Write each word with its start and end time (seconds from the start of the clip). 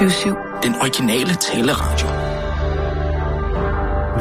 24-7. 0.00 0.62
Den 0.62 0.74
originale 0.74 1.34
taleradio. 1.34 2.06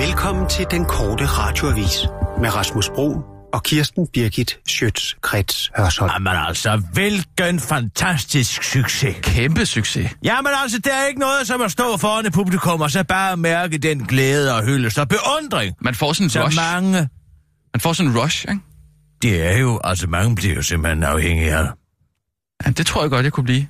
Velkommen 0.05 0.49
til 0.49 0.65
den 0.71 0.85
korte 0.85 1.25
radioavis 1.25 2.07
med 2.41 2.55
Rasmus 2.55 2.89
Bro 2.95 3.21
og 3.53 3.63
Kirsten 3.63 4.07
Birgit 4.13 4.59
Schøtz-Krets 4.69 5.71
Hørsholm. 5.77 6.11
Jamen 6.13 6.33
altså, 6.47 6.81
hvilken 6.93 7.59
fantastisk 7.59 8.63
succes. 8.63 9.15
Kæmpe 9.21 9.65
succes. 9.65 10.11
Jamen 10.23 10.51
altså, 10.63 10.79
der 10.79 10.93
er 10.93 11.07
ikke 11.07 11.19
noget 11.19 11.47
som 11.47 11.61
at 11.61 11.71
stå 11.71 11.97
foran 11.97 12.25
et 12.25 12.33
publikum 12.33 12.81
og 12.81 12.91
så 12.91 13.03
bare 13.03 13.37
mærke 13.37 13.77
den 13.77 14.05
glæde 14.05 14.55
og 14.55 14.63
hyldest 14.65 14.99
og 14.99 15.07
beundring. 15.07 15.75
Man 15.81 15.95
får 15.95 16.13
sådan 16.13 16.25
en 16.25 16.29
Så 16.29 16.45
rush. 16.45 16.55
mange... 16.55 17.09
Man 17.73 17.81
får 17.81 17.93
sådan 17.93 18.11
en 18.11 18.17
rush, 18.19 18.45
ikke? 18.49 18.61
Det 19.21 19.45
er 19.53 19.57
jo, 19.57 19.79
altså 19.83 20.07
mange 20.07 20.35
bliver 20.35 20.55
jo 20.55 20.61
simpelthen 20.61 21.03
afhængige 21.03 21.55
af 21.55 21.63
det. 21.63 21.71
Ja, 22.65 22.71
det 22.71 22.85
tror 22.85 23.01
jeg 23.01 23.09
godt, 23.09 23.23
jeg 23.23 23.33
kunne 23.33 23.43
blive. 23.43 23.67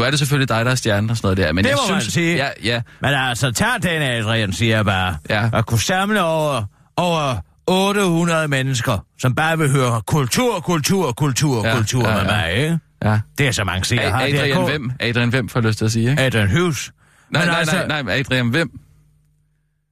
Nu 0.00 0.04
er 0.06 0.10
det 0.10 0.18
selvfølgelig 0.18 0.48
dig, 0.48 0.64
der 0.64 0.70
er 0.70 0.74
stjernen 0.74 1.10
og 1.10 1.16
sådan 1.16 1.26
noget 1.26 1.36
der, 1.38 1.52
men 1.52 1.64
Det 1.64 1.70
jeg 1.70 1.78
må 1.88 1.92
man 1.92 2.00
synes... 2.00 2.14
sige. 2.14 2.36
Ja, 2.36 2.48
ja. 2.64 2.82
Men 3.00 3.10
altså, 3.14 3.50
tag 3.52 3.68
den, 3.82 4.02
Adrian, 4.02 4.52
siger 4.52 4.76
jeg 4.76 4.84
bare. 4.84 5.16
Ja. 5.30 5.50
At 5.52 5.66
kunne 5.66 5.80
samle 5.80 6.22
over, 6.22 6.62
over 6.96 7.36
800 7.66 8.48
mennesker, 8.48 9.04
som 9.18 9.34
bare 9.34 9.58
vil 9.58 9.70
høre 9.70 10.02
kultur, 10.06 10.60
kultur, 10.60 11.12
kultur, 11.12 11.66
Ja, 11.66 11.76
kultur 11.76 12.08
ja, 12.08 12.14
med 12.14 12.22
ja. 12.22 12.36
mig, 12.36 12.52
ikke? 12.56 12.78
ja. 13.04 13.20
Det 13.38 13.46
er 13.48 13.52
så 13.52 13.64
mange 13.64 13.84
seere 13.84 14.10
har. 14.10 14.20
Adrian 14.22 14.64
Hvem? 14.64 14.90
Adrian 15.00 15.28
Hvem, 15.28 15.48
får 15.48 15.60
jeg 15.60 15.66
lyst 15.68 15.78
til 15.78 15.84
at 15.84 15.92
sige, 15.92 16.10
ikke? 16.10 16.22
Adrian 16.22 16.50
Hughes. 16.50 16.92
Nej, 17.30 17.42
Men 17.42 17.48
nej, 17.50 17.58
altså- 17.60 17.86
nej, 17.88 18.02
nej, 18.02 18.14
Adrian 18.18 18.48
Hvem? 18.48 18.70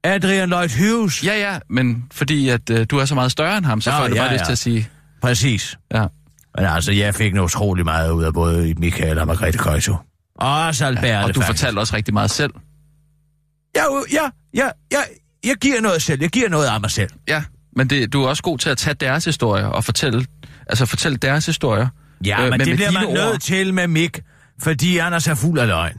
Adrian 0.05 0.49
Lloyd 0.49 0.69
Hughes. 0.79 1.25
Ja, 1.25 1.39
ja, 1.53 1.59
men 1.71 2.05
fordi 2.13 2.49
at 2.49 2.71
øh, 2.71 2.87
du 2.91 2.99
er 2.99 3.05
så 3.05 3.15
meget 3.15 3.33
større 3.33 3.57
end 3.59 3.67
ham, 3.67 3.81
så 3.81 3.91
Nå, 3.91 3.97
får 3.97 4.05
jeg 4.05 4.15
ja, 4.15 4.21
bare 4.23 4.33
lyst 4.33 4.41
ja. 4.41 4.45
til 4.45 4.53
at 4.53 4.59
sige... 4.59 4.89
Præcis. 5.23 5.79
Ja. 5.95 6.05
Men 6.57 6.67
altså, 6.67 6.93
jeg 6.93 7.15
fik 7.15 7.35
noget 7.35 7.47
utrolig 7.47 7.85
meget 7.85 8.11
ud 8.11 8.25
af 8.25 8.35
både 8.35 8.75
Michael 8.75 9.19
og 9.19 9.27
Margrethe 9.27 9.59
Køjto. 9.59 9.97
Og 10.39 10.67
også 10.67 10.87
Albert, 10.87 11.25
Og 11.25 11.35
du 11.35 11.41
faktisk. 11.41 11.47
fortalte 11.63 11.79
også 11.79 11.97
rigtig 11.97 12.15
meget 12.15 12.31
selv. 12.31 12.51
Ja, 13.77 13.83
ja, 14.13 14.31
ja, 14.55 14.71
ja, 14.93 14.99
jeg 15.45 15.57
giver 15.57 15.81
noget 15.81 16.03
selv. 16.03 16.21
Jeg 16.21 16.31
giver 16.31 16.49
noget 16.49 16.67
af 16.67 16.81
mig 16.81 16.91
selv. 16.91 17.11
Ja, 17.29 17.43
men 17.77 17.91
det, 17.91 18.13
du 18.13 18.23
er 18.23 18.29
også 18.29 18.43
god 18.43 18.59
til 18.59 18.71
at 18.71 18.79
tage 18.79 18.95
deres 18.95 19.25
historier 19.25 19.67
og 19.67 19.85
fortælle, 19.85 20.27
altså 20.67 20.87
fortælle 20.87 21.19
deres 21.19 21.47
historier. 21.47 21.89
Ja, 22.27 22.45
Øh, 22.45 22.51
men 22.51 22.61
det 22.61 22.77
bliver 22.77 22.91
man 22.91 23.07
ord. 23.07 23.15
nødt 23.15 23.43
til 23.43 23.75
med 23.75 23.87
Mick, 23.89 24.21
fordi 24.63 24.99
Anders 24.99 25.27
er 25.27 25.35
fuld 25.35 25.59
af 25.59 25.67
løgn. 25.67 25.97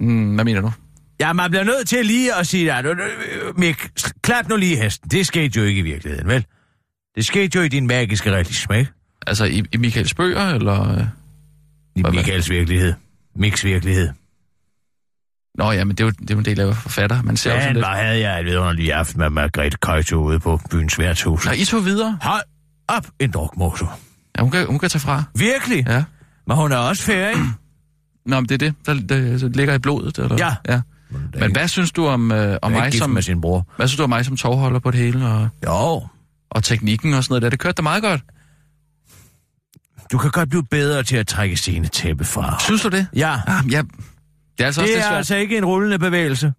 Mm, 0.00 0.34
hvad 0.34 0.44
mener 0.44 0.60
du? 0.60 0.72
Ja, 1.20 1.32
man 1.32 1.50
bliver 1.50 1.64
nødt 1.64 1.88
til 1.88 2.06
lige 2.06 2.34
at 2.34 2.46
sige, 2.46 2.72
at 2.72 2.86
Mick, 3.56 3.90
klap 4.22 4.48
nu 4.48 4.56
lige 4.56 4.76
hesten. 4.76 5.10
Det 5.10 5.26
skete 5.26 5.58
jo 5.60 5.64
ikke 5.64 5.78
i 5.78 5.82
virkeligheden, 5.82 6.28
vel? 6.28 6.46
Det 7.14 7.26
skete 7.26 7.56
jo 7.58 7.62
i 7.64 7.68
din 7.68 7.86
magiske 7.86 8.30
realisme, 8.32 8.78
ikke? 8.78 8.92
Altså 9.26 9.44
i, 9.44 9.62
i 9.72 9.76
Michaels 9.76 10.14
bøger, 10.14 10.48
eller... 10.48 10.92
øh? 10.92 11.04
I 11.94 12.02
Michaels 12.02 12.50
virkelighed. 12.50 12.94
Micks 13.36 13.64
virkelighed. 13.64 14.08
Nå 15.58 15.72
ja, 15.72 15.84
men 15.84 15.96
det 15.96 16.00
er 16.00 16.04
jo, 16.04 16.10
det 16.10 16.30
er 16.30 16.34
jo 16.34 16.38
en 16.38 16.44
del 16.44 16.60
af 16.60 16.76
forfatter. 16.76 17.22
Man 17.22 17.36
ser 17.36 17.54
jo 17.54 17.60
sådan 17.60 17.68
Men 17.68 17.76
lidt... 17.76 17.86
havde 17.86 18.20
jeg 18.20 18.40
et 18.40 18.46
vidunderligt 18.46 18.92
aften 18.92 19.18
med 19.20 19.30
Margrethe 19.30 19.78
Køjto 19.78 20.16
ude 20.16 20.40
på 20.40 20.60
byens 20.70 20.98
værtshus. 20.98 21.46
Nå, 21.46 21.52
I 21.52 21.64
tog 21.64 21.84
videre. 21.84 22.18
Hold 22.22 22.42
op 22.88 23.06
en 23.18 23.30
drukmotor. 23.30 23.98
Ja, 24.36 24.42
hun 24.42 24.50
kan, 24.50 24.66
hun 24.66 24.78
kan 24.78 24.88
tage 24.88 25.00
fra. 25.00 25.22
Virkelig? 25.34 25.84
Ja. 25.88 26.04
Men 26.46 26.56
hun 26.56 26.72
er 26.72 26.76
også 26.76 27.02
færdig. 27.02 27.42
Nå, 28.26 28.40
men 28.40 28.48
det 28.48 28.54
er 28.54 28.58
det, 28.58 28.74
der, 28.86 28.94
der, 28.94 29.38
der 29.38 29.48
ligger 29.48 29.74
i 29.74 29.78
blodet, 29.78 30.18
eller? 30.18 30.36
Ja. 30.38 30.54
ja. 30.68 30.80
Men 31.40 31.52
hvad 31.52 31.68
synes 31.68 31.92
du 31.92 32.06
om, 32.06 32.32
øh, 32.32 32.58
om 32.62 32.72
mig 32.72 32.94
som... 32.94 33.10
med 33.10 33.22
sin 33.22 33.40
bror. 33.40 33.66
Hvad 33.76 33.88
synes 33.88 33.96
du 33.96 34.02
om 34.02 34.08
mig 34.08 34.24
som 34.24 34.36
tovholder 34.36 34.78
på 34.78 34.90
det 34.90 35.00
hele, 35.00 35.26
og, 35.26 35.48
Jo, 35.66 36.06
og 36.50 36.64
teknikken 36.64 37.14
og 37.14 37.24
sådan 37.24 37.32
noget 37.32 37.42
der? 37.42 37.50
Det 37.50 37.58
kørte 37.58 37.74
da 37.74 37.82
meget 37.82 38.02
godt. 38.02 38.20
Du 40.12 40.18
kan 40.18 40.30
godt 40.30 40.50
blive 40.50 40.64
bedre 40.70 41.02
til 41.02 41.16
at 41.16 41.26
trække 41.26 41.56
sine 41.56 41.86
tæppe 41.88 42.24
fra. 42.24 42.56
Synes 42.60 42.82
du 42.82 42.88
det? 42.88 43.06
Ja, 43.16 43.36
Ah, 43.46 43.72
ja. 43.72 43.82
Det 44.58 44.62
er 44.62 44.66
altså 44.66 44.82
det 44.82 44.98
er 44.98 45.02
svært. 45.02 45.12
altså 45.16 45.36
ikke 45.36 45.58
en 45.58 45.64
rullende 45.64 45.98
bevægelse. 45.98 46.52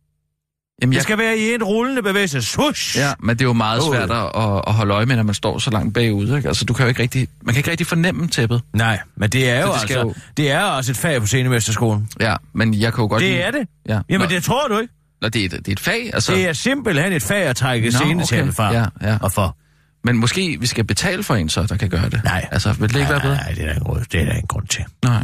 Jamen, 0.82 0.92
Det 0.92 0.96
jeg, 0.96 1.04
skal 1.04 1.18
være 1.18 1.38
i 1.38 1.54
en 1.54 1.64
rullende 1.64 2.02
bevægelse. 2.02 2.42
Shush! 2.42 2.98
Ja, 2.98 3.14
men 3.20 3.36
det 3.36 3.42
er 3.42 3.46
jo 3.46 3.54
meget 3.54 3.82
Åh. 3.82 3.88
svært 3.96 4.12
at, 4.12 4.24
at, 4.68 4.74
holde 4.74 4.94
øje 4.94 5.06
med, 5.06 5.16
når 5.16 5.24
man 5.24 5.34
står 5.36 5.60
så 5.60 5.70
langt 5.72 5.94
bagud. 5.94 6.36
Ikke? 6.36 6.48
Altså, 6.48 6.66
du 6.66 6.74
kan 6.74 6.86
jo 6.86 6.88
ikke 6.90 7.02
rigtig, 7.02 7.28
man 7.42 7.54
kan 7.54 7.60
ikke 7.60 7.72
rigtig 7.72 7.88
fornemme 7.88 8.28
tæppet. 8.28 8.62
Nej, 8.74 9.00
men 9.16 9.30
det 9.30 9.50
er 9.50 9.62
jo 9.62 9.68
det 9.74 9.80
altså, 9.82 10.00
jo- 10.00 10.14
det 10.38 10.52
er 10.52 10.62
også 10.64 10.92
et 10.92 10.98
fag 10.98 11.20
på 11.22 11.28
scenemesterskolen. 11.28 12.10
Ja, 12.20 12.36
men 12.54 12.74
jeg 12.74 12.94
kan 12.94 13.02
jo 13.02 13.08
godt 13.08 13.22
lide... 13.24 13.34
Det 13.34 13.46
er 13.46 13.52
det. 13.52 13.68
Ja. 13.90 14.00
Jamen, 14.10 14.28
Nå, 14.30 14.36
det 14.36 14.44
tror 14.44 14.68
du 14.68 14.78
ikke. 14.80 14.94
Nå, 15.22 15.30
det, 15.30 15.42
er, 15.42 15.46
et- 15.46 15.52
det 15.52 15.68
er 15.68 15.72
et 15.72 15.80
fag, 15.80 16.10
altså. 16.14 16.34
Det 16.34 16.48
er 16.50 16.54
simpelthen 16.54 17.14
et 17.14 17.24
fag 17.24 17.44
at 17.44 17.56
trække 17.56 17.90
Nå, 17.90 17.92
scenetæppe 17.92 18.44
okay. 18.44 18.54
fra. 18.56 18.74
Ja, 18.74 18.86
ja. 19.02 19.18
Og 19.22 19.32
for. 19.32 19.58
Men 20.04 20.18
måske 20.18 20.60
vi 20.60 20.66
skal 20.66 20.84
betale 20.84 21.24
for 21.24 21.36
en 21.36 21.50
så, 21.50 21.64
der 21.66 21.78
kan 21.78 21.90
gøre 21.90 22.10
det. 22.10 22.24
Nej. 22.24 22.50
Altså, 22.52 22.74
vil 22.74 22.90
det 22.94 23.00
ikke 23.00 23.10
være 23.12 23.22
bedre? 23.22 23.36
Nej, 23.36 23.52
det 23.52 23.64
er 23.64 23.74
der 23.74 23.80
grund- 23.80 24.06
det 24.06 24.22
er 24.22 24.26
der 24.26 24.32
ingen 24.32 24.48
grund 24.48 24.68
til. 24.68 24.86
Nej. 25.04 25.24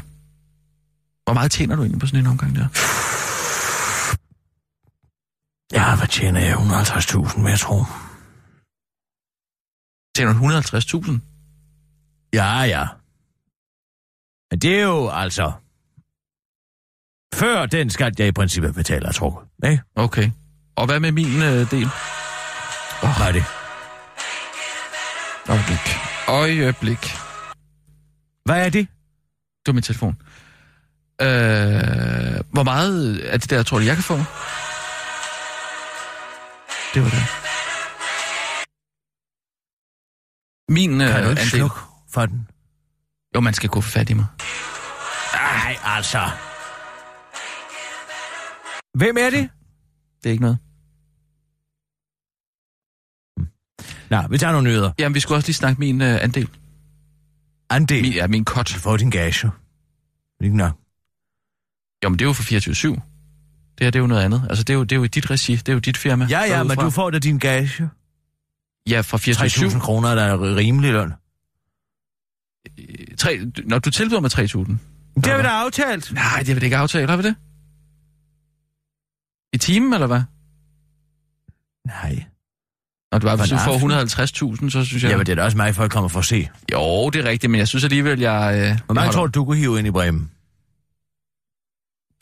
Hvor 1.25 1.33
meget 1.33 1.51
tjener 1.51 1.75
du 1.75 1.81
egentlig 1.81 1.99
på 1.99 2.07
sådan 2.07 2.19
en 2.19 2.27
omgang 2.27 2.55
der? 2.55 2.67
Ja, 5.73 5.95
hvad 5.95 6.07
tjener 6.07 6.39
jeg? 6.39 6.55
150.000, 6.55 7.37
men 7.39 7.47
jeg 7.47 7.59
tror. 7.59 7.83
Tjener 10.15 10.33
du 10.33 10.39
150.000? 10.39 11.19
Ja, 12.33 12.61
ja. 12.61 12.87
Men 14.51 14.59
det 14.59 14.79
er 14.79 14.83
jo 14.83 15.09
altså... 15.09 15.51
Før 17.35 17.65
den 17.65 17.89
skat, 17.89 18.19
jeg 18.19 18.27
i 18.27 18.31
princippet 18.31 18.75
betaler, 18.75 19.07
er 19.07 19.11
trukket. 19.11 19.43
Ikke? 19.71 19.83
Okay. 19.95 20.31
Og 20.75 20.85
hvad 20.85 20.99
med 20.99 21.11
min 21.11 21.41
øh, 21.41 21.71
del? 21.71 21.85
Oh. 23.03 23.17
Hvad 23.17 23.27
er 23.27 23.31
det? 23.31 23.43
Øjeblik. 25.49 25.85
Øjeblik. 26.27 27.15
Hvad 28.45 28.65
er 28.65 28.69
det? 28.69 28.87
Det 29.65 29.67
var 29.67 29.73
min 29.73 29.83
telefon. 29.83 30.17
Øh, 31.21 31.27
hvor 32.51 32.63
meget 32.63 33.17
af 33.19 33.39
det 33.41 33.49
der, 33.49 33.63
tror 33.63 33.79
du, 33.79 33.83
jeg 33.85 33.95
kan 33.95 34.03
få? 34.03 34.17
Det 36.93 37.01
var 37.03 37.09
det. 37.09 37.23
Min 40.69 41.01
øh, 41.01 41.07
Kan 41.07 41.23
du 41.23 41.29
ikke 41.29 41.41
andel... 41.41 41.49
slukke 41.49 41.75
for 42.09 42.25
den? 42.25 42.47
Jo, 43.35 43.39
man 43.39 43.53
skal 43.53 43.69
kunne 43.69 43.83
få 43.83 43.89
fat 43.89 44.09
i 44.09 44.13
mig. 44.13 44.25
Nej, 45.33 45.77
altså. 45.83 46.29
Hvem 48.97 49.17
er 49.17 49.29
det? 49.29 49.49
Det 50.23 50.29
er 50.29 50.31
ikke 50.31 50.41
noget. 50.43 50.57
Nå, 54.13 54.27
vi 54.29 54.37
tager 54.37 54.51
nogle 54.51 54.69
nyheder. 54.69 54.91
Jamen, 54.99 55.15
vi 55.15 55.19
skulle 55.19 55.37
også 55.37 55.47
lige 55.47 55.55
snakke 55.55 55.79
min 55.79 56.01
øh, 56.01 56.23
andel. 56.23 56.49
Andel. 57.69 58.01
Min, 58.01 58.13
ja, 58.13 58.27
min 58.27 58.45
cut. 58.45 58.71
Du 58.75 58.79
får 58.79 58.97
din 58.97 59.09
gage. 59.09 59.51
Ikke 60.43 60.57
nok. 60.57 60.73
Jo, 62.03 62.09
men 62.09 62.19
det 62.19 62.25
er 62.25 62.29
jo 62.29 62.33
for 62.33 62.43
24-7. 62.43 62.87
Det 63.77 63.85
her, 63.85 63.91
det 63.91 63.95
er 63.95 63.99
jo 63.99 64.07
noget 64.07 64.21
andet. 64.23 64.45
Altså, 64.49 64.63
det 64.63 64.73
er 64.73 64.77
jo, 64.77 64.83
det 64.83 64.91
er 64.91 64.95
jo 64.95 65.03
i 65.03 65.07
dit 65.07 65.31
regi. 65.31 65.55
Det 65.55 65.69
er 65.69 65.73
jo 65.73 65.79
dit 65.79 65.97
firma. 65.97 66.27
Ja, 66.29 66.41
ja, 66.43 66.63
men 66.63 66.77
du 66.77 66.89
får 66.89 67.09
da 67.09 67.19
din 67.19 67.39
gage. 67.39 67.89
Ja, 68.89 69.01
fra 69.01 69.17
3.000 69.17 69.75
24-7. 69.75 69.79
kroner, 69.79 70.15
der 70.15 70.23
er 70.23 70.55
rimelig 70.55 70.91
løn. 70.91 71.13
Tre, 73.17 73.39
når 73.65 73.79
du 73.79 73.89
tilbyder 73.89 74.19
mig 74.19 74.31
3.000. 74.33 74.41
Det 75.15 75.25
har 75.25 75.37
vi 75.37 75.43
da 75.43 75.49
aftalt. 75.49 76.13
Nej, 76.13 76.37
det 76.37 76.47
vil 76.47 76.55
det 76.55 76.63
ikke 76.63 76.77
aftale, 76.77 77.07
har 77.07 77.17
vi 77.17 77.23
det? 77.23 77.35
I 79.53 79.57
timen, 79.57 79.93
eller 79.93 80.07
hvad? 80.07 80.21
Nej. 81.87 82.25
Når 83.13 83.19
du, 83.19 83.27
bare, 83.27 83.37
hvis 83.37 83.49
du 83.49 83.57
får 83.57 84.53
150.000, 84.63 84.69
så 84.69 84.85
synes 84.85 85.03
jeg... 85.03 85.09
Jamen, 85.11 85.25
det 85.25 85.31
er 85.31 85.35
da 85.35 85.43
også 85.43 85.57
mig, 85.57 85.75
folk 85.75 85.91
kommer 85.91 86.07
for 86.09 86.19
at 86.19 86.25
se. 86.25 86.49
Jo, 86.71 87.09
det 87.09 87.25
er 87.25 87.29
rigtigt, 87.29 87.51
men 87.51 87.59
jeg 87.59 87.67
synes 87.67 87.83
alligevel, 87.83 88.19
jeg... 88.19 88.53
Øh, 88.57 88.79
Hvor 88.85 88.93
mange 88.95 89.05
jeg 89.05 89.13
tror 89.13 89.27
du, 89.27 89.39
du 89.39 89.45
kunne 89.45 89.57
hive 89.57 89.79
ind 89.79 89.87
i 89.87 89.91
Bremen? 89.91 90.31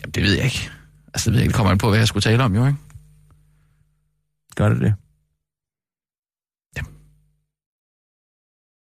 Jamen, 0.02 0.12
det 0.12 0.24
ved 0.24 0.34
jeg 0.36 0.46
ikke. 0.46 0.70
Altså, 1.14 1.30
det 1.30 1.34
ved 1.34 1.40
jeg 1.40 1.44
ikke. 1.44 1.52
Det 1.52 1.56
kommer 1.56 1.72
an 1.72 1.78
på, 1.78 1.90
hvad 1.90 1.98
jeg 2.00 2.08
skulle 2.08 2.22
tale 2.22 2.44
om, 2.44 2.56
jo, 2.56 2.66
ikke? 2.68 2.78
Gør 4.56 4.70
det 4.70 4.82
det? 4.82 4.94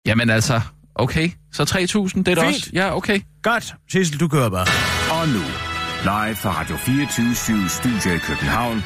Jamen 0.07 0.31
altså, 0.31 0.61
okay. 0.95 1.31
Så 1.53 1.63
3.000, 1.63 2.23
det 2.23 2.29
er 2.29 2.35
da 2.35 2.47
også... 2.47 2.71
Ja, 2.73 2.97
okay. 2.97 3.21
Godt. 3.43 3.75
Sissel, 3.91 4.21
du 4.21 4.29
kører 4.29 4.51
bare. 4.51 4.67
Og 5.21 5.29
nu, 5.29 5.41
live 6.03 6.37
fra 6.37 6.61
Radio 6.61 6.77
24 6.77 7.69
Studio 7.69 8.15
i 8.15 8.19
København. 8.19 8.83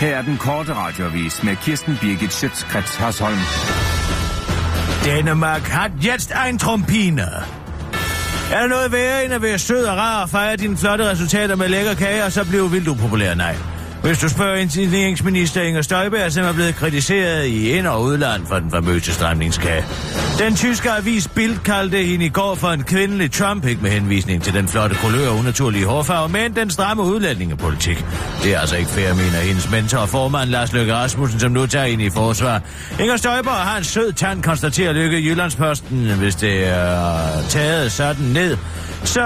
Her 0.00 0.16
er 0.16 0.22
den 0.22 0.36
korte 0.36 0.74
radiovis 0.74 1.42
med 1.42 1.56
Kirsten 1.56 1.98
Birgit 2.00 2.32
Schøtzgrads 2.32 2.96
Hasholm. 2.96 3.38
Danmark 5.04 5.62
har 5.62 5.90
jetzt 6.04 6.32
ein 6.46 6.58
Trompiner. 6.58 7.46
Er 8.52 8.60
der 8.60 8.66
noget 8.66 8.92
værre 8.92 9.24
end 9.24 9.32
at 9.32 9.42
være 9.42 9.58
sød 9.58 9.84
og 9.84 9.96
rar 9.96 10.22
og 10.22 10.30
fejre 10.30 10.56
dine 10.56 10.76
flotte 10.76 11.10
resultater 11.10 11.56
med 11.56 11.68
lækker 11.68 11.94
kage, 11.94 12.24
og 12.24 12.32
så 12.32 12.44
blive 12.44 12.70
vildt 12.70 12.88
upopulær? 12.88 13.34
Nej. 13.34 13.56
Hvis 14.06 14.18
du 14.18 14.28
spørger 14.28 14.56
indenrigsminister 14.56 15.62
Inger 15.62 15.82
Støjberg, 15.82 16.32
som 16.32 16.44
er 16.44 16.52
blevet 16.52 16.74
kritiseret 16.74 17.46
i 17.46 17.70
ind- 17.70 17.86
og 17.86 18.02
udland 18.02 18.46
for 18.46 18.58
den 18.58 18.70
famøse 18.70 19.12
stramningskage. 19.12 19.84
Den 20.38 20.56
tyske 20.56 20.90
avis 20.90 21.28
Bild 21.28 21.58
kaldte 21.58 22.02
hende 22.02 22.26
i 22.26 22.28
går 22.28 22.54
for 22.54 22.68
en 22.68 22.82
kvindelig 22.82 23.32
Trump, 23.32 23.66
ikke 23.66 23.82
med 23.82 23.90
henvisning 23.90 24.42
til 24.42 24.54
den 24.54 24.68
flotte 24.68 24.96
kulør 24.96 25.28
og 25.28 25.36
unaturlige 25.36 25.86
hårfarve, 25.86 26.28
men 26.28 26.56
den 26.56 26.70
stramme 26.70 27.02
udlændingepolitik. 27.02 28.04
Det 28.42 28.54
er 28.54 28.60
altså 28.60 28.76
ikke 28.76 28.90
fair, 28.90 29.14
mener 29.14 29.38
hendes 29.38 29.70
mentor 29.70 29.98
og 29.98 30.08
formand 30.08 30.50
Lars 30.50 30.72
Løkke 30.72 30.94
Rasmussen, 30.94 31.40
som 31.40 31.52
nu 31.52 31.66
tager 31.66 31.84
ind 31.84 32.02
i 32.02 32.10
forsvar. 32.10 32.62
Inger 33.00 33.16
Støjberg 33.16 33.54
har 33.54 33.78
en 33.78 33.84
sød 33.84 34.12
tand, 34.12 34.42
konstaterer 34.42 34.92
Løkke 34.92 35.18
Jyllandsposten, 35.18 36.10
hvis 36.18 36.34
det 36.34 36.68
er 36.68 37.42
taget 37.48 37.92
sådan 37.92 38.24
ned 38.24 38.56
så 39.08 39.22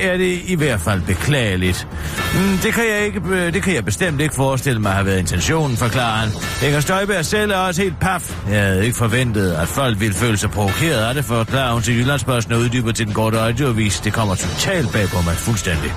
er 0.00 0.16
det 0.16 0.40
i 0.46 0.54
hvert 0.54 0.80
fald 0.80 1.00
beklageligt. 1.02 1.88
Mm, 2.34 2.58
det, 2.62 2.74
kan 2.74 2.84
jeg 2.84 3.06
ikke, 3.06 3.20
øh, 3.30 3.52
det 3.52 3.62
kan 3.62 3.74
jeg 3.74 3.84
bestemt 3.84 4.20
ikke 4.20 4.34
forestille 4.34 4.80
mig 4.80 4.92
har 4.92 5.02
været 5.02 5.18
intentionen, 5.18 5.76
forklarer 5.76 6.16
han. 6.16 6.28
Inger 6.66 6.80
Støjberg 6.80 7.24
selv 7.24 7.50
er 7.50 7.56
også 7.56 7.82
helt 7.82 8.00
paf. 8.00 8.36
Jeg 8.50 8.62
havde 8.62 8.84
ikke 8.84 8.96
forventet, 8.96 9.52
at 9.52 9.68
folk 9.68 10.00
ville 10.00 10.14
føle 10.14 10.36
sig 10.36 10.50
provokeret 10.50 11.08
af 11.08 11.14
det, 11.14 11.24
forklarer 11.24 11.72
hun 11.72 11.82
til 11.82 11.98
Jyllandsposten 11.98 12.54
og 12.54 12.60
uddyber 12.60 12.92
til 12.92 13.06
den 13.06 13.14
korte 13.14 13.38
radioavis. 13.38 14.00
Det 14.00 14.12
kommer 14.12 14.34
totalt 14.34 14.92
bag 14.92 15.08
på 15.08 15.22
mig 15.24 15.34
fuldstændig. 15.34 15.92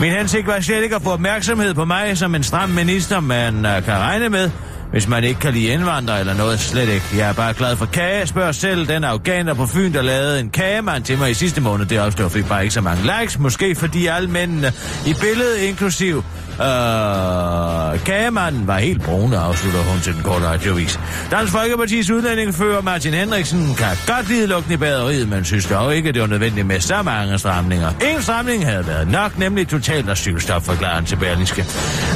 Min 0.00 0.12
hensigt 0.12 0.46
var 0.46 0.60
slet 0.60 0.82
ikke 0.82 0.96
at 0.96 1.02
få 1.02 1.10
opmærksomhed 1.10 1.74
på 1.74 1.84
mig 1.84 2.18
som 2.18 2.34
en 2.34 2.42
stram 2.42 2.68
minister, 2.68 3.20
man 3.20 3.66
øh, 3.66 3.84
kan 3.84 3.94
regne 3.94 4.28
med, 4.28 4.50
hvis 4.92 5.08
man 5.08 5.24
ikke 5.24 5.40
kan 5.40 5.52
lide 5.52 5.66
indvandrere 5.66 6.20
eller 6.20 6.34
noget, 6.34 6.60
slet 6.60 6.88
ikke. 6.88 7.06
Jeg 7.16 7.28
er 7.28 7.32
bare 7.32 7.54
glad 7.54 7.76
for 7.76 7.86
kage. 7.86 8.26
Spørg 8.26 8.54
selv 8.54 8.88
den 8.88 9.04
afghaner 9.04 9.54
på 9.54 9.66
Fyn, 9.66 9.92
der 9.92 10.02
lavede 10.02 10.40
en 10.40 10.50
kagemand 10.50 11.04
til 11.04 11.18
mig 11.18 11.30
i 11.30 11.34
sidste 11.34 11.60
måned. 11.60 11.86
Det 11.86 12.00
opstod 12.00 12.30
fik 12.30 12.48
bare 12.48 12.62
ikke 12.62 12.74
så 12.74 12.80
mange 12.80 13.02
likes. 13.02 13.38
Måske 13.38 13.74
fordi 13.74 14.06
alle 14.06 14.30
mændene 14.30 14.72
i 15.06 15.14
billedet, 15.20 15.58
inklusiv 15.58 16.24
Øh, 16.62 18.04
kagemanden 18.04 18.66
var 18.66 18.78
helt 18.78 19.02
brune, 19.02 19.38
afslutter 19.38 19.80
hun 19.80 20.00
til 20.00 20.14
den 20.14 20.22
korte 20.22 20.46
radiovis. 20.46 21.00
Dansk 21.30 21.52
Folkepartis 21.52 22.10
udlændingefører 22.10 22.82
Martin 22.82 23.14
Henriksen 23.14 23.74
kan 23.78 23.88
godt 24.06 24.28
lide 24.28 24.46
lugten 24.46 24.72
i 24.72 24.76
baderiet, 24.76 25.28
men 25.28 25.44
synes 25.44 25.66
dog 25.66 25.96
ikke, 25.96 26.08
at 26.08 26.14
det 26.14 26.22
var 26.22 26.28
nødvendigt 26.28 26.66
med 26.66 26.80
så 26.80 27.02
mange 27.02 27.38
stramninger. 27.38 27.88
En 27.88 28.22
stramning 28.22 28.66
havde 28.66 28.86
været 28.86 29.08
nok, 29.08 29.38
nemlig 29.38 29.68
totalt 29.68 30.10
asylstop, 30.10 30.64
forklarer 30.64 30.94
han 30.94 31.04
til 31.04 31.16
Berlingske. 31.16 31.64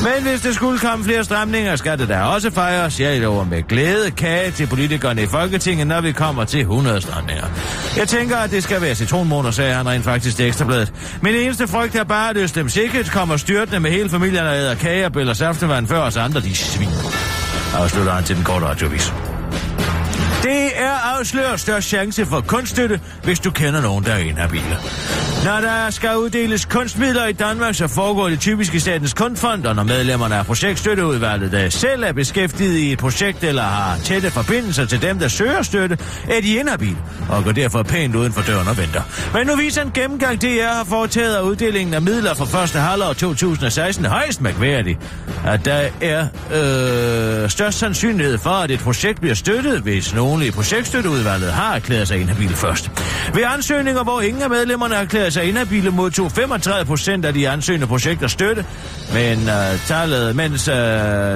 Men 0.02 0.28
hvis 0.30 0.40
det 0.40 0.54
skulle 0.54 0.78
komme 0.78 1.04
flere 1.04 1.24
stramninger, 1.24 1.76
skal 1.76 1.98
det 1.98 2.08
da 2.08 2.20
også 2.20 2.50
fejres. 2.50 3.00
Jeg 3.00 3.20
lover 3.20 3.44
med 3.44 3.62
glæde 3.68 4.10
kage 4.10 4.50
til 4.50 4.66
politikerne 4.66 5.22
i 5.22 5.26
Folketinget, 5.26 5.86
når 5.86 6.00
vi 6.00 6.12
kommer 6.12 6.44
til 6.44 6.60
100 6.60 7.00
stramninger. 7.00 7.44
Jeg 7.96 8.08
tænker, 8.08 8.36
at 8.36 8.50
det 8.50 8.62
skal 8.62 8.82
være 8.82 8.94
citronmåner, 8.94 9.50
sagde 9.50 9.74
han 9.74 9.88
rent 9.88 10.04
faktisk 10.04 10.36
til 10.36 10.46
Ekstrabladet. 10.46 10.92
Min 11.22 11.34
eneste 11.34 11.68
frygt 11.68 11.94
er 11.94 12.04
bare, 12.04 12.30
at 12.30 12.36
Østem 12.36 12.68
Sikkert 12.68 13.10
kommer 13.10 13.36
styrtende 13.36 13.80
med 13.80 13.90
hele 13.90 14.08
familien 14.08 14.35
familierne 14.36 14.62
æder 14.62 14.74
kage 14.74 15.06
og 15.06 15.12
bøller 15.12 15.34
saftevand 15.34 15.86
før 15.86 15.98
os 15.98 16.16
andre, 16.16 16.40
de 16.40 16.54
svin. 16.54 16.88
Afslutter 17.74 18.12
han 18.12 18.24
til 18.24 18.36
den 18.36 18.44
korte 18.44 18.66
radiovis. 18.66 19.35
Det 20.46 20.70
er 20.76 21.18
afsløret 21.18 21.60
størst 21.60 21.88
chance 21.88 22.26
for 22.26 22.40
kunststøtte, 22.40 23.00
hvis 23.24 23.40
du 23.40 23.50
kender 23.50 23.80
nogen, 23.80 24.04
der 24.04 24.12
er 24.12 24.18
inhabile. 24.18 24.78
Når 25.44 25.60
der 25.60 25.90
skal 25.90 26.16
uddeles 26.16 26.64
kunstmidler 26.64 27.26
i 27.26 27.32
Danmark, 27.32 27.74
så 27.74 27.88
foregår 27.88 28.28
det 28.28 28.40
typisk 28.40 28.74
i 28.74 28.78
Statens 28.78 29.14
Kunstfond, 29.14 29.66
og 29.66 29.76
når 29.76 29.82
medlemmerne 29.82 30.36
af 30.36 30.46
projektstøtteudvalget, 30.46 31.52
der 31.52 31.68
selv 31.68 32.04
er 32.04 32.12
beskæftiget 32.12 32.78
i 32.78 32.92
et 32.92 32.98
projekt 32.98 33.44
eller 33.44 33.62
har 33.62 33.98
tætte 34.04 34.30
forbindelser 34.30 34.84
til 34.84 35.02
dem, 35.02 35.18
der 35.18 35.28
søger 35.28 35.62
støtte, 35.62 35.98
er 36.30 36.40
de 36.40 36.56
inhabile 36.56 36.96
og 37.28 37.44
går 37.44 37.52
derfor 37.52 37.82
pænt 37.82 38.14
uden 38.14 38.32
for 38.32 38.42
døren 38.42 38.68
og 38.68 38.78
venter. 38.78 39.02
Men 39.34 39.46
nu 39.46 39.56
viser 39.56 39.82
en 39.82 39.90
gennemgang, 39.94 40.42
DR 40.42 40.76
har 40.76 40.84
foretaget 40.84 41.34
af 41.34 41.42
uddelingen 41.42 41.94
af 41.94 42.02
midler 42.02 42.34
for 42.34 42.44
første 42.44 42.78
halvår 42.78 43.12
2016 43.12 44.04
højst 44.04 44.40
mærkværdigt, 44.40 44.98
at 45.46 45.64
der 45.64 45.88
er 46.00 46.26
øh, 46.52 47.50
størst 47.50 47.78
sandsynlighed 47.78 48.38
for, 48.38 48.50
at 48.50 48.70
et 48.70 48.80
projekt 48.80 49.20
bliver 49.20 49.34
støttet, 49.34 49.80
hvis 49.80 50.14
nogen 50.14 50.35
personlige 50.36 50.52
projektstøtteudvalget 50.52 51.52
har 51.52 51.74
erklæret 51.74 52.08
sig 52.08 52.20
inhabile 52.20 52.54
først. 52.54 52.90
Ved 53.34 53.42
ansøgninger, 53.44 54.02
hvor 54.02 54.20
ingen 54.20 54.42
af 54.42 54.50
medlemmerne 54.50 54.94
har 54.94 55.02
erklæret 55.02 55.32
sig 55.32 55.44
inhabile, 55.44 55.90
modtog 55.90 56.32
35 56.32 56.84
procent 56.84 57.24
af 57.24 57.34
de 57.34 57.48
ansøgende 57.48 57.86
projekter 57.86 58.26
støtte, 58.26 58.64
men 59.12 59.38
uh, 59.38 59.80
tallet, 59.86 60.36
mens 60.36 60.68
uh, 60.68 60.74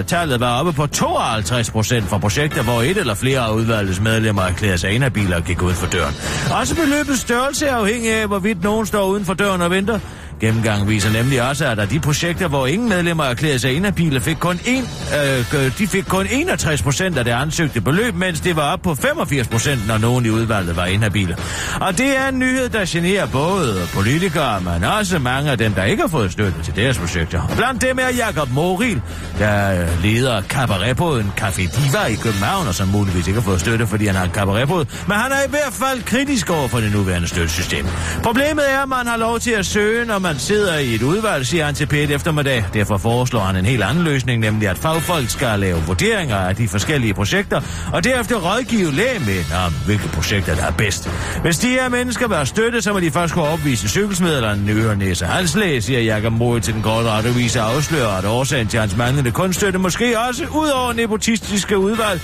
tallet 0.06 0.41
var 0.41 0.58
oppe 0.58 0.73
på 0.73 0.87
52 0.87 1.70
procent 1.70 2.05
for 2.05 2.19
projekter, 2.19 2.62
hvor 2.62 2.82
et 2.82 2.97
eller 2.97 3.14
flere 3.14 3.41
af 3.41 3.52
udvalgets 3.52 4.00
medlemmer 4.00 4.43
erklærede 4.43 4.79
sig 4.79 4.91
inhabile 4.91 5.37
og 5.37 5.44
gik 5.44 5.62
ud 5.62 5.73
for 5.73 5.87
døren. 5.87 6.14
Også 6.61 6.75
beløbets 6.75 7.20
størrelse 7.20 7.67
er 7.67 7.76
afhængig 7.76 8.12
af, 8.12 8.26
hvorvidt 8.26 8.62
nogen 8.62 8.87
står 8.87 9.06
uden 9.06 9.25
for 9.25 9.35
døren 9.35 9.61
og 9.61 9.70
venter. 9.70 9.99
Gennemgangen 10.40 10.88
viser 10.88 11.10
nemlig 11.10 11.42
også, 11.42 11.66
at 11.66 11.78
af 11.78 11.88
de 11.88 12.00
projekter, 12.00 12.48
hvor 12.48 12.66
ingen 12.66 12.88
medlemmer 12.88 13.25
erklærede 13.25 13.58
sig 13.58 13.76
inhabile, 13.76 14.20
fik 14.20 14.37
kun 14.37 14.60
en, 14.66 14.84
øh, 15.20 15.64
øh 15.64 15.78
de 15.78 15.87
fik 15.87 16.04
kun 16.04 16.26
61 16.31 16.82
procent 16.82 17.19
af 17.19 17.25
det 17.25 17.32
ansøgte 17.32 17.81
beløb, 17.81 18.14
mens 18.14 18.40
det 18.40 18.56
var 18.56 18.72
op 18.72 18.82
på 18.82 18.94
85 18.94 19.48
procent, 19.48 19.87
når 19.88 19.98
nogen 19.98 20.26
i 20.26 20.31
udvalget 20.31 20.76
var 20.76 20.87
inhabile. 20.87 21.37
Og 21.81 21.98
det 21.98 22.19
er 22.19 22.28
en 22.28 22.38
nyhed, 22.38 22.69
der 22.69 22.84
generer 22.88 23.26
både 23.26 23.88
politikere, 23.94 24.60
men 24.60 24.84
også 24.84 25.19
mange 25.19 25.50
af 25.50 25.58
dem, 25.58 25.72
der 25.72 25.84
ikke 25.84 26.02
har 26.02 26.08
fået 26.08 26.32
støtte 26.32 26.62
til 26.62 26.76
deres 26.76 26.98
projekter. 26.98 27.42
Og 27.42 27.56
blandt 27.56 27.82
dem 27.82 27.98
er 27.98 28.16
Jakob 28.16 28.50
Moril, 28.50 29.02
der 29.38 29.87
leder 30.02 30.40
kabaretbåden 30.40 31.32
Café 31.40 31.60
Diva 31.60 32.04
i 32.06 32.14
København, 32.14 32.66
og 32.66 32.75
som 32.75 32.88
muligvis 32.88 33.26
ikke 33.26 33.40
har 33.40 33.44
fået 33.44 33.60
støtte, 33.60 33.87
fordi 33.87 34.06
han 34.06 34.14
har 34.14 34.25
en 34.25 34.31
kabaretbåd, 34.31 34.84
Men 35.08 35.16
han 35.16 35.32
er 35.32 35.42
i 35.46 35.50
hvert 35.50 35.72
fald 35.72 36.02
kritisk 36.02 36.50
over 36.50 36.69
for 36.69 36.78
det 36.78 36.92
nuværende 36.92 37.28
støttesystem. 37.28 37.87
Problemet 38.22 38.72
er, 38.72 38.82
at 38.82 38.88
man 38.88 39.06
har 39.06 39.16
lov 39.16 39.40
til 39.40 39.50
at 39.50 39.66
søge, 39.66 40.04
når 40.04 40.19
man 40.19 40.30
man 40.31 40.38
sidder 40.38 40.79
i 40.79 40.94
et 40.94 41.03
udvalg, 41.03 41.47
siger 41.47 41.65
han 41.65 41.75
til 41.75 41.87
Pet 41.87 42.11
eftermiddag. 42.11 42.65
Derfor 42.75 42.99
foreslår 42.99 43.41
han 43.41 43.56
en 43.56 43.65
helt 43.65 43.82
anden 43.82 44.05
løsning, 44.05 44.41
nemlig 44.41 44.69
at 44.69 44.79
fagfolk 44.79 45.31
skal 45.31 45.61
lave 45.61 45.82
vurderinger 45.87 46.37
af 46.37 46.56
de 46.56 46.69
forskellige 46.69 47.15
projekter, 47.15 47.61
og 47.93 48.05
derefter 48.05 48.37
rådgive 48.37 48.93
lægemænd 48.93 49.53
om, 49.67 49.73
hvilke 49.87 50.09
projekter 50.09 50.55
der 50.55 50.62
er 50.62 50.71
bedst. 50.71 51.11
Hvis 51.43 51.59
de 51.59 51.69
her 51.69 51.88
mennesker 51.88 52.29
vil 52.29 52.37
have 52.37 52.47
støtte, 52.47 52.82
så 52.82 52.93
må 52.93 53.00
de 53.00 53.11
først 53.11 53.35
kunne 53.35 53.44
opvise 53.44 53.88
cykelsmedleren 53.88 54.69
øre, 54.69 54.97
næse 54.97 55.27
halslæge, 55.27 55.82
siger 55.82 56.00
Jakob 56.00 56.33
Moe 56.33 56.61
til 56.61 56.75
den 56.75 56.83
korte 56.83 57.09
radiovis 57.09 57.56
og 57.56 57.75
afslører, 57.75 58.19
at 58.19 58.25
årsagen 58.25 58.69
til 58.69 58.81
hans 58.81 58.97
manglende 58.97 59.31
kunststøtte 59.31 59.79
måske 59.79 60.19
også 60.29 60.44
ud 60.44 60.69
over 60.69 60.93
nepotistiske 60.93 61.79
udvalg 61.79 62.21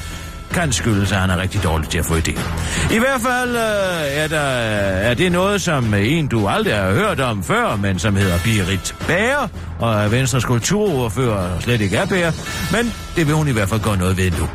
kan 0.57 0.73
skyldes, 0.73 1.13
at 1.13 1.19
han 1.19 1.31
er 1.31 1.37
rigtig 1.37 1.63
dårlig 1.63 1.89
til 1.89 1.99
at 1.99 2.07
få 2.07 2.15
idéer. 2.15 2.95
I 2.95 2.99
hvert 2.99 3.21
fald 3.21 3.57
øh, 3.57 4.23
er, 4.23 4.29
der, 4.29 4.49
øh, 4.49 5.11
er 5.11 5.15
det 5.15 5.33
noget, 5.33 5.63
som 5.63 5.95
øh, 5.95 6.13
en, 6.13 6.27
du 6.27 6.49
aldrig 6.49 6.75
har 6.75 6.93
hørt 6.93 7.21
om 7.21 7.43
før, 7.43 7.77
men 7.77 7.99
som 7.99 8.17
hedder 8.17 8.39
Birit 8.45 8.95
Bager, 9.07 9.49
og 9.79 9.95
er 9.95 10.09
Venstres 10.09 10.45
kulturordfører 10.45 11.61
slet 11.61 11.81
ikke 11.81 11.97
er 11.97 12.07
Bager, 12.07 12.33
men 12.73 12.93
det 13.17 13.27
vil 13.27 13.35
hun 13.35 13.49
i 13.49 13.53
hvert 13.53 13.69
fald 13.69 13.81
gøre 13.81 13.97
noget 13.97 14.17
ved 14.17 14.31
nu. 14.31 14.49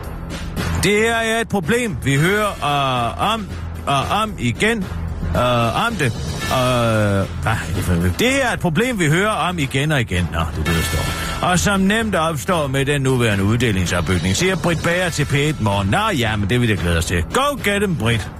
Det 0.84 0.92
her 0.92 1.16
er 1.16 1.42
et 1.42 1.50
problem, 1.50 1.98
vi 2.04 2.16
hører 2.16 2.48
øh, 2.48 3.34
om 3.34 3.48
og 3.86 4.22
om 4.24 4.34
igen 4.40 4.78
øh, 5.36 5.86
om 5.88 5.94
det. 6.00 6.14
ah, 7.46 7.58
det. 7.76 8.20
det 8.20 8.32
her 8.32 8.48
er 8.48 8.54
et 8.54 8.60
problem, 8.60 9.00
vi 9.00 9.08
hører 9.08 9.30
om 9.30 9.60
igen 9.60 9.92
og 9.92 10.02
igen. 10.02 10.28
Nå, 10.34 10.40
det 10.40 10.60
er 10.60 10.64
det, 10.64 10.76
der 10.76 10.82
står 10.82 11.31
og 11.42 11.60
som 11.60 11.80
nemt 11.80 12.16
opstår 12.16 12.68
med 12.68 12.86
den 12.86 13.02
nuværende 13.02 13.44
uddelingsopbygning, 13.44 14.36
siger 14.36 14.56
Britt 14.56 14.84
Bager 14.84 15.10
til 15.10 15.24
P1 15.24 15.64
morgen. 15.64 15.88
Nå 15.88 16.10
ja, 16.18 16.36
men 16.36 16.50
det 16.50 16.62
vil 16.62 16.70
jeg 16.70 16.78
glæde 16.78 16.98
os 16.98 17.06
til. 17.06 17.24
Go 17.24 17.56
get 17.64 17.82
them, 17.82 17.96
Britt. 17.96 18.32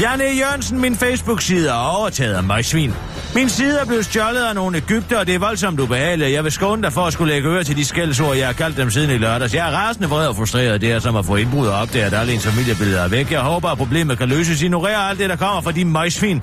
Janne 0.00 0.24
Jørgensen, 0.24 0.80
min 0.80 0.96
Facebook-side, 0.96 1.68
er 1.68 1.96
overtaget 1.96 2.34
af 2.34 2.42
mig 2.42 2.64
svin. 2.64 2.94
Min 3.34 3.48
side 3.48 3.78
er 3.80 3.84
blevet 3.84 4.04
stjålet 4.04 4.44
af 4.44 4.54
nogle 4.54 4.76
Ægypter, 4.76 5.18
og 5.18 5.26
det 5.26 5.34
er 5.34 5.38
voldsomt 5.38 5.80
ubehageligt. 5.80 6.32
Jeg 6.32 6.44
vil 6.44 6.52
skåne 6.52 6.82
dig 6.82 6.92
for 6.92 7.00
at 7.00 7.12
skulle 7.12 7.32
lægge 7.32 7.48
øre 7.48 7.64
til 7.64 7.76
de 7.76 7.84
skældsord, 7.84 8.36
jeg 8.36 8.46
har 8.46 8.52
kaldt 8.52 8.76
dem 8.76 8.90
siden 8.90 9.10
i 9.10 9.18
lørdags. 9.18 9.54
Jeg 9.54 9.68
er 9.68 9.72
rasende 9.72 10.08
vred 10.08 10.26
og 10.26 10.36
frustreret. 10.36 10.80
Det 10.80 10.92
er 10.92 10.98
som 10.98 11.16
at 11.16 11.26
få 11.26 11.36
indbrud 11.36 11.66
og 11.66 11.74
opdage, 11.74 12.04
at 12.04 12.14
alle 12.14 12.32
ens 12.32 12.46
familiebilleder 12.46 13.02
er 13.02 13.08
væk. 13.08 13.32
Jeg 13.32 13.40
håber, 13.40 13.68
at 13.68 13.78
problemet 13.78 14.18
kan 14.18 14.28
løses. 14.28 14.62
Ignorer 14.62 14.98
alt 14.98 15.18
det, 15.18 15.30
der 15.30 15.36
kommer 15.36 15.62
fra 15.62 15.72
de 15.72 15.84
møgsvin. 15.84 16.42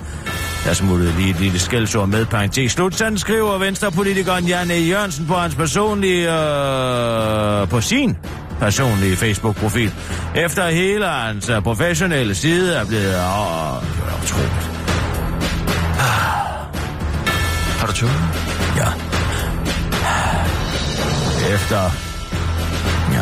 Jeg 0.66 0.76
smuttede 0.76 1.12
lige 1.18 1.30
et 1.30 1.40
lille 1.40 1.58
skældsord 1.58 2.08
med 2.08 2.26
parentes 2.26 2.72
slut. 2.72 2.94
Sådan 2.94 3.18
skriver 3.18 3.58
venstrepolitikeren 3.58 4.44
Janne 4.44 4.74
Jørgensen 4.74 5.26
på 5.26 5.34
hans 5.34 5.54
personlige... 5.54 6.32
Øh, 6.32 7.68
på 7.68 7.80
sin 7.80 8.16
personlige 8.60 9.16
Facebook-profil. 9.16 9.92
Efter 10.34 10.68
hele 10.68 11.06
hans 11.06 11.50
uh, 11.50 11.62
professionelle 11.62 12.34
side 12.34 12.74
er 12.74 12.84
blevet... 12.84 13.04
Åh, 13.04 13.82
det 13.82 14.02
var 14.06 14.22
utroligt. 14.22 14.52
Har 17.78 17.86
du 17.86 17.92
tøvet? 17.92 18.12
Ja. 18.76 18.88
Efter... 21.54 22.11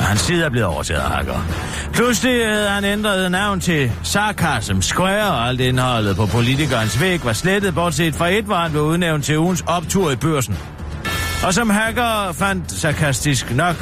Hans 0.00 0.21
side 0.21 0.45
er 0.45 0.50
blevet 0.50 0.66
overtaget 0.66 1.00
af 1.00 1.11
hacker. 1.11 1.40
Pludselig 1.92 2.47
havde 2.47 2.69
han 2.69 2.85
ændret 2.85 3.30
navn 3.30 3.61
til 3.61 3.92
Sarkasm 4.02 4.80
Square, 4.80 5.30
og 5.30 5.49
alt 5.49 5.61
indholdet 5.61 6.16
på 6.16 6.26
politikernes 6.26 7.00
væg 7.00 7.25
var 7.25 7.33
slettet, 7.33 7.75
bortset 7.75 8.14
fra 8.14 8.28
et 8.28 8.45
hvor 8.45 8.57
han 8.57 8.71
blev 8.71 8.83
udnævnt 8.83 9.25
til 9.25 9.38
ugens 9.38 9.64
optur 9.66 10.11
i 10.11 10.16
børsen. 10.16 10.59
Og 11.45 11.54
som 11.54 11.71
hacker 11.71 12.33
fandt 12.33 12.73
sarkastisk 12.73 13.54
nok 13.54 13.76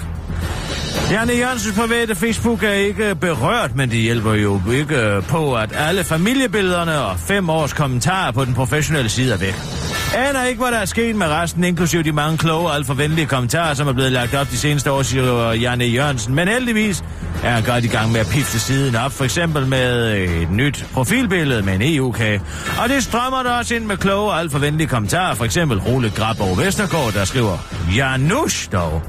Janne 1.11 1.33
Jørgensens 1.33 1.79
private 1.79 2.15
Facebook 2.15 2.63
er 2.63 2.73
ikke 2.73 3.15
berørt, 3.15 3.77
men 3.77 3.91
det 3.91 3.99
hjælper 3.99 4.35
jo 4.35 4.61
ikke 4.73 5.23
på, 5.29 5.55
at 5.55 5.71
alle 5.77 6.05
familiebillederne 6.05 7.01
og 7.01 7.19
fem 7.19 7.51
års 7.51 7.73
kommentarer 7.73 8.33
på 8.33 8.45
den 8.45 8.55
professionelle 8.55 9.09
side 9.09 9.33
er 9.33 9.37
væk. 9.37 9.78
Aner 10.15 10.45
ikke, 10.45 10.63
hvad 10.63 10.73
der 10.73 10.79
er 10.79 10.85
sket 10.85 11.17
med 11.17 11.27
resten, 11.27 11.65
inklusive 11.65 12.03
de 12.03 12.13
mange 12.13 12.39
kloge 12.39 12.69
og 12.69 12.75
alt 12.75 12.87
for 12.87 12.95
venlige 12.95 13.27
kommentarer, 13.27 13.75
som 13.75 13.89
er 13.89 13.93
blevet 13.93 14.13
lagt 14.13 14.35
op 14.35 14.51
de 14.51 14.57
seneste 14.57 14.93
år, 14.93 15.03
siger 15.03 15.53
Janne 15.53 15.85
Jørgensen. 15.85 16.35
Men 16.35 16.49
heldigvis 16.49 17.05
er 17.45 17.51
han 17.51 17.63
godt 17.63 17.85
i 17.85 17.89
gang 17.89 18.13
med 18.13 18.21
at 18.21 18.27
pifte 18.27 18.61
siden 18.61 18.97
op, 18.97 19.13
for 19.13 19.25
eksempel 19.25 19.67
med 19.67 20.15
et 20.19 20.51
nyt 20.51 20.87
profilbillede 20.93 21.63
med 21.63 21.75
en 21.75 21.81
EU-kage. 21.83 22.43
Og 22.83 22.89
det 22.89 23.03
strømmer 23.03 23.43
der 23.43 23.51
også 23.51 23.75
ind 23.75 23.85
med 23.85 23.97
kloge 23.97 24.31
og 24.31 24.39
alt 24.39 24.53
for 24.53 24.59
venlige 24.59 24.87
kommentarer, 24.87 25.35
for 25.35 25.45
eksempel 25.45 25.79
Role 25.79 26.11
Grabov 26.11 26.59
Vestergaard, 26.59 27.13
der 27.13 27.25
skriver, 27.25 27.59
Janusch 27.97 28.73
dog. 28.73 29.03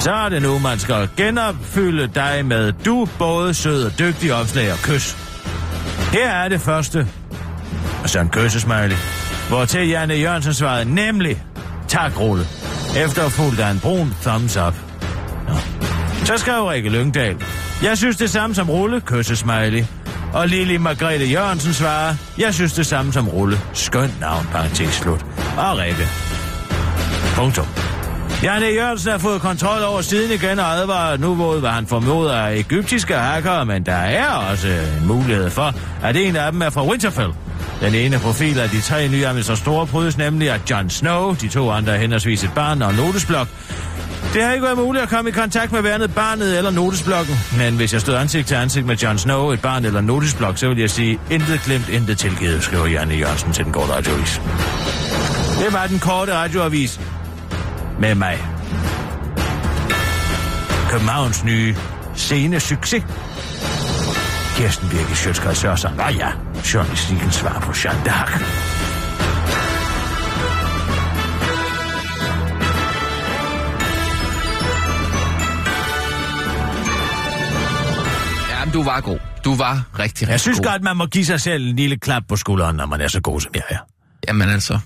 Så 0.00 0.12
er 0.12 0.28
det 0.28 0.42
nu, 0.42 0.58
man 0.58 0.78
skal 0.78 1.08
genopfylde 1.16 2.10
dig 2.14 2.44
med 2.44 2.72
du, 2.72 3.08
både 3.18 3.54
sød 3.54 3.84
og 3.84 3.98
dygtig 3.98 4.34
opslag 4.34 4.72
og 4.72 4.78
kys. 4.78 5.16
Her 6.12 6.30
er 6.30 6.48
det 6.48 6.60
første 6.60 7.08
Og 8.02 8.10
så 8.10 8.20
en 8.20 8.28
kyssesmiley. 8.28 9.21
Hvor 9.52 9.64
til 9.64 9.88
Janne 9.88 10.14
Jørgensen 10.14 10.54
svarede 10.54 10.94
nemlig, 10.94 11.42
tak 11.88 12.20
Rulle. 12.20 12.44
Efterfulgt 13.04 13.60
af 13.60 13.70
en 13.70 13.80
brun 13.80 14.14
thumbs 14.22 14.56
up. 14.56 14.74
Nå. 15.48 15.54
Så 16.24 16.36
skrev 16.36 16.64
Rikke 16.64 16.88
Lyngdal, 16.90 17.44
jeg 17.82 17.98
synes 17.98 18.16
det 18.16 18.30
samme 18.30 18.54
som 18.54 18.70
Rulle, 18.70 19.00
kyssesmiley. 19.00 19.84
Og 20.32 20.48
Lili 20.48 20.76
Margrethe 20.76 21.26
Jørgensen 21.26 21.72
svarer, 21.72 22.14
jeg 22.38 22.54
synes 22.54 22.72
det 22.72 22.86
samme 22.86 23.12
som 23.12 23.28
Rulle. 23.28 23.60
Skønt 23.72 24.20
navn, 24.20 24.48
parentes 24.52 24.94
slut. 24.94 25.26
Og 25.58 25.78
Rikke. 25.78 26.06
Punktum. 27.34 27.66
Janne 28.42 28.66
Jørgensen 28.66 29.10
har 29.10 29.18
fået 29.18 29.40
kontrol 29.40 29.82
over 29.82 30.00
siden 30.00 30.32
igen 30.32 30.58
og 30.58 30.66
advarer 30.66 31.16
nu, 31.16 31.34
mod, 31.34 31.60
hvad 31.60 31.70
han 31.70 31.86
formoder 31.86 32.34
er 32.34 32.50
egyptiske 32.50 33.14
hackere, 33.14 33.66
men 33.66 33.86
der 33.86 33.92
er 33.92 34.28
også 34.28 34.68
en 34.68 35.06
mulighed 35.06 35.50
for, 35.50 35.74
at 36.02 36.16
en 36.16 36.36
af 36.36 36.52
dem 36.52 36.62
er 36.62 36.70
fra 36.70 36.86
Winterfell. 36.86 37.32
Den 37.80 37.94
ene 37.94 38.18
profil 38.18 38.58
af 38.58 38.70
de 38.70 38.80
tre 38.80 39.08
nye 39.08 39.26
administratorer 39.26 39.84
prydes 39.84 40.18
nemlig 40.18 40.50
af 40.50 40.60
Jon 40.70 40.90
Snow, 40.90 41.34
de 41.34 41.48
to 41.48 41.70
andre 41.70 41.92
er 41.92 41.98
henholdsvis 41.98 42.44
et 42.44 42.52
barn 42.54 42.82
og 42.82 42.90
en 42.90 42.96
notesblok. 42.96 43.48
Det 44.34 44.42
har 44.42 44.52
ikke 44.52 44.64
været 44.64 44.78
muligt 44.78 45.02
at 45.02 45.08
komme 45.08 45.30
i 45.30 45.32
kontakt 45.32 45.72
med 45.72 45.80
hvernet 45.80 46.14
barnet 46.14 46.56
eller 46.58 46.70
notesblokken, 46.70 47.34
men 47.58 47.76
hvis 47.76 47.92
jeg 47.92 48.00
stod 48.00 48.14
ansigt 48.14 48.48
til 48.48 48.54
ansigt 48.54 48.86
med 48.86 48.96
Jon 48.96 49.18
Snow, 49.18 49.50
et 49.50 49.60
barn 49.60 49.84
eller 49.84 49.98
en 49.98 50.06
notesblok, 50.06 50.58
så 50.58 50.68
vil 50.68 50.78
jeg 50.78 50.90
sige, 50.90 51.20
intet 51.30 51.60
glemt, 51.64 51.88
intet 51.88 52.18
tilgivet, 52.18 52.62
skriver 52.62 52.86
Janne 52.86 53.14
Jørgensen 53.14 53.52
til 53.52 53.64
den 53.64 53.72
korte 53.72 53.92
radioavis. 53.92 54.40
Det 55.64 55.72
var 55.72 55.86
den 55.86 55.98
korte 55.98 56.34
radioavis 56.34 57.00
med 58.00 58.14
mig. 58.14 58.38
Københavns 60.90 61.44
nye 61.44 61.74
scenesucces. 62.14 63.02
Kirsten 64.56 64.88
Birgit 64.88 65.16
Sjøtskreds 65.16 65.58
Sørensen. 65.58 65.90
Nå 65.96 66.02
ja, 66.02 66.28
journalistikkens 66.74 67.34
svar 67.34 67.60
på 67.60 67.72
Jeanne 67.84 68.02
d'Arc. 68.06 68.42
Jamen, 78.50 78.72
du 78.72 78.82
var 78.82 79.00
god. 79.00 79.18
Du 79.44 79.54
var 79.54 79.72
rigtig, 79.74 79.98
rigtig 79.98 80.28
Jeg 80.28 80.40
synes 80.40 80.58
god. 80.58 80.64
godt, 80.66 80.82
man 80.82 80.96
må 80.96 81.06
give 81.06 81.24
sig 81.24 81.40
selv 81.40 81.66
en 81.66 81.76
lille 81.76 81.96
klap 81.96 82.22
på 82.28 82.36
skulderen, 82.36 82.76
når 82.76 82.86
man 82.86 83.00
er 83.00 83.08
så 83.08 83.20
god, 83.20 83.40
som 83.40 83.50
jeg 83.54 83.62
er. 83.68 83.76
Jamen 84.28 84.48
altså, 84.48 84.78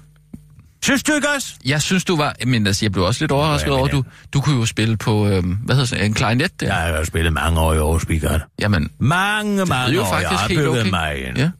Synes 0.87 1.02
du 1.02 1.12
ikke 1.12 1.28
også? 1.37 1.55
jeg 1.64 1.83
synes, 1.83 2.05
du 2.05 2.16
var... 2.16 2.35
Men 2.47 2.66
altså, 2.66 2.85
jeg 2.85 2.93
blev 2.93 3.05
også 3.05 3.23
lidt 3.23 3.33
overrasket 3.33 3.73
over, 3.73 3.88
du, 3.88 4.05
du 4.33 4.40
kunne 4.40 4.57
jo 4.59 4.66
spille 4.66 4.97
på, 4.97 5.28
øhm, 5.28 5.52
hvad 5.55 5.76
hedder 5.76 5.97
det, 5.97 6.05
en 6.07 6.14
klarinet 6.14 6.61
der. 6.61 6.66
Jeg 6.66 6.76
har 6.76 6.88
jo 6.88 7.05
spillet 7.05 7.33
mange 7.33 7.61
år 7.61 7.73
i 7.73 7.76
Aarhus 7.76 8.07
Bigard. 8.07 8.40
Jamen, 8.59 8.90
Mange, 8.99 9.61
det 9.61 9.69
mange 9.69 9.90
lyder 9.93 10.02
år. 10.02 10.14
Jeg 10.19 10.23
faktisk 10.28 10.40
har 10.40 10.49
helt 10.49 10.61
bygget 10.61 10.81
okay. 10.81 10.90
mig 10.90 11.25
en. 11.28 11.37
Ja. 11.37 11.50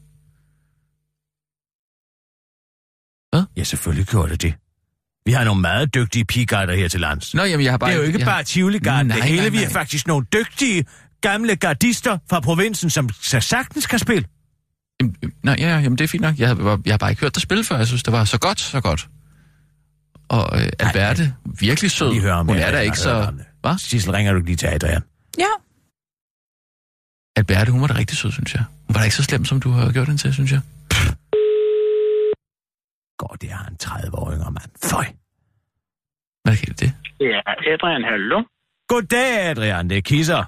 Ja, 3.57 3.63
selvfølgelig 3.63 4.05
gjorde 4.07 4.31
det 4.31 4.41
det. 4.41 4.53
Vi 5.25 5.31
har 5.31 5.43
nogle 5.43 5.61
meget 5.61 5.93
dygtige 5.95 6.25
pigarder 6.25 6.75
her 6.75 6.87
til 6.87 6.99
lands. 6.99 7.33
Nå, 7.35 7.43
jamen, 7.43 7.63
jeg 7.63 7.73
har 7.73 7.77
bare... 7.77 7.89
det 7.89 7.95
er 7.95 7.99
jo 7.99 8.05
ikke 8.05 8.19
jeg, 8.19 8.25
bare 8.25 8.43
tivoli 8.43 8.73
det 8.79 8.83
Nej, 8.85 9.03
hele. 9.19 9.41
nej, 9.41 9.49
Vi 9.49 9.57
er 9.57 9.61
nej. 9.61 9.71
faktisk 9.71 10.07
nogle 10.07 10.25
dygtige, 10.33 10.85
gamle 11.21 11.55
gardister 11.55 12.17
fra 12.29 12.39
provinsen, 12.39 12.89
som 12.89 13.09
så 13.21 13.39
sagtens 13.39 13.85
kan 13.87 13.99
spille. 13.99 14.27
Jamen, 15.01 15.15
Nej, 15.43 15.55
ja, 15.59 15.67
ja, 15.69 15.79
jamen, 15.79 15.97
det 15.97 16.03
er 16.03 16.07
fint 16.07 16.21
nok. 16.21 16.39
Jeg, 16.39 16.47
har- 16.49 16.81
jeg 16.85 16.93
har 16.93 16.97
bare 16.97 17.09
ikke 17.09 17.21
hørt 17.21 17.35
dig 17.35 17.41
spille 17.41 17.63
før. 17.63 17.77
Jeg 17.77 17.87
synes, 17.87 18.03
det 18.03 18.13
var 18.13 18.25
så 18.25 18.37
godt, 18.39 18.59
så 18.59 18.81
godt. 18.81 19.07
Og 20.29 20.43
øh, 20.59 20.85
Alberte, 20.85 21.23
virkelig 21.59 21.91
sød. 21.91 22.11
Lige 22.11 22.21
høre 22.21 22.33
om 22.33 22.45
Hun 22.47 22.55
det, 22.55 22.65
er 22.65 22.71
da 22.71 22.77
jeg 22.77 22.85
ikke 22.85 22.97
så... 22.99 23.31
det. 23.37 23.45
Hvad? 23.61 23.77
Sissel, 23.77 24.11
ringer 24.13 24.33
du 24.33 24.39
lige 24.39 24.55
til 24.55 24.67
Adrian? 24.67 25.01
Ja. 25.37 25.51
Alberte, 27.35 27.71
hun 27.71 27.81
var 27.81 27.87
da 27.87 27.95
rigtig 27.97 28.17
sød, 28.17 28.31
synes 28.31 28.53
jeg. 28.55 28.63
Hun 28.87 28.93
var 28.93 28.99
da 28.99 29.03
ikke 29.03 29.15
så 29.15 29.23
slem, 29.23 29.45
som 29.45 29.59
du 29.59 29.69
har 29.69 29.91
gjort 29.91 30.07
hende 30.07 30.21
til, 30.21 30.33
synes 30.33 30.51
jeg. 30.51 30.61
Går 33.17 33.35
det 33.41 33.49
er 33.51 33.61
en 33.71 33.77
30-årig 33.83 34.37
mand. 34.37 34.71
Føj. 34.91 35.05
Hvad 36.43 36.57
kan 36.57 36.73
det? 36.81 36.91
Ja, 37.19 37.39
Adrian, 37.73 38.03
hallo. 38.11 38.43
Goddag, 38.87 39.49
Adrian. 39.51 39.89
Det 39.89 39.97
er 39.97 40.01
Kisser. 40.01 40.43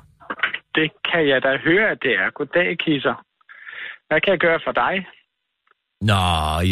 Det 0.75 0.91
kan 1.11 1.27
jeg 1.31 1.41
da 1.43 1.51
høre, 1.67 1.89
at 1.91 1.97
det 2.01 2.11
er. 2.21 2.29
Goddag, 2.37 2.77
Kisser. 2.85 3.15
Hvad 4.07 4.21
kan 4.21 4.31
jeg 4.31 4.39
gøre 4.39 4.59
for 4.65 4.71
dig? 4.83 4.95
Nå, 6.01 6.21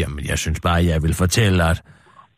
jamen, 0.01 0.25
jeg 0.25 0.39
synes 0.39 0.59
bare, 0.59 0.85
jeg 0.85 1.03
vil 1.03 1.13
fortælle, 1.13 1.63
at 1.69 1.81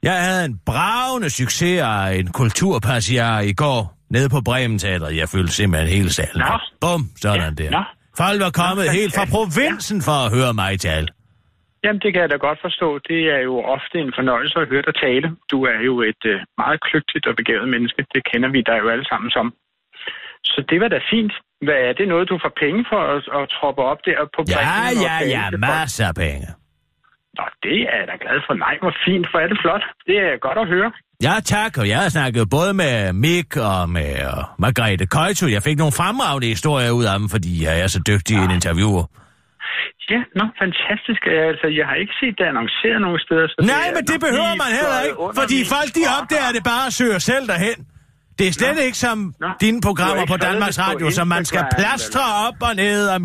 jeg 0.03 0.23
havde 0.25 0.45
en 0.45 0.59
bravende 0.65 1.29
succes 1.29 1.81
af 1.81 2.13
en 2.19 2.27
kulturpassiar 2.27 3.39
i 3.39 3.53
går 3.53 3.79
nede 4.15 4.29
på 4.29 4.39
Bremen 4.45 4.79
Teatret. 4.79 5.15
Jeg 5.17 5.29
følte 5.29 5.53
simpelthen 5.53 5.89
hele 5.97 6.09
salen. 6.13 6.41
Nå. 6.45 6.55
Bum, 6.81 7.01
sådan 7.21 7.53
Ja, 7.59 7.63
der. 7.63 7.71
nå. 7.71 7.83
Folk 8.17 8.39
var 8.45 8.51
kommet 8.63 8.85
Nå, 8.85 8.91
helt 8.99 9.13
fra 9.17 9.25
provinsen 9.35 9.99
for 10.07 10.17
at 10.25 10.29
høre 10.37 10.53
mig 10.53 10.79
tale. 10.79 11.07
Jamen, 11.83 11.99
det 12.03 12.09
kan 12.13 12.21
jeg 12.23 12.29
da 12.33 12.37
godt 12.47 12.59
forstå. 12.67 12.87
Det 13.09 13.19
er 13.35 13.41
jo 13.49 13.55
ofte 13.75 13.95
en 14.05 14.11
fornøjelse 14.19 14.55
at 14.63 14.67
høre 14.71 14.83
dig 14.89 14.95
tale. 15.05 15.27
Du 15.51 15.57
er 15.73 15.79
jo 15.89 15.93
et 16.11 16.23
øh, 16.33 16.37
meget 16.61 16.79
kløgtigt 16.87 17.25
og 17.29 17.35
begavet 17.41 17.67
menneske. 17.75 18.01
Det 18.15 18.21
kender 18.31 18.49
vi 18.55 18.61
dig 18.69 18.77
jo 18.83 18.87
alle 18.93 19.05
sammen 19.11 19.29
som. 19.37 19.45
Så 20.51 20.59
det 20.69 20.77
var 20.83 20.89
da 20.95 20.99
fint. 21.13 21.33
Hvad 21.67 21.79
er 21.89 21.93
det 21.99 22.07
noget, 22.13 22.25
du 22.31 22.37
får 22.43 22.53
penge 22.63 22.81
for 22.91 23.01
at, 23.13 23.21
at 23.39 23.43
troppe 23.57 23.81
op 23.91 23.99
der 24.07 24.17
på 24.35 24.41
Ja, 24.49 24.55
Bremen 24.55 25.01
ja, 25.07 25.15
ja, 25.35 25.43
folk? 25.49 25.59
masser 25.59 26.07
af 26.11 26.15
penge. 26.25 26.47
Nå, 27.39 27.45
det 27.65 27.79
er 27.93 27.97
jeg 28.01 28.07
da 28.11 28.15
glad 28.23 28.37
for. 28.47 28.53
Nej, 28.65 28.75
hvor 28.83 28.93
fint. 29.05 29.25
Hvor 29.31 29.39
er 29.43 29.49
det 29.51 29.59
flot. 29.63 29.83
Det 30.09 30.17
er 30.27 30.33
godt 30.47 30.59
at 30.63 30.67
høre. 30.73 30.89
Ja, 31.27 31.35
tak, 31.55 31.71
og 31.81 31.85
jeg 31.91 31.99
har 32.03 32.09
snakket 32.17 32.43
både 32.57 32.71
med 32.81 32.93
Mick 33.23 33.49
og 33.69 33.79
med 33.97 34.11
uh, 34.29 34.39
Margrethe 34.63 35.05
Køjto. 35.15 35.45
Jeg 35.55 35.61
fik 35.67 35.77
nogle 35.83 35.93
fremragende 35.99 36.47
historier 36.55 36.91
ud 36.99 37.05
af 37.11 37.15
dem, 37.19 37.27
fordi 37.35 37.51
jeg 37.65 37.75
er 37.83 37.87
så 37.95 37.99
dygtig 38.11 38.35
en 38.45 38.51
interviewer. 38.57 39.05
Ja, 40.13 40.21
nå, 40.39 40.45
fantastisk. 40.63 41.21
Altså, 41.49 41.67
jeg 41.79 41.85
har 41.89 41.97
ikke 42.03 42.15
set 42.21 42.35
det 42.39 42.45
annonceret 42.51 42.99
nogen 43.05 43.19
steder. 43.25 43.47
Så 43.47 43.57
Nej, 43.73 43.87
er 43.89 43.93
men 43.97 44.03
det 44.11 44.19
behøver 44.25 44.53
man 44.63 44.71
heller 44.79 44.99
ikke, 45.05 45.17
fordi 45.41 45.57
folk 45.75 45.89
de 45.97 46.03
opdager 46.17 46.51
det 46.57 46.63
bare 46.71 46.85
og 46.89 46.93
søger 46.99 47.19
selv 47.31 47.45
derhen. 47.51 47.79
Det 48.39 48.47
er 48.47 48.51
slet 48.51 48.75
Nå. 48.75 48.81
ikke 48.81 48.97
som 48.97 49.33
Nå. 49.39 49.47
dine 49.61 49.81
programmer 49.81 50.25
på 50.25 50.37
Danmarks 50.37 50.77
på 50.77 50.83
Radio, 50.83 51.11
som 51.11 51.27
man 51.27 51.45
skal 51.45 51.65
plastre 51.77 52.21
op 52.47 52.53
og 52.61 52.75
ned 52.75 53.07
og 53.07 53.21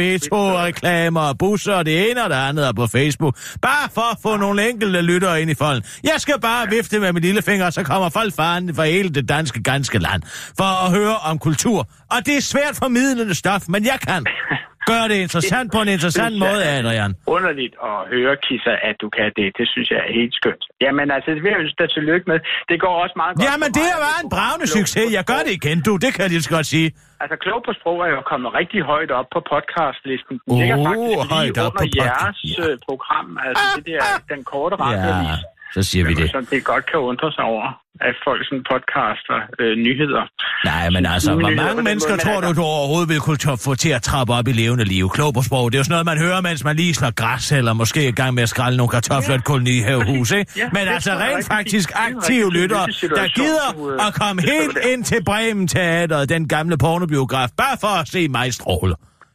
reklamer 0.66 1.20
og 1.20 1.38
busser 1.38 1.74
og 1.74 1.86
det 1.86 2.10
ene 2.10 2.24
og 2.24 2.30
det 2.30 2.36
andet 2.36 2.68
og 2.68 2.74
på 2.76 2.86
Facebook. 2.86 3.38
Bare 3.62 3.88
for 3.94 4.12
at 4.12 4.18
få 4.22 4.36
nogle 4.36 4.68
enkelte 4.68 5.00
lyttere 5.00 5.42
ind 5.42 5.50
i 5.50 5.54
folden. 5.54 5.84
Jeg 6.04 6.14
skal 6.18 6.40
bare 6.40 6.68
vifte 6.70 6.98
med 6.98 7.12
min 7.12 7.22
lille 7.22 7.42
finger, 7.42 7.70
så 7.70 7.82
kommer 7.82 8.08
folk 8.08 8.34
faren 8.34 8.74
fra 8.74 8.84
hele 8.84 9.08
det 9.08 9.28
danske 9.28 9.62
ganske 9.62 9.98
land 9.98 10.22
for 10.56 10.86
at 10.86 10.90
høre 10.90 11.16
om 11.16 11.38
kultur. 11.38 11.88
Og 12.10 12.26
det 12.26 12.36
er 12.36 12.40
svært 12.40 12.76
formidlende 12.76 13.34
stof, 13.34 13.62
men 13.68 13.84
jeg 13.84 13.98
kan 14.08 14.24
gøre 14.92 15.06
det 15.12 15.18
interessant 15.26 15.66
på 15.74 15.78
en 15.84 15.90
interessant 15.96 16.34
måde, 16.44 16.60
Adrian. 16.76 17.12
Underligt 17.36 17.74
at 17.90 17.96
høre, 18.14 18.32
Kisser, 18.46 18.76
at 18.88 18.96
du 19.02 19.08
kan 19.16 19.28
det. 19.38 19.46
Det 19.58 19.66
synes 19.72 19.86
jeg 19.94 20.00
er 20.06 20.12
helt 20.20 20.34
skønt. 20.40 20.62
Jamen 20.84 21.06
altså, 21.16 21.28
det 21.34 21.40
vil 21.44 21.50
jeg 21.54 21.60
ønske 21.64 21.78
dig 21.82 21.90
tillykke 21.96 22.26
med. 22.32 22.38
Det 22.70 22.76
går 22.84 22.94
også 23.04 23.16
meget 23.22 23.32
godt 23.36 23.44
Jamen, 23.48 23.70
det 23.80 23.88
var 24.04 24.14
at 24.18 24.24
en 24.24 24.30
bravende 24.36 24.66
succes. 24.78 25.06
Jeg 25.18 25.24
gør 25.32 25.40
det 25.46 25.52
igen, 25.60 25.78
du. 25.86 25.92
Det 26.04 26.10
kan 26.14 26.20
jeg 26.24 26.30
lige 26.34 26.44
så 26.48 26.52
godt 26.56 26.66
sige. 26.74 26.88
Altså, 27.22 27.36
Klog 27.44 27.60
på 27.68 27.72
Sprog 27.78 27.98
er 28.06 28.10
jo 28.18 28.22
kommet 28.32 28.48
rigtig 28.60 28.80
højt 28.92 29.10
op 29.18 29.28
på 29.34 29.40
podcastlisten. 29.52 30.34
Den 30.46 30.52
ligger 30.60 30.76
faktisk 30.86 31.06
lige 31.10 31.24
højt 31.36 31.58
op 31.66 31.72
under 31.72 31.80
på 31.80 31.84
jeres 32.00 32.38
Ja. 32.58 32.62
øh, 32.64 32.74
program. 32.88 33.28
Altså, 33.46 33.64
det 33.76 33.84
der, 33.90 34.02
den 34.32 34.40
korte 34.52 34.74
radioavis. 34.84 35.38
så 35.76 35.80
siger 35.90 36.04
vi 36.08 36.14
det. 36.20 36.26
Som 36.36 36.44
det 36.52 36.60
godt 36.72 36.84
kan 36.90 36.98
undre 37.10 37.28
sig 37.36 37.44
over, 37.54 37.66
at 38.00 38.14
folk 38.26 38.40
sådan 38.48 38.64
podcaster 38.72 39.38
øh, 39.60 39.76
nyheder. 39.86 40.24
Nej, 40.64 40.90
men 40.90 41.06
altså, 41.06 41.34
hvor 41.34 41.50
mange 41.64 41.82
mennesker 41.82 42.12
måde, 42.12 42.20
tror 42.26 42.40
du, 42.40 42.52
du 42.60 42.62
overhovedet 42.62 43.08
vil 43.08 43.20
kunne 43.20 43.38
få 43.66 43.74
til 43.74 43.90
at 43.98 44.02
trappe 44.02 44.32
op 44.32 44.48
i 44.48 44.52
levende 44.52 44.84
liv? 44.84 45.10
Klog 45.10 45.34
på 45.34 45.42
sprog. 45.42 45.72
Det 45.72 45.76
er 45.76 45.80
jo 45.80 45.84
sådan 45.84 45.92
noget, 45.92 46.06
man 46.06 46.18
hører, 46.26 46.40
mens 46.40 46.64
man 46.64 46.76
lige 46.76 46.94
slår 46.94 47.10
græs, 47.14 47.52
eller 47.52 47.72
måske 47.72 48.04
er 48.04 48.08
i 48.08 48.18
gang 48.22 48.34
med 48.34 48.42
at 48.42 48.48
skrælle 48.48 48.76
nogle 48.76 48.90
kartofler 48.90 49.34
i 49.34 49.38
et 49.38 49.44
kolonihavehus, 49.44 50.30
ikke? 50.32 50.52
Ja, 50.56 50.68
Men 50.72 50.82
altså 50.96 51.10
rent 51.12 51.22
rigtig 51.36 51.44
faktisk 51.44 51.90
er 51.90 51.96
aktive 52.16 52.52
lyttere, 52.52 52.86
der 53.18 53.28
gider 53.40 53.68
du, 53.76 53.90
øh, 53.92 54.06
at 54.06 54.14
komme 54.14 54.42
helt 54.42 54.78
ind 54.92 55.04
til 55.04 55.24
Bremen 55.24 55.68
Teateret, 55.68 56.28
den 56.28 56.48
gamle 56.48 56.78
pornobiograf, 56.78 57.48
bare 57.56 57.76
for 57.80 58.00
at 58.00 58.08
se 58.08 58.28
mig 58.28 58.54
stråle. 58.54 58.94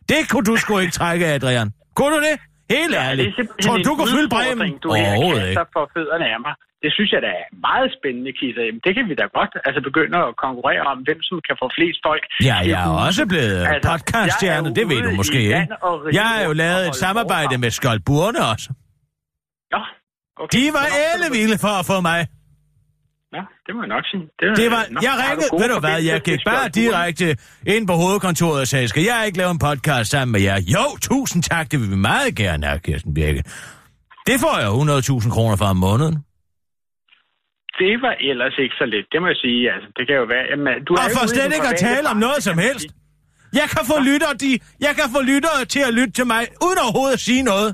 Det 0.09 0.21
kunne 0.29 0.43
du 0.51 0.55
sgu 0.55 0.79
ikke 0.79 0.91
trække, 0.91 1.25
Adrian. 1.25 1.71
Kunne 1.95 2.15
du 2.15 2.21
det? 2.21 2.35
Helt 2.77 2.93
Ja, 2.93 2.99
det 2.99 3.09
ærligt. 3.09 3.39
er 3.39 3.43
Tror 3.63 3.77
du, 3.77 3.83
du 3.83 3.95
kunne 3.95 4.11
fylde 4.17 4.29
Bremen? 4.29 4.77
Du 4.83 4.89
Overhovedet 4.89 5.41
kaster 5.43 5.49
ikke. 5.49 5.71
for 5.75 5.89
fødderne 5.95 6.25
af 6.25 6.39
mig. 6.45 6.53
Det 6.83 6.89
synes 6.95 7.09
jeg 7.15 7.21
da 7.27 7.31
er 7.41 7.47
meget 7.69 7.89
spændende, 7.97 8.31
Kisser. 8.39 8.63
Jamen, 8.67 8.81
det 8.85 8.91
kan 8.97 9.05
vi 9.09 9.15
da 9.21 9.25
godt 9.39 9.53
altså 9.67 9.81
begynde 9.89 10.17
at 10.27 10.31
konkurrere 10.45 10.83
om, 10.91 10.97
hvem 11.07 11.19
som 11.27 11.35
kan 11.47 11.55
få 11.61 11.67
flest 11.77 11.99
folk. 12.09 12.23
Ja, 12.49 12.57
jeg 12.71 12.79
er 12.85 12.89
huse. 12.91 13.05
også 13.07 13.23
blevet 13.33 13.59
Altså, 13.71 13.89
podcaststjerne, 13.91 14.67
er 14.69 14.73
det 14.77 14.85
ved 14.91 14.99
du 15.07 15.11
måske, 15.21 15.39
ikke? 15.59 15.67
Jeg 16.19 16.25
har 16.31 16.41
jo 16.47 16.53
lavet 16.63 16.83
et 16.89 16.95
samarbejde 17.05 17.53
med 17.63 17.69
Skjold 17.77 18.01
Burne 18.09 18.39
også. 18.51 18.67
Ja, 19.73 19.81
okay. 20.41 20.53
De 20.55 20.63
var 20.77 20.85
nok 20.93 21.03
ellevilde 21.11 21.57
for 21.65 21.73
at 21.81 21.85
få 21.91 21.97
mig. 22.09 22.19
Ja, 23.35 23.43
det 23.65 23.71
må 23.75 23.79
jeg 23.85 23.91
nok 23.95 24.05
sige. 24.11 24.23
Det 24.61 24.67
var, 24.75 24.83
Nå, 24.93 24.99
jeg 25.07 25.13
ringede, 25.23 25.49
ved 25.61 25.69
du 25.73 25.79
hvad, 25.79 25.99
jeg 26.11 26.21
gik 26.29 26.39
bare 26.45 26.69
direkte 26.81 27.27
ind 27.73 27.87
på 27.87 27.93
hovedkontoret 27.93 28.61
og 28.61 28.67
sagde, 28.67 28.87
skal 28.87 29.03
jeg 29.03 29.19
ikke 29.25 29.37
lave 29.37 29.51
en 29.51 29.59
podcast 29.59 30.11
sammen 30.11 30.31
med 30.31 30.41
jer? 30.41 30.57
Jo, 30.75 30.85
tusind 31.01 31.43
tak, 31.43 31.71
det 31.71 31.79
vil 31.81 31.89
vi 31.91 31.95
meget 31.95 32.35
gerne 32.35 32.65
have, 32.67 32.79
Kirsten 32.79 33.13
Birke. 33.13 33.43
Det 34.29 34.37
får 34.43 34.55
jeg 34.63 34.69
100.000 34.69 35.33
kroner 35.35 35.55
for 35.55 35.65
om 35.65 35.77
måneden. 35.77 36.15
Det 37.81 37.93
var 38.05 38.13
ellers 38.29 38.55
ikke 38.63 38.75
så 38.81 38.85
let, 38.93 39.05
det 39.11 39.17
må 39.21 39.27
jeg 39.33 39.39
sige. 39.45 39.61
Altså, 39.73 39.89
det 39.97 40.03
kan 40.07 40.15
jo 40.21 40.25
være... 40.33 40.45
Jamen, 40.51 40.73
du 40.87 40.91
er 40.93 40.99
Og 41.03 41.09
for 41.17 41.27
slet 41.35 41.51
ikke 41.57 41.69
at 41.73 41.79
tale 41.89 42.05
om 42.13 42.17
noget 42.27 42.41
som 42.47 42.57
helst. 42.67 42.89
Jeg 43.59 43.67
kan 43.73 43.83
få 43.91 43.97
lyttere, 44.09 44.33
de, 44.43 44.51
jeg 44.85 44.93
kan 44.99 45.07
få 45.15 45.21
lyttere 45.31 45.59
til 45.73 45.83
at 45.89 45.93
lytte 45.99 46.13
til 46.19 46.27
mig, 46.33 46.41
uden 46.65 46.79
overhovedet 46.85 47.15
at 47.19 47.23
sige 47.29 47.43
noget. 47.51 47.69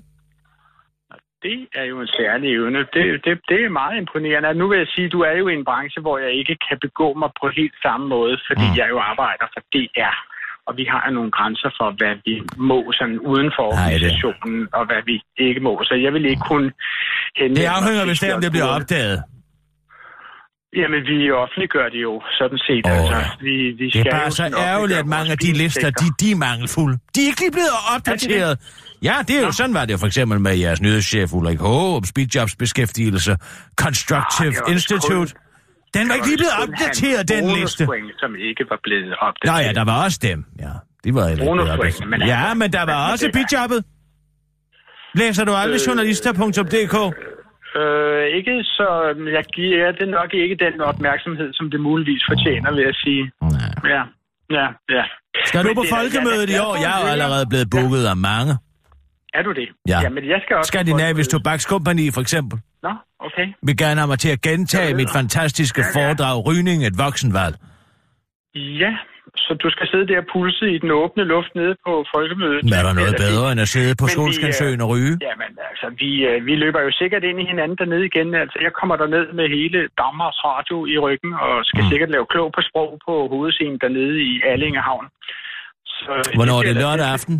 det 1.45 1.59
er 1.79 1.85
jo 1.91 1.97
en 2.05 2.11
særlig 2.19 2.47
evne. 2.57 2.79
Det, 2.95 3.05
det, 3.25 3.33
det 3.49 3.59
er 3.65 3.77
meget 3.81 3.95
imponerende. 4.03 4.53
Nu 4.61 4.65
vil 4.69 4.77
jeg 4.83 4.89
sige, 4.95 5.07
at 5.09 5.13
du 5.15 5.19
er 5.29 5.35
jo 5.41 5.45
i 5.47 5.53
en 5.59 5.65
branche, 5.69 5.99
hvor 6.05 6.17
jeg 6.25 6.31
ikke 6.39 6.55
kan 6.67 6.77
begå 6.85 7.07
mig 7.21 7.29
på 7.41 7.45
helt 7.59 7.77
samme 7.85 8.05
måde, 8.15 8.35
fordi 8.47 8.67
mm. 8.69 8.77
jeg 8.79 8.87
jo 8.93 8.97
arbejder 9.11 9.45
for 9.53 9.61
DR. 9.73 10.17
Og 10.67 10.73
vi 10.79 10.85
har 10.91 11.01
jo 11.07 11.13
nogle 11.19 11.31
grænser 11.37 11.69
for, 11.79 11.87
hvad 11.99 12.15
vi 12.25 12.35
må 12.71 12.79
sådan 12.99 13.19
uden 13.31 13.49
for 13.57 13.65
organisationen, 13.73 14.61
og 14.77 14.83
hvad 14.89 15.01
vi 15.09 15.15
ikke 15.47 15.61
må. 15.67 15.73
Så 15.89 15.93
jeg 16.05 16.11
vil 16.13 16.25
ikke 16.31 16.45
kunne. 16.51 16.69
Det 17.59 17.65
afhænger 17.77 18.05
hvis 18.05 18.19
det, 18.19 18.33
om 18.33 18.41
det 18.41 18.51
bliver 18.51 18.71
opdaget. 18.77 19.17
Jamen, 20.81 21.01
vi 21.11 21.31
offentliggør 21.31 21.89
det 21.89 22.01
jo 22.09 22.21
sådan 22.39 22.57
set. 22.67 22.85
Oh, 22.85 22.91
altså, 22.91 23.15
ja. 23.15 23.23
vi, 23.41 23.51
vi 23.51 23.85
Det 23.85 23.95
er 23.95 23.99
skal 24.01 24.11
bare 24.11 24.31
så 24.31 24.43
ærgerligt, 24.57 24.99
at 24.99 25.05
mange 25.05 25.31
af 25.31 25.37
de 25.37 25.51
lister, 25.53 25.89
de, 25.89 26.05
de 26.19 26.31
er 26.31 26.35
mangelfulde. 26.35 26.97
De 27.15 27.19
er 27.23 27.27
ikke 27.27 27.41
lige 27.41 27.51
blevet 27.51 27.75
opdateret. 27.95 28.59
Ja, 29.03 29.15
det 29.27 29.35
er 29.39 29.41
jo 29.45 29.51
sådan 29.51 29.73
var 29.73 29.85
det 29.85 29.99
for 29.99 30.07
eksempel 30.07 30.39
med 30.39 30.55
jeres 30.57 30.81
nyhedschef 30.81 31.33
Ulrik 31.33 31.59
Håb, 31.59 32.05
Speedjobs 32.05 32.55
beskæftigelse, 32.55 33.37
Constructive 33.83 34.47
Ah, 34.47 34.65
det 34.67 34.71
Institute. 34.73 35.07
kun- 35.15 35.27
Den 35.93 36.09
var 36.09 36.15
ikke 36.15 36.27
lige 36.27 36.37
blevet 36.37 36.53
opdateret, 36.63 37.29
den 37.29 37.43
liste. 37.59 37.83
som 38.19 38.35
ikke 38.35 38.63
var 38.69 38.79
blevet 38.83 39.07
Nå 39.09 39.15
opdateret. 39.27 39.65
ja, 39.67 39.71
der 39.73 39.85
var 39.85 40.03
også 40.03 40.19
dem. 40.21 40.45
Ja, 40.59 40.71
de 41.03 41.15
var 41.15 41.29
ikke 41.29 42.05
men 42.09 42.21
Ja, 42.21 42.35
altså- 42.35 42.53
men 42.57 42.73
der 42.73 42.83
var 42.85 43.11
også 43.11 43.27
det 43.27 43.35
er- 43.35 43.39
Speedjobbet. 43.47 43.83
Læser 45.15 45.45
du 45.45 45.51
aldrig 45.53 45.79
Øh, 45.81 45.87
journalister.dk? 45.87 46.95
Øh, 47.81 48.23
ikke 48.37 48.63
så... 48.77 48.87
Jeg 49.37 49.45
giver 49.57 49.91
det 49.91 50.07
nok 50.17 50.29
ikke 50.33 50.55
den 50.65 50.81
opmærksomhed, 50.81 51.49
som 51.53 51.65
det 51.71 51.79
muligvis 51.89 52.23
fortjener, 52.31 52.69
vil 52.75 52.83
jeg 52.89 52.95
sige. 53.05 53.23
Nej. 53.41 53.91
Ja, 53.93 54.01
ja, 54.57 54.67
ja. 54.97 55.03
Skal 55.45 55.63
du 55.63 55.67
Men 55.67 55.75
på 55.75 55.81
det 55.81 55.89
folkemødet 55.95 56.49
i 56.49 56.51
jeg- 56.51 56.57
jeg 56.59 56.67
år? 56.67 56.73
får 56.75 56.81
Jeg 56.85 56.93
er 56.97 57.01
jo 57.03 57.07
allerede 57.15 57.45
blevet 57.51 57.67
booket 57.75 58.05
af 58.13 58.17
mange. 58.31 58.53
Er 59.33 59.41
du 59.47 59.51
det? 59.51 59.67
Ja. 59.87 59.99
Jamen, 60.03 60.23
jeg 60.33 60.39
skal 60.43 60.55
også... 60.57 60.67
Skandinavisk. 60.67 61.29
Tobakskompagni 61.31 62.11
for 62.11 62.21
eksempel. 62.21 62.59
Nå, 62.83 62.91
okay. 63.19 63.47
Vil 63.67 63.77
gerne 63.77 63.99
have 64.01 64.07
mig 64.07 64.19
til 64.19 64.29
at 64.35 64.41
gentage 64.41 64.93
mit 64.95 65.09
fantastiske 65.19 65.81
Ja, 65.81 65.87
ja. 65.87 65.93
foredrag 65.99 66.35
Rygning 66.47 66.79
et 66.89 66.97
voksenvalg. 67.05 67.55
Ja, 68.55 68.91
så 69.43 69.51
du 69.63 69.67
skal 69.75 69.85
sidde 69.91 70.05
der 70.11 70.17
og 70.23 70.27
pulse 70.33 70.65
i 70.75 70.77
den 70.83 70.91
åbne 71.01 71.23
luft 71.33 71.51
nede 71.59 71.73
på 71.85 71.93
folkemødet. 72.15 72.61
Men 72.65 72.73
er 72.79 72.83
der 72.87 72.93
noget 73.01 73.13
det- 73.17 73.23
bedre 73.27 73.45
end 73.51 73.59
at 73.65 73.69
sidde 73.75 73.93
på 74.01 74.05
Solskansøen 74.15 74.79
og 74.85 74.89
ryge? 74.93 75.13
Jamen, 75.27 75.51
altså, 75.69 75.87
vi, 76.01 76.09
øh, 76.29 76.37
vi 76.47 76.53
løber 76.63 76.81
jo 76.87 76.91
sikkert 77.01 77.23
ind 77.29 77.37
i 77.43 77.45
hinanden 77.51 77.77
dernede 77.81 78.05
igen. 78.11 78.27
Altså, 78.43 78.57
jeg 78.65 78.71
kommer 78.79 78.95
derned 79.01 79.25
med 79.39 79.45
hele 79.57 79.79
Danmarks 80.03 80.39
Radio 80.49 80.77
i 80.93 80.95
ryggen, 81.05 81.31
og 81.45 81.53
skal 81.69 81.83
Mm. 81.83 81.89
sikkert 81.91 82.09
lave 82.15 82.25
klog 82.33 82.47
på 82.57 82.61
sprog 82.69 82.89
på 83.07 83.13
hovedscenen 83.33 83.77
dernede 83.83 84.15
i 84.29 84.31
Allingehavn. 84.53 85.05
Så 85.97 86.11
Hvornår 86.37 86.57
er 86.59 86.63
det 86.63 86.65
bliver 86.75 86.79
da- 86.79 86.85
lørdag 86.91 87.07
aften? 87.17 87.35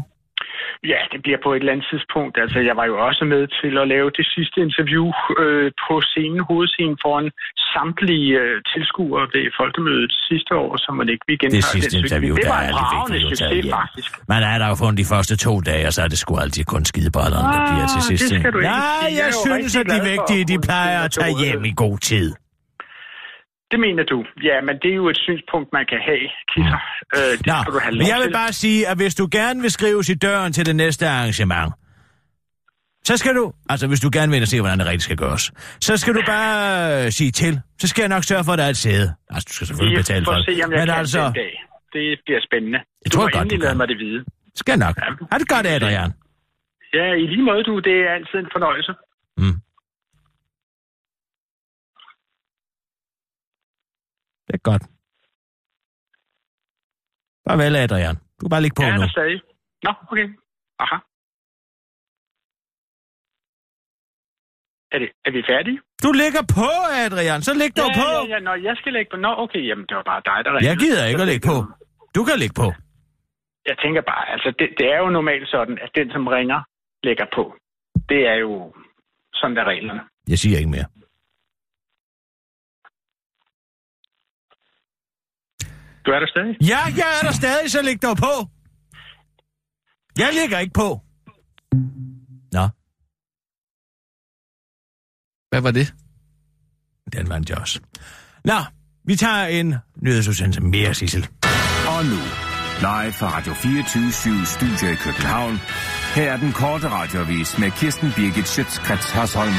Ja, 0.84 1.00
det 1.12 1.20
bliver 1.26 1.40
på 1.46 1.50
et 1.54 1.60
eller 1.60 1.74
andet 1.74 1.88
tidspunkt. 1.92 2.34
Altså, 2.44 2.60
jeg 2.70 2.76
var 2.80 2.86
jo 2.92 2.96
også 3.08 3.24
med 3.34 3.42
til 3.62 3.74
at 3.82 3.88
lave 3.94 4.08
det 4.20 4.26
sidste 4.36 4.58
interview 4.68 5.06
øh, 5.44 5.72
på 5.86 5.94
scenen, 6.12 6.40
hovedscenen, 6.52 6.98
foran 7.06 7.28
samtlige 7.76 8.30
øh, 8.44 8.56
tilskuere 8.74 9.26
ved 9.36 9.46
folkemødet 9.60 10.12
sidste 10.30 10.52
år, 10.64 10.72
som 10.86 10.94
man 11.00 11.08
ikke 11.14 11.24
vi 11.30 11.36
gentager 11.42 11.62
Det 11.62 11.72
sidste 11.76 11.96
interview, 12.04 12.36
det 12.36 12.44
der 12.44 12.50
var 12.54 12.62
er 12.62 12.70
en 12.70 12.74
det 12.80 12.86
fik 12.94 12.98
bravende 12.98 13.18
vi 13.18 13.24
jo 13.24 13.30
taget 13.30 13.40
succes, 13.40 13.64
hjem. 13.66 13.76
faktisk. 13.82 14.10
Man 14.34 14.42
er 14.52 14.58
der 14.62 14.68
jo 14.72 14.76
kun 14.84 14.94
de 15.02 15.06
første 15.14 15.34
to 15.46 15.54
dage, 15.70 15.84
og 15.90 15.94
så 15.96 16.02
er 16.06 16.10
det 16.14 16.20
sgu 16.24 16.32
altid 16.46 16.64
kun 16.74 16.84
skidebollerne, 16.92 17.48
der 17.56 17.62
Ah, 17.62 17.68
bliver 17.72 17.88
til 17.96 18.02
sidst. 18.10 18.30
du 18.32 18.36
ikke 18.36 18.70
Nej. 18.70 18.82
Jeg 19.04 19.14
jeg 19.20 19.28
er 19.32 19.38
synes, 19.46 19.72
at 19.82 19.86
de 19.94 20.00
vigtige, 20.14 20.42
de 20.52 20.58
at 20.60 20.64
plejer 20.70 20.98
at 21.06 21.12
tage 21.18 21.34
hjem 21.44 21.62
i 21.72 21.74
god 21.84 21.98
tid. 22.12 22.28
Det 23.72 23.80
mener 23.80 24.04
du. 24.04 24.26
Ja, 24.44 24.62
men 24.62 24.76
det 24.82 24.92
er 24.92 24.96
jo 24.96 25.10
et 25.10 25.18
synspunkt, 25.18 25.70
man 25.74 25.86
kan 25.92 26.00
have, 26.10 26.26
Kisser. 26.52 26.80
Øh, 27.16 27.38
det 27.38 27.48
Nå, 27.48 27.54
skal 27.62 27.74
du 27.74 27.80
have 27.80 28.08
jeg 28.12 28.18
vil 28.24 28.28
til. 28.28 28.34
bare 28.34 28.54
sige, 28.54 28.88
at 28.88 28.98
hvis 28.98 29.16
du 29.16 29.28
gerne 29.32 29.62
vil 29.62 29.72
skrives 29.72 30.10
i 30.10 30.14
døren 30.14 30.54
til 30.54 30.66
det 30.66 30.76
næste 30.76 31.08
arrangement, 31.08 31.74
så 33.10 33.18
skal 33.18 33.36
du, 33.36 33.54
altså 33.70 33.88
hvis 33.88 34.00
du 34.00 34.10
gerne 34.14 34.32
vil 34.32 34.42
og 34.42 34.48
se, 34.48 34.62
hvordan 34.62 34.80
det 34.80 34.88
rigtig 34.88 35.02
skal 35.02 35.18
gøres, 35.18 35.52
så 35.82 35.98
skal 35.98 36.14
du 36.16 36.22
bare 36.26 37.06
øh, 37.06 37.12
sige 37.12 37.32
til. 37.32 37.54
Så 37.82 37.88
skal 37.88 38.02
jeg 38.02 38.10
nok 38.10 38.24
sørge 38.24 38.44
for, 38.44 38.52
at 38.52 38.60
der 38.60 38.66
er 38.66 38.70
et 38.70 38.78
sæde. 38.78 39.08
Altså, 39.30 39.46
du 39.50 39.54
skal 39.54 39.68
selvfølgelig 39.68 39.98
betale 40.04 40.26
for 40.26 40.32
det. 40.34 40.46
se, 40.46 40.52
om 40.66 40.72
jeg 40.72 40.80
Men 40.80 40.88
kan 40.88 40.98
altså, 40.98 41.24
den 41.26 41.34
dag. 41.34 41.54
Det 41.94 42.20
bliver 42.26 42.42
spændende. 42.50 42.80
Jeg 43.06 43.12
du 43.14 43.18
tror 43.18 43.24
må 43.24 43.30
godt, 43.30 43.42
endelig 43.44 43.62
du 43.62 43.68
kan. 43.68 43.78
mig 43.78 43.88
det 43.88 43.98
vide. 44.00 44.26
skal 44.56 44.72
jeg 44.72 44.82
nok. 44.88 44.96
Ja. 44.98 45.10
Har 45.32 45.38
det 45.38 45.48
godt, 45.48 45.66
Adrian. 45.68 46.12
Ja, 46.94 47.06
i 47.22 47.26
lige 47.34 47.44
måde, 47.50 47.64
du. 47.64 47.80
Det 47.80 47.96
er 48.08 48.10
altid 48.18 48.40
en 48.40 48.50
fornøjelse. 48.56 48.94
Mm. 49.38 49.56
Det 54.48 54.54
er 54.60 54.64
godt. 54.70 54.84
Farvel, 57.48 57.76
Adrian. 57.84 58.16
Du 58.38 58.42
kan 58.46 58.50
bare 58.56 58.62
ligge 58.66 58.76
på 58.80 58.84
ja, 58.84 58.96
nu. 58.96 59.02
der 59.02 59.10
stadig. 59.18 59.40
Nå, 59.86 59.92
okay. 60.12 60.28
Aha. 60.84 60.98
Er, 64.94 64.98
det, 65.04 65.10
er 65.28 65.32
vi 65.38 65.42
færdige? 65.52 65.80
Du 66.06 66.10
ligger 66.24 66.44
på, 66.58 66.70
Adrian. 67.06 67.40
Så 67.48 67.52
lig 67.62 67.70
dog 67.82 67.90
ja, 67.92 68.00
på. 68.02 68.08
Ja, 68.14 68.34
ja, 68.34 68.40
når 68.48 68.56
jeg 68.68 68.76
skal 68.82 68.92
lægge 68.98 69.10
på. 69.14 69.18
Nå, 69.26 69.32
okay, 69.44 69.62
jamen 69.70 69.86
det 69.90 69.96
var 70.00 70.06
bare 70.14 70.22
dig, 70.30 70.40
der 70.46 70.52
Jeg 70.52 70.60
ringede. 70.62 70.80
gider 70.84 71.06
ikke 71.12 71.22
at 71.26 71.30
lægge 71.32 71.46
på. 71.52 71.58
Du 72.16 72.22
kan 72.28 72.36
ligge 72.44 72.56
på. 72.64 72.68
Jeg 73.70 73.78
tænker 73.84 74.02
bare, 74.12 74.24
altså 74.34 74.50
det, 74.60 74.68
det 74.80 74.88
er 74.94 74.98
jo 75.04 75.10
normalt 75.20 75.48
sådan, 75.56 75.78
at 75.86 75.92
den, 75.96 76.08
som 76.16 76.28
ringer, 76.28 76.60
lægger 77.08 77.28
på. 77.38 77.44
Det 78.12 78.22
er 78.32 78.38
jo 78.46 78.52
sådan, 79.34 79.56
der 79.56 79.62
er 79.62 79.70
reglerne. 79.74 80.02
Jeg 80.32 80.38
siger 80.44 80.58
ikke 80.58 80.70
mere. 80.76 80.88
Du 86.06 86.12
er 86.12 86.20
der 86.20 86.28
stadig? 86.28 86.56
Ja, 86.70 86.80
jeg 86.98 87.20
er 87.22 87.26
der 87.28 87.32
stadig, 87.32 87.72
så 87.72 87.82
læg 87.82 88.02
dog 88.02 88.18
på. 88.18 88.34
Jeg 90.18 90.30
ligger 90.42 90.60
ikke 90.60 90.74
på. 90.74 91.02
Nå, 92.52 92.68
Hvad 95.50 95.62
var 95.62 95.72
det? 95.72 95.94
den 97.14 97.30
vandt 97.30 97.50
jeg 97.50 97.58
også. 97.58 97.80
Nå, 98.46 98.60
vi 99.06 99.16
tager 99.16 99.46
en 99.46 99.76
nyhedsudsendelse 100.02 100.62
mere, 100.62 100.94
Sissel. 100.94 101.28
Og 101.88 102.06
nu, 102.06 102.20
live 102.80 103.12
fra 103.14 103.38
Radio 103.38 103.54
24 103.54 104.46
Studio 104.46 104.88
i 104.94 104.96
København. 104.96 105.58
Her 106.16 106.32
er 106.34 106.38
den 106.38 106.52
korte 106.52 106.90
radiovis 106.90 107.58
med 107.60 107.72
Kirsten 107.72 108.12
Birgit 108.16 108.48
Schøtzgrads 108.48 109.12
Hasholm. 109.12 109.54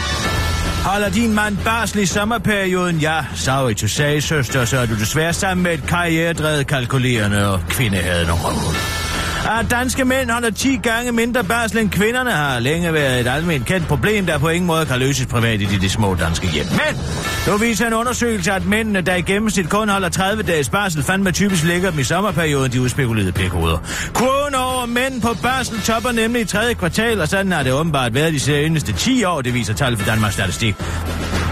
Holder 0.87 1.09
din 1.09 1.35
mand 1.35 1.57
barsel 1.65 1.99
i 2.03 2.07
sommerperioden? 2.07 2.97
Ja, 2.97 3.25
sorry 3.35 3.75
to 3.75 3.89
say, 3.89 4.21
søster, 4.21 4.65
så 4.65 4.79
er 4.79 4.87
du 4.87 4.95
desværre 4.95 5.33
sammen 5.33 5.65
med 5.65 5.73
et 5.75 5.87
karrieredrevet, 5.87 6.67
kalkulerende 6.67 7.53
og 7.53 7.61
kvindehadende 7.69 8.33
røvhul. 8.33 9.06
At 9.49 9.71
danske 9.71 10.05
mænd 10.05 10.31
holder 10.31 10.51
10 10.51 10.77
gange 10.77 11.13
mindre 11.13 11.45
barsel 11.45 11.79
end 11.79 11.91
kvinderne 11.91 12.31
har 12.31 12.61
længe 12.61 12.93
været 12.93 13.21
et 13.21 13.27
almindeligt 13.27 13.67
kendt 13.67 13.89
problem, 13.89 14.27
der 14.27 14.39
på 14.39 14.49
ingen 14.49 14.67
måde 14.67 14.87
kan 14.87 14.99
løses 14.99 15.27
privat 15.27 15.61
i 15.61 15.65
de, 15.65 15.81
de 15.81 15.89
små 15.89 16.15
danske 16.15 16.47
hjem. 16.47 16.67
Men 16.67 17.01
nu 17.47 17.57
viser 17.57 17.87
en 17.87 17.95
undersøgelse, 17.95 18.53
at 18.53 18.67
mændene, 18.67 19.01
der 19.01 19.15
i 19.15 19.21
gennemsnit 19.21 19.71
kun 19.71 19.89
holder 19.89 20.09
30 20.09 20.43
dages 20.43 20.69
barsel, 20.69 21.03
fandme 21.03 21.33
typisk 21.33 21.65
ligger 21.65 21.91
dem 21.91 22.01
i 22.01 22.05
sommerperioden, 22.05 22.73
de 22.73 22.81
udspekulerede 22.81 23.33
pikhoveder. 23.33 23.79
Kurven 24.15 24.55
over 24.55 24.87
mænd 24.87 25.23
på 25.23 25.29
barsel 25.43 25.81
topper 25.81 26.13
nemlig 26.13 26.43
i 26.43 26.45
tredje 26.45 26.75
kvartal, 26.75 27.21
og 27.21 27.29
sådan 27.29 27.53
har 27.53 27.63
det 27.63 27.73
åbenbart 27.73 28.15
været 28.15 28.33
de 28.33 28.41
seneste 28.41 28.93
10 28.93 29.25
år, 29.25 29.43
det 29.43 29.55
viser 29.55 29.75
tal 29.75 29.97
for 29.97 30.07
Danmarks 30.07 30.35
Statistik. 30.35 30.75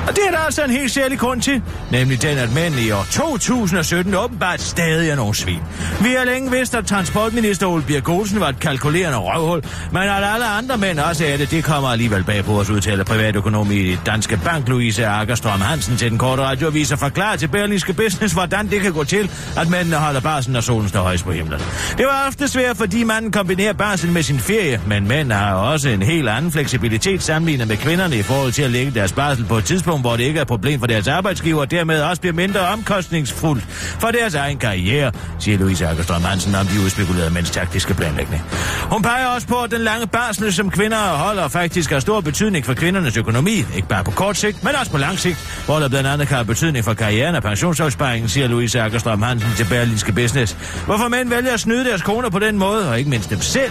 Og 0.08 0.16
det 0.16 0.22
er 0.26 0.30
der 0.30 0.38
altså 0.38 0.64
en 0.64 0.70
helt 0.70 0.90
særlig 0.90 1.18
grund 1.18 1.42
til, 1.42 1.62
nemlig 1.92 2.22
den, 2.22 2.38
at 2.38 2.54
mænd 2.54 2.74
i 2.74 2.90
år 2.90 3.06
2017 3.10 4.14
åbenbart 4.14 4.60
stadig 4.60 5.10
er 5.10 5.16
nogle 5.16 5.34
svin. 5.34 5.60
Vi 6.00 6.08
har 6.18 6.24
længe 6.24 6.50
vidst, 6.50 6.74
at 6.74 6.86
transportminister 6.86 7.66
Ole 7.66 7.82
Birk 7.82 8.08
Olsen 8.08 8.40
var 8.40 8.48
et 8.48 8.60
kalkulerende 8.60 9.18
røvhul, 9.18 9.62
men 9.92 10.02
at 10.02 10.24
alle 10.34 10.46
andre 10.46 10.76
mænd 10.78 10.98
også 10.98 11.24
er 11.26 11.36
det, 11.36 11.50
det 11.50 11.64
kommer 11.64 11.88
alligevel 11.88 12.24
bag 12.24 12.44
på 12.44 12.60
os, 12.60 12.70
udtaler 12.70 13.04
privatøkonom 13.04 13.70
i 13.72 13.96
Danske 14.06 14.40
Bank, 14.44 14.68
Louise 14.68 15.06
Akkerstrøm 15.06 15.60
Hansen 15.60 15.96
til 15.96 16.10
den 16.10 16.18
korte 16.18 16.42
radioavis 16.42 16.92
og 16.92 16.98
forklarer 16.98 17.36
til 17.36 17.48
Berlingske 17.48 17.92
Business, 17.92 18.34
hvordan 18.34 18.70
det 18.70 18.80
kan 18.80 18.92
gå 18.92 19.04
til, 19.04 19.30
at 19.56 19.70
mændene 19.70 19.96
holder 19.96 20.20
barsen, 20.20 20.52
når 20.52 20.60
solen 20.60 20.88
står 20.88 21.00
højst 21.00 21.24
på 21.24 21.32
himlen. 21.32 21.60
Det 21.98 22.06
var 22.06 22.24
ofte 22.28 22.48
svært, 22.48 22.76
fordi 22.76 23.04
manden 23.04 23.32
kombinerer 23.32 23.72
barsen 23.72 24.12
med 24.12 24.22
sin 24.22 24.38
ferie, 24.38 24.80
men 24.86 25.08
mænd 25.08 25.32
har 25.32 25.54
også 25.54 25.88
en 25.88 26.02
helt 26.02 26.28
anden 26.28 26.52
fleksibilitet 26.52 27.22
sammenlignet 27.22 27.68
med 27.68 27.76
kvinderne 27.76 28.16
i 28.16 28.22
forhold 28.22 28.52
til 28.52 28.62
at 28.62 28.70
lægge 28.70 28.90
deres 28.90 29.12
barsel 29.12 29.44
på 29.44 29.58
et 29.58 29.64
tidspunkt, 29.64 29.93
hvor 30.00 30.16
det 30.16 30.24
ikke 30.24 30.38
er 30.38 30.42
et 30.42 30.48
problem 30.48 30.80
for 30.80 30.86
deres 30.86 31.08
arbejdsgiver, 31.08 31.60
og 31.60 31.70
dermed 31.70 32.02
også 32.02 32.20
bliver 32.20 32.34
mindre 32.34 32.60
omkostningsfuldt 32.60 33.64
for 34.00 34.08
deres 34.08 34.34
egen 34.34 34.58
karriere, 34.58 35.12
siger 35.38 35.58
Louise 35.58 35.86
Akkerstrøm 35.86 36.22
Hansen 36.22 36.54
om 36.54 36.66
de 36.66 36.80
udspekulerede 36.84 37.30
mænds 37.30 37.50
taktiske 37.50 37.94
planlægning. 37.94 38.42
Hun 38.82 39.02
peger 39.02 39.26
også 39.26 39.46
på, 39.46 39.62
at 39.62 39.70
den 39.70 39.80
lange 39.80 40.06
barsel, 40.06 40.52
som 40.52 40.70
kvinder 40.70 40.98
holder, 40.98 41.48
faktisk 41.48 41.90
har 41.90 42.00
stor 42.00 42.20
betydning 42.20 42.64
for 42.64 42.74
kvindernes 42.74 43.16
økonomi, 43.16 43.56
ikke 43.76 43.88
bare 43.88 44.04
på 44.04 44.10
kort 44.10 44.36
sigt, 44.36 44.64
men 44.64 44.74
også 44.74 44.90
på 44.90 44.98
lang 44.98 45.18
sigt, 45.18 45.62
hvor 45.66 45.78
der 45.78 45.88
blandt 45.88 46.08
andet 46.08 46.28
kan 46.28 46.36
have 46.36 46.46
betydning 46.46 46.84
for 46.84 46.94
karrieren 46.94 47.34
og 47.34 47.42
pensionsopsparingen, 47.42 48.28
siger 48.28 48.48
Louise 48.48 48.80
Akkerstrøm 48.80 49.22
Hansen 49.22 49.50
til 49.56 49.64
Berlinske 49.64 50.12
Business. 50.12 50.56
Hvorfor 50.86 51.08
mænd 51.08 51.28
vælger 51.28 51.52
at 51.52 51.60
snyde 51.60 51.84
deres 51.84 52.02
koner 52.02 52.30
på 52.30 52.38
den 52.38 52.58
måde, 52.58 52.90
og 52.90 52.98
ikke 52.98 53.10
mindst 53.10 53.30
dem 53.30 53.40
selv, 53.40 53.70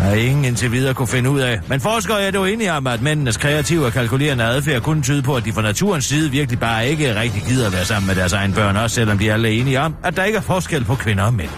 har 0.00 0.12
ingen 0.12 0.44
indtil 0.44 0.72
videre 0.72 0.94
kunne 0.94 1.08
finde 1.08 1.30
ud 1.30 1.40
af. 1.40 1.60
Men 1.68 1.80
forskere 1.80 2.22
er 2.22 2.30
dog 2.30 2.52
enige 2.52 2.72
om, 2.72 2.86
at 2.86 3.02
mændenes 3.02 3.36
kreative 3.36 3.86
og 3.86 3.92
kalkulerende 3.92 4.44
adfærd 4.44 4.82
kun 4.82 5.02
tyder 5.02 5.22
på, 5.22 5.34
at 5.36 5.44
de 5.44 5.52
fra 5.52 5.62
naturens 5.62 6.04
side 6.04 6.30
virkelig 6.30 6.60
bare 6.60 6.88
ikke 6.88 7.20
rigtig 7.20 7.42
gider 7.42 7.66
at 7.66 7.72
være 7.72 7.84
sammen 7.84 8.06
med 8.06 8.14
deres 8.14 8.32
egne 8.32 8.54
børn, 8.54 8.76
også 8.76 8.94
selvom 8.94 9.18
de 9.18 9.32
alle 9.32 9.48
er 9.48 9.60
enige 9.60 9.80
om, 9.80 9.94
at 10.04 10.16
der 10.16 10.24
ikke 10.24 10.38
er 10.38 10.42
forskel 10.42 10.84
på 10.84 10.94
kvinder 10.94 11.24
og 11.24 11.34
mænd. 11.34 11.50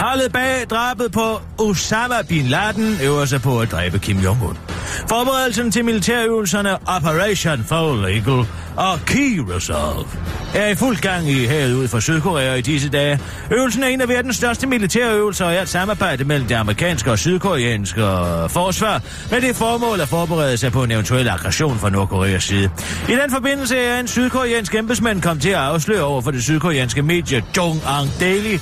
Holdet 0.00 0.32
bag 0.32 0.66
drabet 0.70 1.12
på 1.12 1.40
Osama 1.58 2.22
Bin 2.28 2.46
Laden 2.46 2.96
øver 3.04 3.24
sig 3.24 3.42
på 3.42 3.60
at 3.60 3.70
dræbe 3.70 3.98
Kim 3.98 4.18
Jong-un. 4.18 4.69
Forberedelsen 5.08 5.70
til 5.70 5.84
militærøvelserne 5.84 6.88
Operation 6.88 7.64
Fall 7.64 8.04
Eagle 8.04 8.46
og 8.76 9.00
Key 9.06 9.38
Resolve 9.38 10.06
er 10.54 10.66
i 10.66 10.74
fuld 10.74 10.96
gang 10.96 11.28
i 11.28 11.44
havet 11.44 11.74
ud 11.74 11.88
for 11.88 12.00
Sydkorea 12.00 12.54
i 12.54 12.60
disse 12.60 12.88
dage. 12.88 13.20
Øvelsen 13.50 13.82
er 13.82 13.86
en 13.86 14.00
af 14.00 14.08
verdens 14.08 14.36
største 14.36 14.66
militærøvelser 14.66 15.44
og 15.44 15.54
er 15.54 15.62
et 15.62 15.68
samarbejde 15.68 16.24
mellem 16.24 16.48
det 16.48 16.54
amerikanske 16.54 17.10
og 17.10 17.18
sydkoreanske 17.18 18.00
forsvar 18.48 19.02
med 19.30 19.40
det 19.40 19.56
formål 19.56 20.00
at 20.00 20.08
forberede 20.08 20.56
sig 20.56 20.72
på 20.72 20.84
en 20.84 20.90
eventuel 20.90 21.28
aggression 21.28 21.78
fra 21.78 21.90
Nordkoreas 21.90 22.44
side. 22.44 22.70
I 23.08 23.12
den 23.12 23.30
forbindelse 23.30 23.78
er 23.78 24.00
en 24.00 24.08
sydkoreansk 24.08 24.74
embedsmand 24.74 25.22
kom 25.22 25.38
til 25.38 25.50
at 25.50 25.56
afsløre 25.56 26.02
over 26.02 26.20
for 26.20 26.30
det 26.30 26.42
sydkoreanske 26.42 27.02
medie 27.02 27.44
Jong-Ang 27.58 28.20
Daily, 28.20 28.58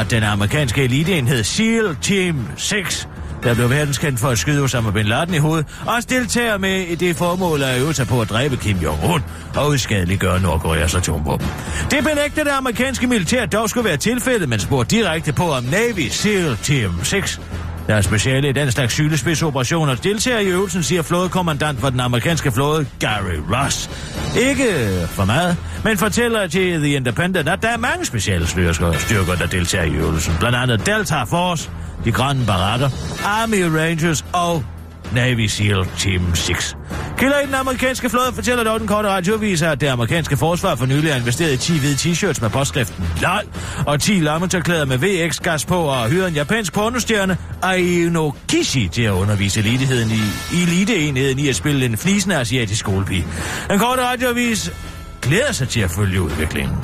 at 0.00 0.10
den 0.10 0.22
amerikanske 0.22 0.84
eliteenhed 0.84 1.44
SEAL 1.44 1.96
Team 2.02 2.48
6 2.56 3.08
der 3.46 3.54
blev 3.54 3.70
verdenskendt 3.70 4.20
for 4.20 4.28
at 4.28 4.38
skyde 4.38 4.62
Osama 4.62 4.90
Bin 4.90 5.06
Laden 5.06 5.34
i 5.34 5.38
hovedet, 5.38 5.66
og 5.86 6.10
deltager 6.10 6.58
med 6.58 6.80
i 6.80 6.94
det 6.94 7.16
formål 7.16 7.62
at 7.62 7.80
øve 7.80 7.94
sig 7.94 8.06
på 8.06 8.20
at 8.20 8.30
dræbe 8.30 8.56
Kim 8.56 8.76
Jong-un 8.76 9.22
og 9.56 9.68
udskadeliggøre 9.68 10.40
Nordkoreas 10.40 10.94
atomvåben. 10.94 11.46
Det 11.90 12.04
benægter 12.04 12.44
det 12.44 12.50
amerikanske 12.50 13.06
militær 13.06 13.46
dog 13.46 13.70
skulle 13.70 13.88
være 13.88 13.96
tilfældet, 13.96 14.48
men 14.48 14.60
spurgte 14.60 14.96
direkte 14.96 15.32
på 15.32 15.52
om 15.52 15.64
Navy 15.64 16.08
SEAL 16.08 16.56
Team 16.56 17.04
6 17.04 17.40
der 17.86 17.94
er 17.94 18.00
speciale 18.00 18.48
i 18.48 18.52
den 18.52 18.70
slags 18.70 18.92
sylespidsoperationer. 18.92 19.94
Deltager 19.94 20.38
i 20.38 20.46
øvelsen, 20.46 20.82
siger 20.82 21.02
flådekommandant 21.02 21.80
for 21.80 21.90
den 21.90 22.00
amerikanske 22.00 22.52
flåde, 22.52 22.86
Gary 22.98 23.38
Ross. 23.52 23.90
Ikke 24.38 24.66
for 25.08 25.24
meget, 25.24 25.56
men 25.84 25.98
fortæller 25.98 26.46
til 26.46 26.80
The 26.80 26.94
Independent, 26.94 27.48
at 27.48 27.62
der 27.62 27.68
er 27.68 27.76
mange 27.76 28.04
specielle 28.04 28.46
styrker, 28.46 29.34
der 29.34 29.46
deltager 29.46 29.84
i 29.84 29.94
øvelsen. 29.94 30.34
Blandt 30.38 30.56
andet 30.56 30.86
Delta 30.86 31.22
Force, 31.22 31.70
de 32.04 32.12
grønne 32.12 32.46
baratter, 32.46 32.90
Army 33.24 33.62
Rangers 33.62 34.24
og 34.32 34.64
Navy 35.14 35.46
SEAL 35.46 35.86
Team 35.98 36.34
6. 36.34 36.76
Kilder 37.18 37.40
i 37.40 37.46
den 37.46 37.54
amerikanske 37.54 38.10
flåde 38.10 38.32
fortæller 38.34 38.64
dog 38.64 38.80
den 38.80 38.88
korte 38.88 39.08
radiovis, 39.08 39.62
at 39.62 39.80
det 39.80 39.86
amerikanske 39.86 40.36
forsvar 40.36 40.74
for 40.74 40.86
nylig 40.86 41.12
har 41.12 41.20
investeret 41.20 41.52
i 41.52 41.56
10 41.56 41.78
hvide 41.78 41.94
t-shirts 41.94 42.40
med 42.40 42.50
påskriften 42.50 43.04
LOL 43.22 43.42
og 43.86 44.00
10 44.00 44.12
lommetørklæder 44.12 44.84
med 44.84 44.98
VX-gas 44.98 45.64
på 45.64 45.76
og 45.76 46.08
hyret 46.08 46.28
en 46.28 46.34
japansk 46.34 46.72
pornostjerne 46.72 47.36
Aino 47.62 48.32
Kishi 48.48 48.88
til 48.88 49.02
at 49.02 49.10
undervise 49.10 49.60
eliteheden 49.60 50.10
i, 50.10 50.22
eliteenheden 50.62 51.38
i 51.38 51.48
at 51.48 51.56
spille 51.56 51.86
en 51.86 51.96
flisende 51.96 52.36
asiatisk 52.36 52.80
skolepige. 52.80 53.26
Den 53.70 53.78
korte 53.78 54.02
radiovis 54.02 54.72
glæder 55.22 55.52
sig 55.52 55.68
til 55.68 55.80
at 55.80 55.90
følge 55.90 56.22
udviklingen. 56.22 56.76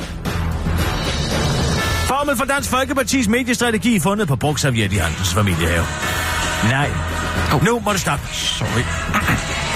Formel 2.07 2.37
for 2.37 2.45
Dansk 2.45 2.71
Folkepartis 2.71 3.29
mediestrategi 3.29 4.01
fundet 4.01 4.29
på 4.29 4.37
Brugserviet 4.37 4.93
i 4.93 4.97
Hansens 4.97 5.35
familiehave. 5.35 5.85
Nej. 6.71 7.12
Oh. 7.53 7.63
Nu 7.63 7.81
må 7.85 7.93
du 7.93 7.99
stoppe. 7.99 8.25
Sorry. 8.33 8.85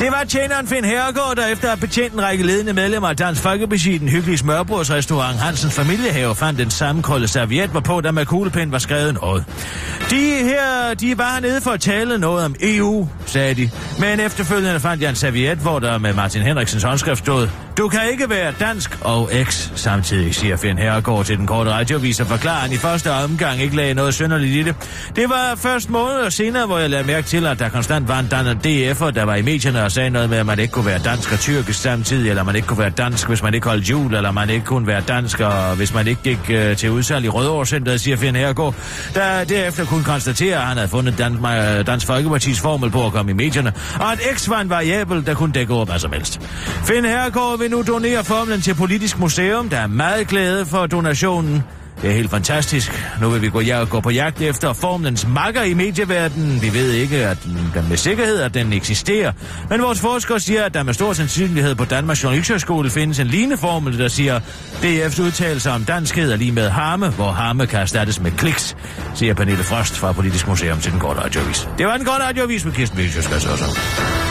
Det 0.00 0.08
var 0.10 0.24
tjeneren 0.24 0.66
Finn 0.66 0.84
Herregård, 0.84 1.36
der 1.36 1.46
efter 1.46 1.72
at 1.72 1.80
betjent 1.80 2.14
en 2.14 2.22
række 2.22 2.46
ledende 2.46 2.72
medlemmer 2.72 3.08
af 3.08 3.16
Dansk 3.16 3.42
Folkeparti 3.42 3.94
i 3.94 3.98
den 3.98 4.08
hyggelige 4.08 4.38
smørbrødsrestaurant 4.38 5.38
Hansens 5.38 5.74
Familiehave 5.74 6.34
fandt 6.34 6.58
den 6.58 6.70
sammenkolde 6.70 7.28
serviet, 7.28 7.70
hvorpå 7.70 8.00
der 8.00 8.12
med 8.12 8.26
kuglepind 8.26 8.70
var 8.70 8.78
skrevet 8.78 9.14
noget. 9.14 9.44
De 10.10 10.34
her, 10.42 10.94
de 10.94 11.18
var 11.18 11.40
nede 11.40 11.60
for 11.60 11.70
at 11.70 11.80
tale 11.80 12.18
noget 12.18 12.44
om 12.44 12.54
EU, 12.60 13.08
sagde 13.26 13.54
de. 13.54 13.70
Men 13.98 14.20
efterfølgende 14.20 14.80
fandt 14.80 15.02
jeg 15.02 15.10
en 15.10 15.16
serviet, 15.16 15.58
hvor 15.58 15.78
der 15.78 15.98
med 15.98 16.14
Martin 16.14 16.42
Henriksens 16.42 16.82
håndskrift 16.82 17.18
stod, 17.18 17.48
du 17.78 17.88
kan 17.88 18.00
ikke 18.12 18.30
være 18.30 18.52
dansk 18.60 18.98
og 19.00 19.30
eks 19.32 19.72
samtidig, 19.74 20.34
siger 20.34 20.56
Finn 20.56 20.78
Herregård 20.78 21.24
til 21.24 21.36
den 21.38 21.46
korte 21.46 21.70
radiovis 21.70 22.20
og 22.20 22.26
forklarer, 22.26 22.60
han 22.60 22.72
i 22.72 22.76
første 22.76 23.12
omgang 23.12 23.62
ikke 23.62 23.76
lagde 23.76 23.94
noget 23.94 24.14
synderligt 24.14 24.56
i 24.56 24.62
det. 24.62 24.74
Det 25.16 25.28
var 25.28 25.54
først 25.56 25.90
måneder 25.90 26.30
senere, 26.30 26.66
hvor 26.66 26.78
jeg 26.78 26.90
lagde 26.90 27.06
mærke 27.06 27.26
til, 27.26 27.46
at 27.46 27.58
der 27.58 27.68
konstant 27.68 28.08
var 28.08 28.18
en 28.18 28.26
danner 28.26 28.54
DF'er, 28.54 29.10
der 29.10 29.22
var 29.22 29.34
i 29.34 29.42
medierne 29.42 29.89
og 29.90 29.94
sagde 29.94 30.10
noget 30.10 30.30
med, 30.30 30.38
at 30.38 30.46
man 30.46 30.58
ikke 30.58 30.72
kunne 30.72 30.86
være 30.86 30.98
dansk 30.98 31.32
og 31.32 31.38
tyrkisk 31.38 31.80
samtidig, 31.80 32.30
eller 32.30 32.42
man 32.42 32.56
ikke 32.56 32.68
kunne 32.68 32.78
være 32.78 32.90
dansk, 32.90 33.28
hvis 33.28 33.42
man 33.42 33.54
ikke 33.54 33.68
holdt 33.68 33.90
jul, 33.90 34.14
eller 34.14 34.30
man 34.30 34.50
ikke 34.50 34.66
kunne 34.66 34.86
være 34.86 35.00
dansk, 35.08 35.40
og 35.40 35.76
hvis 35.76 35.94
man 35.94 36.06
ikke 36.06 36.22
gik 36.22 36.38
øh, 36.50 36.76
til 36.76 36.90
udsalg 36.90 37.24
i 37.24 37.28
Rødovrecenteret, 37.28 38.00
siger 38.00 38.16
Finn 38.16 38.36
Herregård, 38.36 38.74
der 39.14 39.44
derefter 39.44 39.84
kunne 39.84 40.04
konstatere, 40.04 40.56
at 40.56 40.62
han 40.62 40.76
havde 40.76 40.88
fundet 40.88 41.18
Dan- 41.18 41.44
øh, 41.46 41.86
Dansk 41.86 42.06
Folkepartis 42.06 42.60
formel 42.60 42.90
på 42.90 43.06
at 43.06 43.12
komme 43.12 43.30
i 43.30 43.34
medierne, 43.34 43.72
og 44.00 44.12
at 44.12 44.20
X 44.36 44.48
var 44.48 44.60
en 44.60 44.70
variabel, 44.70 45.26
der 45.26 45.34
kunne 45.34 45.52
dække 45.52 45.74
over 45.74 45.84
hvad 45.84 45.98
som 45.98 46.12
helst. 46.12 46.40
Finn 46.84 47.04
Herregård 47.04 47.58
vil 47.58 47.70
nu 47.70 47.82
donere 47.86 48.24
formlen 48.24 48.60
til 48.60 48.74
Politisk 48.74 49.18
Museum, 49.18 49.68
der 49.68 49.78
er 49.78 49.86
meget 49.86 50.28
glade 50.28 50.66
for 50.66 50.86
donationen. 50.86 51.64
Det 52.02 52.10
er 52.10 52.14
helt 52.14 52.30
fantastisk. 52.30 53.06
Nu 53.20 53.30
vil 53.30 53.42
vi 53.42 53.48
gå, 53.48 53.60
ja, 53.60 53.84
gå 53.84 54.00
på 54.00 54.10
jagt 54.10 54.40
efter 54.40 54.72
formlens 54.72 55.26
makker 55.26 55.62
i 55.62 55.74
medieverdenen. 55.74 56.62
Vi 56.62 56.74
ved 56.74 56.92
ikke 56.92 57.26
at 57.26 57.38
den, 57.74 57.88
med 57.88 57.96
sikkerhed, 57.96 58.40
at 58.40 58.54
den 58.54 58.72
eksisterer. 58.72 59.32
Men 59.70 59.82
vores 59.82 60.00
forskere 60.00 60.40
siger, 60.40 60.64
at 60.64 60.74
der 60.74 60.82
med 60.82 60.94
stor 60.94 61.12
sandsynlighed 61.12 61.74
på 61.74 61.84
Danmarks 61.84 62.24
Journalisthøjskole 62.24 62.90
findes 62.90 63.18
en 63.18 63.26
lignende 63.26 63.56
formel, 63.56 63.98
der 63.98 64.08
siger, 64.08 64.40
DF's 64.82 65.22
udtalelse 65.22 65.70
om 65.70 65.84
danskhed 65.84 66.32
er 66.32 66.36
lige 66.36 66.52
med 66.52 66.68
harme, 66.68 67.08
hvor 67.08 67.30
harme 67.30 67.66
kan 67.66 67.80
erstattes 67.80 68.20
med 68.20 68.30
kliks, 68.30 68.76
siger 69.14 69.34
Pernille 69.34 69.64
Frost 69.64 69.96
fra 69.96 70.12
Politisk 70.12 70.48
Museum 70.48 70.80
til 70.80 70.92
den 70.92 71.00
korte 71.00 71.20
radiovis. 71.20 71.68
Det 71.78 71.86
var 71.86 71.96
den 71.96 72.06
korte 72.06 72.24
radiovis 72.24 72.64
med 72.64 72.72
Kirsten 72.72 72.98
Vildsjøs, 72.98 74.29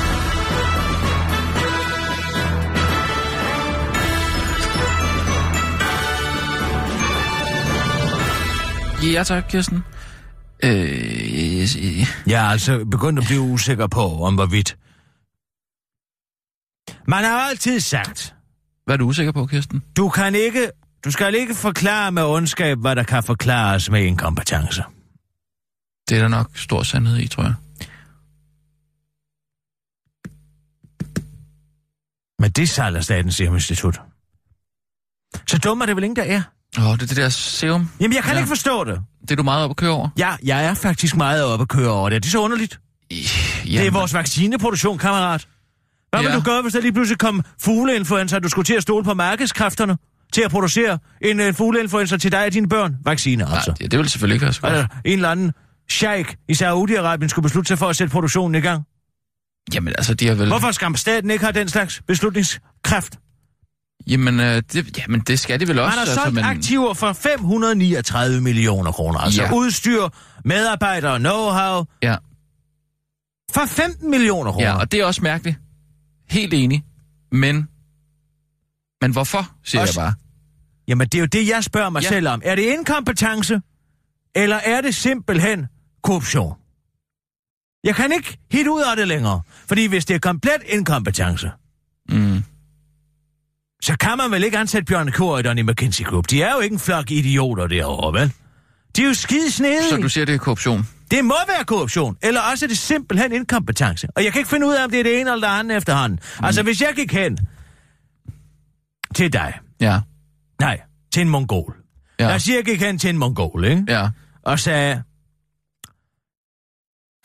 Ja, 9.04 9.24
tak, 9.24 9.44
Kirsten. 9.50 9.84
Øh, 10.64 10.72
øh, 10.72 12.08
Jeg 12.28 12.46
er 12.46 12.50
altså 12.50 12.86
begyndt 12.86 13.20
at 13.20 13.26
blive 13.26 13.42
usikker 13.42 13.88
på, 13.88 14.24
om 14.24 14.36
hvorvidt. 14.36 14.78
Man 17.08 17.24
har 17.24 17.40
altid 17.50 17.80
sagt, 17.80 18.36
hvad 18.86 18.96
er 18.96 18.98
du 18.98 19.06
usikker 19.06 19.32
på, 19.32 19.46
Kirsten? 19.46 19.84
du 19.98 20.10
kan 20.10 20.36
ikke, 20.36 20.72
du 21.06 21.12
skal 21.12 21.36
ikke 21.36 21.56
forklare 21.56 22.12
med 22.12 22.24
ondskab, 22.24 22.78
hvad 22.78 22.96
der 22.96 23.04
kan 23.04 23.24
forklares 23.24 23.90
med 23.92 24.04
inkompetence. 24.04 24.84
Det 26.10 26.18
er 26.18 26.22
der 26.22 26.28
nok 26.28 26.58
stor 26.58 26.84
sandhed 26.84 27.18
i, 27.18 27.28
tror 27.28 27.44
jeg. 27.44 27.54
Men 32.40 32.52
det 32.52 32.70
sejler 32.70 33.02
Statens 33.02 33.36
Serum 33.36 33.54
Institut. 33.56 34.02
Så 35.48 35.58
dum 35.58 35.82
er 35.82 35.86
det 35.86 35.96
vel 35.96 36.04
ingen, 36.04 36.16
der 36.16 36.24
er? 36.24 36.42
Åh, 36.78 36.88
oh, 36.88 36.94
det 36.96 37.02
er 37.02 37.08
det 37.08 37.18
der 37.18 37.30
serum. 37.30 37.90
Jamen, 38.00 38.16
jeg 38.16 38.24
kan 38.24 38.34
Ja. 38.34 38.38
ikke 38.40 38.48
forstå 38.48 38.84
det. 38.84 39.00
Det 39.22 39.32
er 39.32 39.36
du 39.36 39.44
meget 39.44 39.64
op 39.64 39.70
at 39.70 39.76
køre 39.76 39.92
over. 39.92 40.10
Ja, 40.18 40.36
jeg 40.44 40.66
er 40.66 40.74
faktisk 40.74 41.16
meget 41.16 41.44
oppe 41.44 41.62
at 41.64 41.68
køre 41.70 41.90
over 41.92 42.10
det. 42.10 42.24
Det 42.24 42.30
er 42.30 42.32
så 42.32 42.40
underligt. 42.42 42.80
Jamen, 43.12 43.26
Det 43.66 43.88
er 43.88 43.92
vores 43.92 44.14
vaccineproduktion, 44.14 44.98
kammerat. 44.98 45.48
Hvad 46.10 46.20
ja. 46.20 46.26
Ja. 46.26 46.32
vil 46.36 46.40
du 46.46 46.52
gøre, 46.52 46.62
hvis 46.62 46.74
der 46.74 46.82
lige 46.82 46.94
pludselig 46.94 47.18
kom 47.20 47.44
fugleinfluenza, 47.62 48.36
og 48.36 48.44
du 48.44 48.50
skulle 48.50 48.66
til 48.66 48.74
at 48.74 48.82
stole 48.82 49.04
på 49.04 49.14
markedskræfterne 49.14 49.98
til 50.34 50.42
at 50.42 50.52
producere 50.52 51.00
en 51.22 51.40
uh, 51.40 51.54
fugleinfluenza 51.54 52.18
til 52.18 52.32
dig 52.32 52.46
og 52.46 52.54
dine 52.54 52.70
børn? 52.70 52.96
Vacciner, 53.06 53.46
Nej, 53.46 53.56
altså. 53.56 53.74
det, 53.80 53.92
det 53.92 54.00
vil 54.00 54.10
selvfølgelig 54.10 54.36
ikke 54.36 54.44
være 54.46 54.54
så 54.54 54.62
godt. 54.62 54.74
Altså, 54.74 54.88
en 55.06 55.14
eller 55.14 55.30
anden 55.30 55.52
sheik 55.90 56.36
i 56.50 56.54
Saudi-Arabien 56.54 57.28
skulle 57.28 57.44
beslutte 57.44 57.68
sig 57.68 57.78
for 57.78 57.88
at 57.90 57.96
sætte 57.96 58.12
produktionen 58.12 58.56
i 58.56 58.60
gang. 58.60 58.84
Jamen, 59.74 59.94
altså, 59.98 60.14
de 60.14 60.28
har 60.28 60.36
vel... 60.36 60.48
Hvorfor 60.48 60.72
skal 60.72 60.98
staten 60.98 61.30
ikke 61.32 61.44
have 61.46 61.54
den 61.60 61.70
slags 61.70 62.02
beslutningskraft? 62.08 63.16
Jamen, 64.08 64.40
øh, 64.40 64.64
det, 64.74 64.98
jamen, 64.98 65.20
det 65.20 65.40
skal 65.40 65.60
de 65.60 65.68
vel 65.68 65.80
også. 65.80 65.98
Man 65.98 66.08
har 66.08 66.14
solgt 66.16 66.34
men... 66.36 66.44
aktiver 66.44 66.94
for 66.94 67.14
539 67.14 68.42
millioner 68.42 68.92
kroner. 68.92 69.20
Altså 69.20 69.44
Ja. 69.44 69.54
udstyr, 69.54 70.08
medarbejdere, 70.46 71.16
know-how. 71.18 71.86
Ja, 72.04 72.16
For 73.52 73.66
15 73.66 74.10
millioner 74.10 74.52
kroner. 74.52 74.68
ja, 74.68 74.78
og 74.80 74.92
det 74.92 75.00
er 75.00 75.06
også 75.06 75.22
mærkeligt. 75.22 75.58
Helt 76.30 76.54
enig. 76.54 76.84
Men... 77.32 77.68
Men 79.02 79.12
hvorfor, 79.12 79.52
siger 79.64 79.82
Også- 79.82 80.02
jeg 80.02 80.06
bare. 80.06 80.14
Jamen, 80.88 81.08
det 81.08 81.16
er 81.16 81.20
jo 81.20 81.26
det, 81.26 81.48
jeg 81.48 81.64
spørger 81.64 81.90
mig 81.90 82.02
Ja. 82.04 82.08
selv 82.10 82.28
om. 82.28 82.42
Er 82.46 82.56
det 82.56 82.62
inkompetence, 82.62 83.62
eller 84.36 84.56
er 84.56 84.82
det 84.82 84.96
simpelthen 84.96 85.68
korruption? 86.04 86.54
Jeg 87.84 87.96
kan 87.96 88.12
ikke 88.12 88.38
hit 88.52 88.68
ud 88.68 88.82
af 88.82 88.96
det 88.98 89.08
længere, 89.08 89.42
fordi 89.68 89.86
hvis 89.86 90.06
det 90.06 90.16
er 90.16 90.20
komplet 90.20 90.58
inkompetence, 90.66 91.52
Mm. 92.10 92.44
Så 93.82 93.98
kan 93.98 94.18
man 94.18 94.32
vel 94.32 94.44
ikke 94.44 94.58
ansætte 94.58 94.86
Bjørn 94.86 95.12
Korydon 95.12 95.58
i 95.58 95.62
McKinsey 95.62 96.04
Group. 96.06 96.30
De 96.30 96.42
er 96.44 96.52
jo 96.54 96.60
ikke 96.60 96.74
en 96.74 96.80
flok 96.80 97.12
idioter 97.12 97.68
derovre, 97.68 98.20
vel? 98.20 98.34
De 98.96 99.02
er 99.02 99.08
jo 99.08 99.14
skide 99.14 99.52
snedige. 99.52 99.90
Så 99.90 99.98
du 99.98 100.10
siger, 100.10 100.26
det 100.26 100.36
er 100.36 100.40
korruption? 100.40 100.88
Det 101.12 101.26
må 101.26 101.36
være 101.48 101.66
korruption, 101.66 102.18
eller 102.22 102.42
også 102.42 102.66
er 102.66 102.68
det 102.68 102.78
simpelthen 102.78 103.32
inkompetence. 103.34 104.08
Og 104.16 104.24
jeg 104.24 104.32
kan 104.32 104.40
ikke 104.40 104.50
finde 104.50 104.68
ud 104.68 104.74
af, 104.74 104.84
om 104.84 104.92
det 104.92 105.00
er 105.00 105.04
det 105.04 105.20
ene 105.22 105.32
eller 105.32 105.48
det 105.48 105.56
andet 105.60 105.78
efterhånden. 105.78 106.20
Mm. 106.40 106.46
Altså, 106.46 106.64
hvis 106.64 106.82
jeg 106.82 106.94
gik 106.96 107.12
hen 107.14 107.38
til 109.16 109.34
dig, 109.34 109.60
Ja. 109.82 110.00
nej, 110.60 110.82
til 111.14 111.22
en 111.22 111.30
mongol. 111.30 111.76
Ja. 112.20 112.28
Lad 112.28 112.36
os 112.36 112.44
sige, 112.44 112.58
jeg 112.58 112.66
gik 112.66 112.82
hen 112.82 112.98
til 113.00 113.10
en 113.10 113.18
mongol, 113.18 113.66
ikke? 113.66 113.84
Ja. 113.88 114.10
og 114.44 114.60
sagde, 114.60 115.04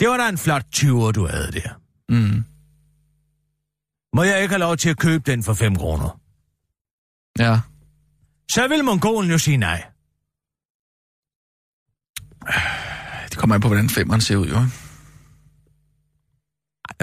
det 0.00 0.08
var 0.08 0.16
da 0.16 0.28
en 0.28 0.38
flot 0.38 0.64
20'er, 0.76 1.10
du 1.12 1.26
havde 1.26 1.52
der. 1.52 1.68
Mm. 2.08 2.44
Må 4.16 4.22
jeg 4.22 4.42
ikke 4.42 4.52
have 4.52 4.60
lov 4.60 4.76
til 4.76 4.88
at 4.90 4.98
købe 4.98 5.30
den 5.30 5.42
for 5.42 5.54
5 5.54 5.76
kroner? 5.76 6.20
Ja. 7.38 7.58
Så 8.50 8.68
vil 8.68 8.84
mongolen 8.84 9.30
jo 9.30 9.38
sige 9.38 9.56
nej. 9.56 9.84
Det 13.30 13.36
kommer 13.38 13.54
an 13.54 13.60
på, 13.60 13.68
hvordan 13.68 13.88
femmeren 13.88 14.20
ser 14.20 14.36
ud, 14.36 14.46
jo. 14.46 14.58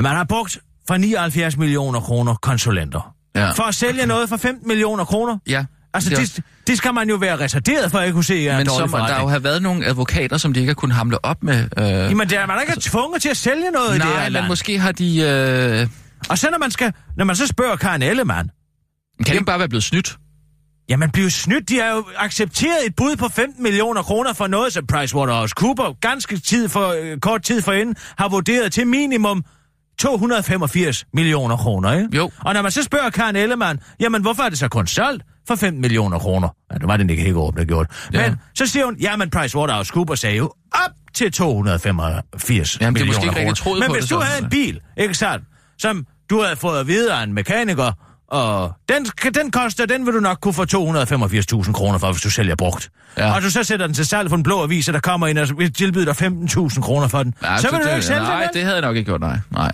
Man 0.02 0.16
har 0.16 0.24
brugt 0.24 0.60
for 0.88 0.98
79 0.98 1.58
millioner 1.58 2.00
kroner 2.00 2.36
konsulenter. 2.36 3.16
Ja. 3.36 3.52
For 3.52 3.64
at 3.64 3.76
sælge 3.76 4.06
noget 4.06 4.30
for 4.30 4.38
15 4.38 4.68
millioner 4.68 5.06
kroner. 5.06 5.38
Ja. 5.48 5.66
Altså, 5.94 6.10
det 6.10 6.36
det, 6.36 6.44
det 6.68 6.78
skal 6.78 6.94
man 6.94 7.10
jo 7.10 7.16
være 7.16 7.38
retarderet 7.38 7.92
for 7.92 8.00
at 8.00 8.14
kunne 8.14 8.24
se, 8.24 8.34
at 8.34 8.58
Men 8.58 8.66
så 8.66 8.74
dårlig 8.74 8.92
må 8.92 8.98
der 8.98 9.04
jo 9.04 9.08
forretning. 9.08 9.30
have 9.30 9.44
været 9.44 9.62
nogle 9.62 9.86
advokater, 9.86 10.38
som 10.38 10.54
de 10.54 10.60
ikke 10.60 10.70
har 10.70 10.74
kunnet 10.76 10.96
hamle 10.98 11.26
op 11.26 11.44
med. 11.44 11.68
Øh... 11.78 11.84
Jamen, 11.86 12.30
det 12.30 12.38
er 12.38 12.46
man 12.46 12.58
er 12.58 12.62
ikke 12.62 12.74
tvunget 12.82 13.22
til 13.22 13.30
at 13.30 13.38
sælge 13.38 13.72
noget 13.72 13.92
i 13.92 13.94
det 13.94 14.04
her 14.04 14.14
Nej, 14.14 14.24
men 14.24 14.34
land. 14.34 14.48
måske 14.48 14.80
har 14.80 14.92
de... 14.92 15.18
Øh... 15.22 15.88
Og 16.30 16.38
så 16.38 16.50
når 16.52 16.58
man, 16.58 16.72
skal, 16.72 16.94
når 17.18 17.26
man 17.26 17.36
så 17.36 17.48
spørger 17.48 17.76
Karen 17.76 18.02
Ellemann, 18.02 18.50
Kan 19.18 19.26
det 19.26 19.34
ikke 19.34 19.46
bare 19.46 19.60
være 19.60 19.70
blevet 19.70 19.84
snydt? 19.84 20.18
Ja, 20.92 20.98
man 20.98 21.12
bliver 21.12 21.30
snydt. 21.30 21.70
De 21.70 21.80
har 21.80 21.96
jo 21.96 22.06
accepteret 22.18 22.86
et 22.86 22.96
bud 22.96 23.16
på 23.16 23.28
15 23.28 23.64
millioner 23.64 24.04
kroner 24.04 24.34
for 24.34 24.48
noget, 24.48 24.74
som 24.74 24.88
PricewaterhouseCoopers 24.88 25.96
ganske 26.02 26.38
tid 26.38 26.70
for, 26.70 26.96
øh, 27.02 27.18
kort 27.20 27.44
tid 27.44 27.62
forinden 27.62 27.96
har 28.18 28.30
vurderet 28.30 28.74
til 28.74 28.88
minimum 28.88 29.44
285 30.00 31.06
millioner 31.14 31.58
kroner, 31.58 31.94
ikke? 31.94 32.18
Jo. 32.18 32.32
Og 32.46 32.54
når 32.54 32.62
man 32.62 32.72
så 32.72 32.84
spørger 32.84 33.10
Karen 33.10 33.36
Ellemann, 33.36 33.80
jamen 34.00 34.22
hvorfor 34.22 34.44
er 34.44 34.50
det 34.50 34.60
så 34.60 34.68
kun 34.68 34.88
solgt 34.88 35.24
for 35.48 35.56
15 35.56 35.82
millioner 35.82 36.20
kroner? 36.20 36.50
Ja, 36.72 36.78
det 36.78 36.88
var 36.88 36.98
det 36.98 37.10
ikke 37.10 37.24
helt 37.24 37.36
åbent, 37.36 37.60
der 37.60 37.66
gjort. 37.66 37.88
Ja. 38.14 38.30
Men 38.30 38.38
så 38.56 38.66
siger 38.66 38.86
hun, 38.86 38.96
jamen 38.96 39.30
PricewaterhouseCoopers 39.30 40.20
sagde 40.20 40.38
jo 40.38 40.54
op 40.86 40.92
til 41.14 41.32
285 41.32 42.78
Jamen, 42.82 42.96
det 42.96 43.02
er 43.02 43.06
millioner 43.06 43.26
måske 43.28 43.42
ikke 43.42 43.56
kroner. 43.56 43.80
Men 43.80 43.92
hvis 43.92 44.04
det 44.04 44.12
du 44.12 44.20
havde 44.20 44.44
en 44.44 44.50
bil, 44.50 44.80
ikke 44.98 45.14
sandt, 45.14 45.46
som 45.78 46.06
du 46.30 46.42
havde 46.42 46.56
fået 46.56 46.80
at 46.80 46.88
vide 46.88 47.14
af 47.14 47.24
en 47.24 47.34
mekaniker, 47.34 47.92
og 48.32 48.74
den, 48.90 49.06
den 49.36 49.52
koster, 49.52 49.86
den 49.86 50.06
vil 50.06 50.14
du 50.14 50.20
nok 50.20 50.38
kunne 50.42 50.54
få 50.54 50.64
285.000 50.64 51.72
kroner 51.72 51.98
for, 51.98 52.12
hvis 52.12 52.22
du 52.22 52.30
sælger 52.30 52.56
brugt. 52.56 52.90
Ja. 53.18 53.36
Og 53.36 53.42
du 53.42 53.50
så 53.50 53.64
sætter 53.64 53.88
den 53.88 53.94
til 53.96 54.06
salg 54.06 54.30
på 54.30 54.36
en 54.36 54.44
blå 54.44 54.64
avis, 54.64 54.88
og 54.88 54.94
der 54.94 55.00
kommer 55.00 55.28
en 55.28 55.38
og 55.38 55.48
vil 55.58 55.74
tilbyde 55.74 56.06
dig 56.06 56.22
15.000 56.22 56.82
kroner 56.82 57.08
for 57.08 57.24
den. 57.24 57.34
Ja, 57.44 57.58
så 57.58 57.72
vil 57.72 57.80
du 57.80 57.86
det, 57.86 57.94
ikke 57.96 58.06
sælge 58.06 58.20
Nej, 58.20 58.42
den. 58.44 58.50
det 58.54 58.62
havde 58.64 58.76
jeg 58.76 58.82
nok 58.82 58.96
ikke 58.96 59.10
gjort, 59.12 59.22
nej. 59.22 59.40
Nej, 59.52 59.72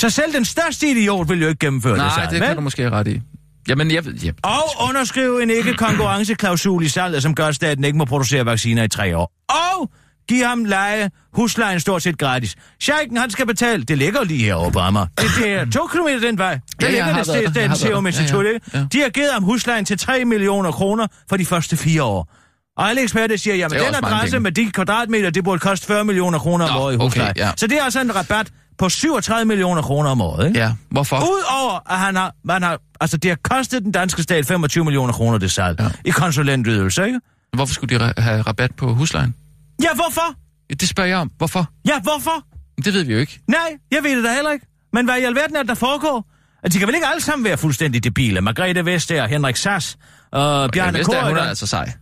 Så 0.00 0.10
selv 0.10 0.32
den 0.34 0.44
største 0.44 0.90
idiot 0.90 1.28
vil 1.28 1.42
jo 1.42 1.48
ikke 1.48 1.58
gennemføre 1.58 1.92
det 1.92 1.98
nej 1.98 2.10
salg, 2.14 2.30
det 2.30 2.40
vel? 2.40 2.46
kan 2.46 2.56
du 2.56 2.62
måske 2.62 2.90
ret 2.90 3.08
i. 3.08 3.20
Jamen, 3.68 3.90
jeg 3.90 4.04
ved... 4.04 4.14
Ja, 4.14 4.30
Og 4.42 4.88
underskrive 4.88 5.42
en 5.42 5.50
ikke-konkurrenceklausul 5.50 6.82
i 6.84 6.88
salget, 6.88 7.22
som 7.22 7.34
gør, 7.34 7.46
at 7.46 7.54
staten 7.54 7.84
ikke 7.84 7.98
må 7.98 8.04
producere 8.04 8.46
vacciner 8.46 8.82
i 8.82 8.88
tre 8.88 9.16
år. 9.16 9.32
Og 9.48 9.90
give 10.28 10.44
ham 10.46 10.64
leje, 10.64 11.10
huslejen 11.34 11.80
stort 11.80 12.02
set 12.02 12.18
gratis. 12.18 12.54
Sheiken, 12.80 13.16
han 13.16 13.30
skal 13.30 13.46
betale. 13.46 13.84
Det 13.84 13.98
ligger 13.98 14.24
lige 14.24 14.44
herovre 14.44 14.72
på 14.72 14.78
Amager. 14.78 15.06
Det, 15.20 15.26
det 15.38 15.52
er 15.52 15.64
to 15.70 15.86
kilometer 15.92 16.20
den 16.20 16.38
vej. 16.38 16.58
Der 16.80 16.86
Ja, 16.88 16.92
ligger 16.92 17.14
det 17.16 17.26
sted, 17.26 17.68
der. 17.68 17.74
Serum 17.74 18.06
Institut, 18.06 18.44
Ja, 18.44 18.78
ja. 18.78 18.86
De 18.92 19.00
har 19.00 19.08
givet 19.08 19.32
ham 19.32 19.42
huslejen 19.42 19.84
til 19.84 19.98
3 19.98 20.24
millioner 20.24 20.72
kroner 20.72 21.06
for 21.28 21.36
de 21.36 21.44
første 21.46 21.76
fire 21.76 22.02
år. 22.02 22.34
Og 22.76 22.88
alle 22.88 23.02
eksperter 23.02 23.36
siger, 23.36 23.56
jamen 23.56 23.78
den 23.78 23.94
adresse 23.94 24.38
med 24.38 24.52
de 24.52 24.70
kvadratmeter, 24.70 25.30
det 25.30 25.44
burde 25.44 25.58
koste 25.58 25.86
40 25.86 26.04
millioner 26.04 26.38
kroner 26.38 26.68
om 26.68 26.76
året 26.76 26.92
i 26.92 26.96
okay, 26.96 27.04
husleje. 27.04 27.32
ja. 27.36 27.50
Så 27.56 27.66
det 27.66 27.78
er 27.78 27.82
altså 27.82 28.00
en 28.00 28.16
rabat 28.16 28.50
på 28.78 28.88
37 28.88 29.44
millioner 29.44 29.82
kroner 29.82 30.10
om 30.10 30.20
året, 30.20 30.46
ikke? 30.48 30.60
ja. 30.60 30.72
hvorfor? 30.90 31.16
Udover 31.16 31.92
at 31.92 31.98
han 31.98 32.16
har, 32.16 32.32
man 32.44 32.62
har, 32.62 32.78
altså 33.00 33.16
det 33.16 33.30
har 33.30 33.38
kostet 33.42 33.82
den 33.82 33.92
danske 33.92 34.22
stat 34.22 34.46
25 34.46 34.84
millioner 34.84 35.12
kroner 35.12 35.38
det 35.38 35.50
salg 35.52 35.80
Ja. 35.80 35.86
i 36.04 36.10
konsulentydelser, 36.10 37.04
ikke? 37.04 37.20
Hvorfor 37.56 37.74
skulle 37.74 37.98
de 37.98 38.12
have 38.18 38.42
rabat 38.42 38.70
på 38.76 38.94
huslejen? 38.94 39.34
Ja, 39.82 39.88
hvorfor? 39.94 40.34
Det 40.80 40.88
spørger 40.88 41.08
jeg 41.08 41.18
om. 41.18 41.30
Hvorfor? 41.38 41.66
Ja, 41.88 42.00
hvorfor? 42.00 42.44
Det 42.84 42.94
ved 42.94 43.04
vi 43.04 43.12
jo 43.12 43.18
ikke. 43.18 43.40
Nej, 43.48 43.58
jeg 43.90 44.02
ved 44.02 44.16
det 44.16 44.24
da 44.24 44.34
heller 44.34 44.50
ikke. 44.50 44.66
Men 44.92 45.04
hvad 45.04 45.18
i 45.18 45.22
alverden 45.22 45.56
er 45.56 45.60
det, 45.60 45.68
der 45.68 45.74
foregår? 45.74 46.30
At 46.62 46.72
de 46.72 46.78
kan 46.78 46.86
vel 46.88 46.94
ikke 46.94 47.06
alle 47.06 47.20
sammen 47.22 47.44
være 47.44 47.56
fuldstændig 47.56 48.04
debile? 48.04 48.40
Margrethe 48.40 48.84
Vestager, 48.84 49.26
Henrik 49.26 49.56
Sass 49.56 49.96
og 50.32 50.70
Bjarne 50.70 50.98
Vestager, 50.98 51.28
hun 51.28 51.36
er 51.36 51.42
altså 51.42 51.66
sej. 51.66 51.92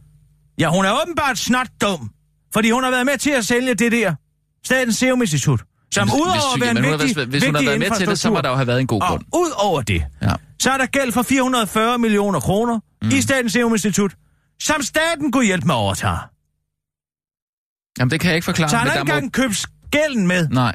Ja, 0.58 0.68
hun 0.68 0.84
er 0.84 1.02
åbenbart 1.02 1.38
snart 1.38 1.68
dum. 1.80 2.10
Fordi 2.54 2.70
hun 2.70 2.82
har 2.84 2.90
været 2.90 3.06
med 3.06 3.18
til 3.18 3.30
at 3.30 3.44
sælge 3.46 3.74
det 3.74 3.92
der. 3.92 4.14
Statens 4.64 4.96
Serum 4.96 5.20
Institut. 5.22 5.60
Som 5.94 6.08
Hvis- 6.08 6.14
udover 6.14 6.32
hvis- 6.56 6.62
at 6.70 6.74
være 6.76 6.86
en 6.86 7.00
vigtig, 7.00 7.16
været- 7.16 7.28
Hvis 7.28 7.44
hun 7.44 7.54
har 7.54 7.62
været 7.62 7.78
med 7.78 7.90
til 7.98 8.06
det, 8.06 8.18
så 8.18 8.30
må 8.30 8.40
der 8.40 8.48
jo 8.48 8.54
have 8.54 8.66
været 8.66 8.80
en 8.80 8.86
god 8.86 9.02
Og 9.02 9.08
grund. 9.08 9.22
ud 9.34 9.50
over 9.56 9.82
det, 9.82 10.04
Ja. 10.22 10.32
så 10.60 10.70
er 10.70 10.76
der 10.78 10.86
gæld 10.86 11.12
for 11.12 11.22
440 11.22 11.98
millioner 11.98 12.40
kroner 12.40 12.80
mm. 13.02 13.08
i 13.10 13.20
Statens 13.20 13.52
Serum 13.52 13.72
Institut, 13.72 14.12
som 14.62 14.82
staten 14.82 15.32
kunne 15.32 15.44
hjælpe 15.46 15.66
med 15.66 15.74
at 15.74 15.78
overtage. 15.78 16.18
Jamen, 18.02 18.10
det 18.10 18.20
kan 18.20 18.28
jeg 18.28 18.36
ikke 18.36 18.44
forklare. 18.44 18.70
Så 18.70 18.76
han 18.76 18.86
har 18.86 18.94
der 18.94 19.00
ikke 19.00 19.12
engang 19.12 19.32
købt 19.32 19.66
gælden 19.90 20.26
med. 20.26 20.48
Nej. 20.48 20.74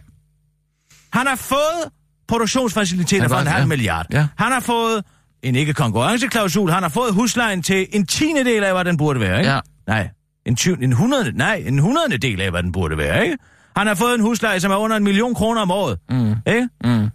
Han 1.14 1.28
har 1.28 1.36
fået 1.36 1.92
produktionsfaciliteter 2.28 3.28
for 3.28 3.36
en 3.36 3.48
halv 3.48 3.62
ja. 3.62 3.66
milliard. 3.68 4.06
Ja. 4.12 4.28
Han 4.38 4.52
har 4.52 4.60
fået 4.60 5.04
en 5.44 5.56
ikke-konkurrenceklausul. 5.56 6.70
Han 6.72 6.84
har 6.84 6.90
fået 6.90 7.14
huslejen 7.14 7.64
til 7.64 7.88
en 7.92 8.06
tiende 8.06 8.44
del 8.46 8.64
af, 8.64 8.74
hvad 8.74 8.86
den 8.86 8.98
burde 8.98 9.20
være, 9.20 9.38
ikke? 9.40 9.52
Ja. 9.52 9.60
Nej, 9.88 10.10
en, 10.46 10.56
tyv, 10.56 10.78
en 10.82 10.94
hundrede, 10.94 11.38
nej, 11.38 11.64
en 11.68 11.80
hundrede 11.80 12.18
del 12.18 12.42
af, 12.42 12.52
hvad 12.52 12.64
den 12.64 12.72
burde 12.72 12.98
være, 12.98 13.24
ikke? 13.26 13.38
Han 13.78 13.88
har 13.88 13.96
fået 13.96 14.16
en 14.16 14.22
husleje, 14.22 14.60
som 14.60 14.72
er 14.72 14.76
under 14.76 14.98
en 14.98 15.04
million 15.04 15.36
kroner 15.36 15.62
om 15.62 15.72
året, 15.72 15.98
Mm. 16.10 16.36
ikke? 16.48 16.70
Mm. 16.84 16.90
Jamen, 16.90 17.10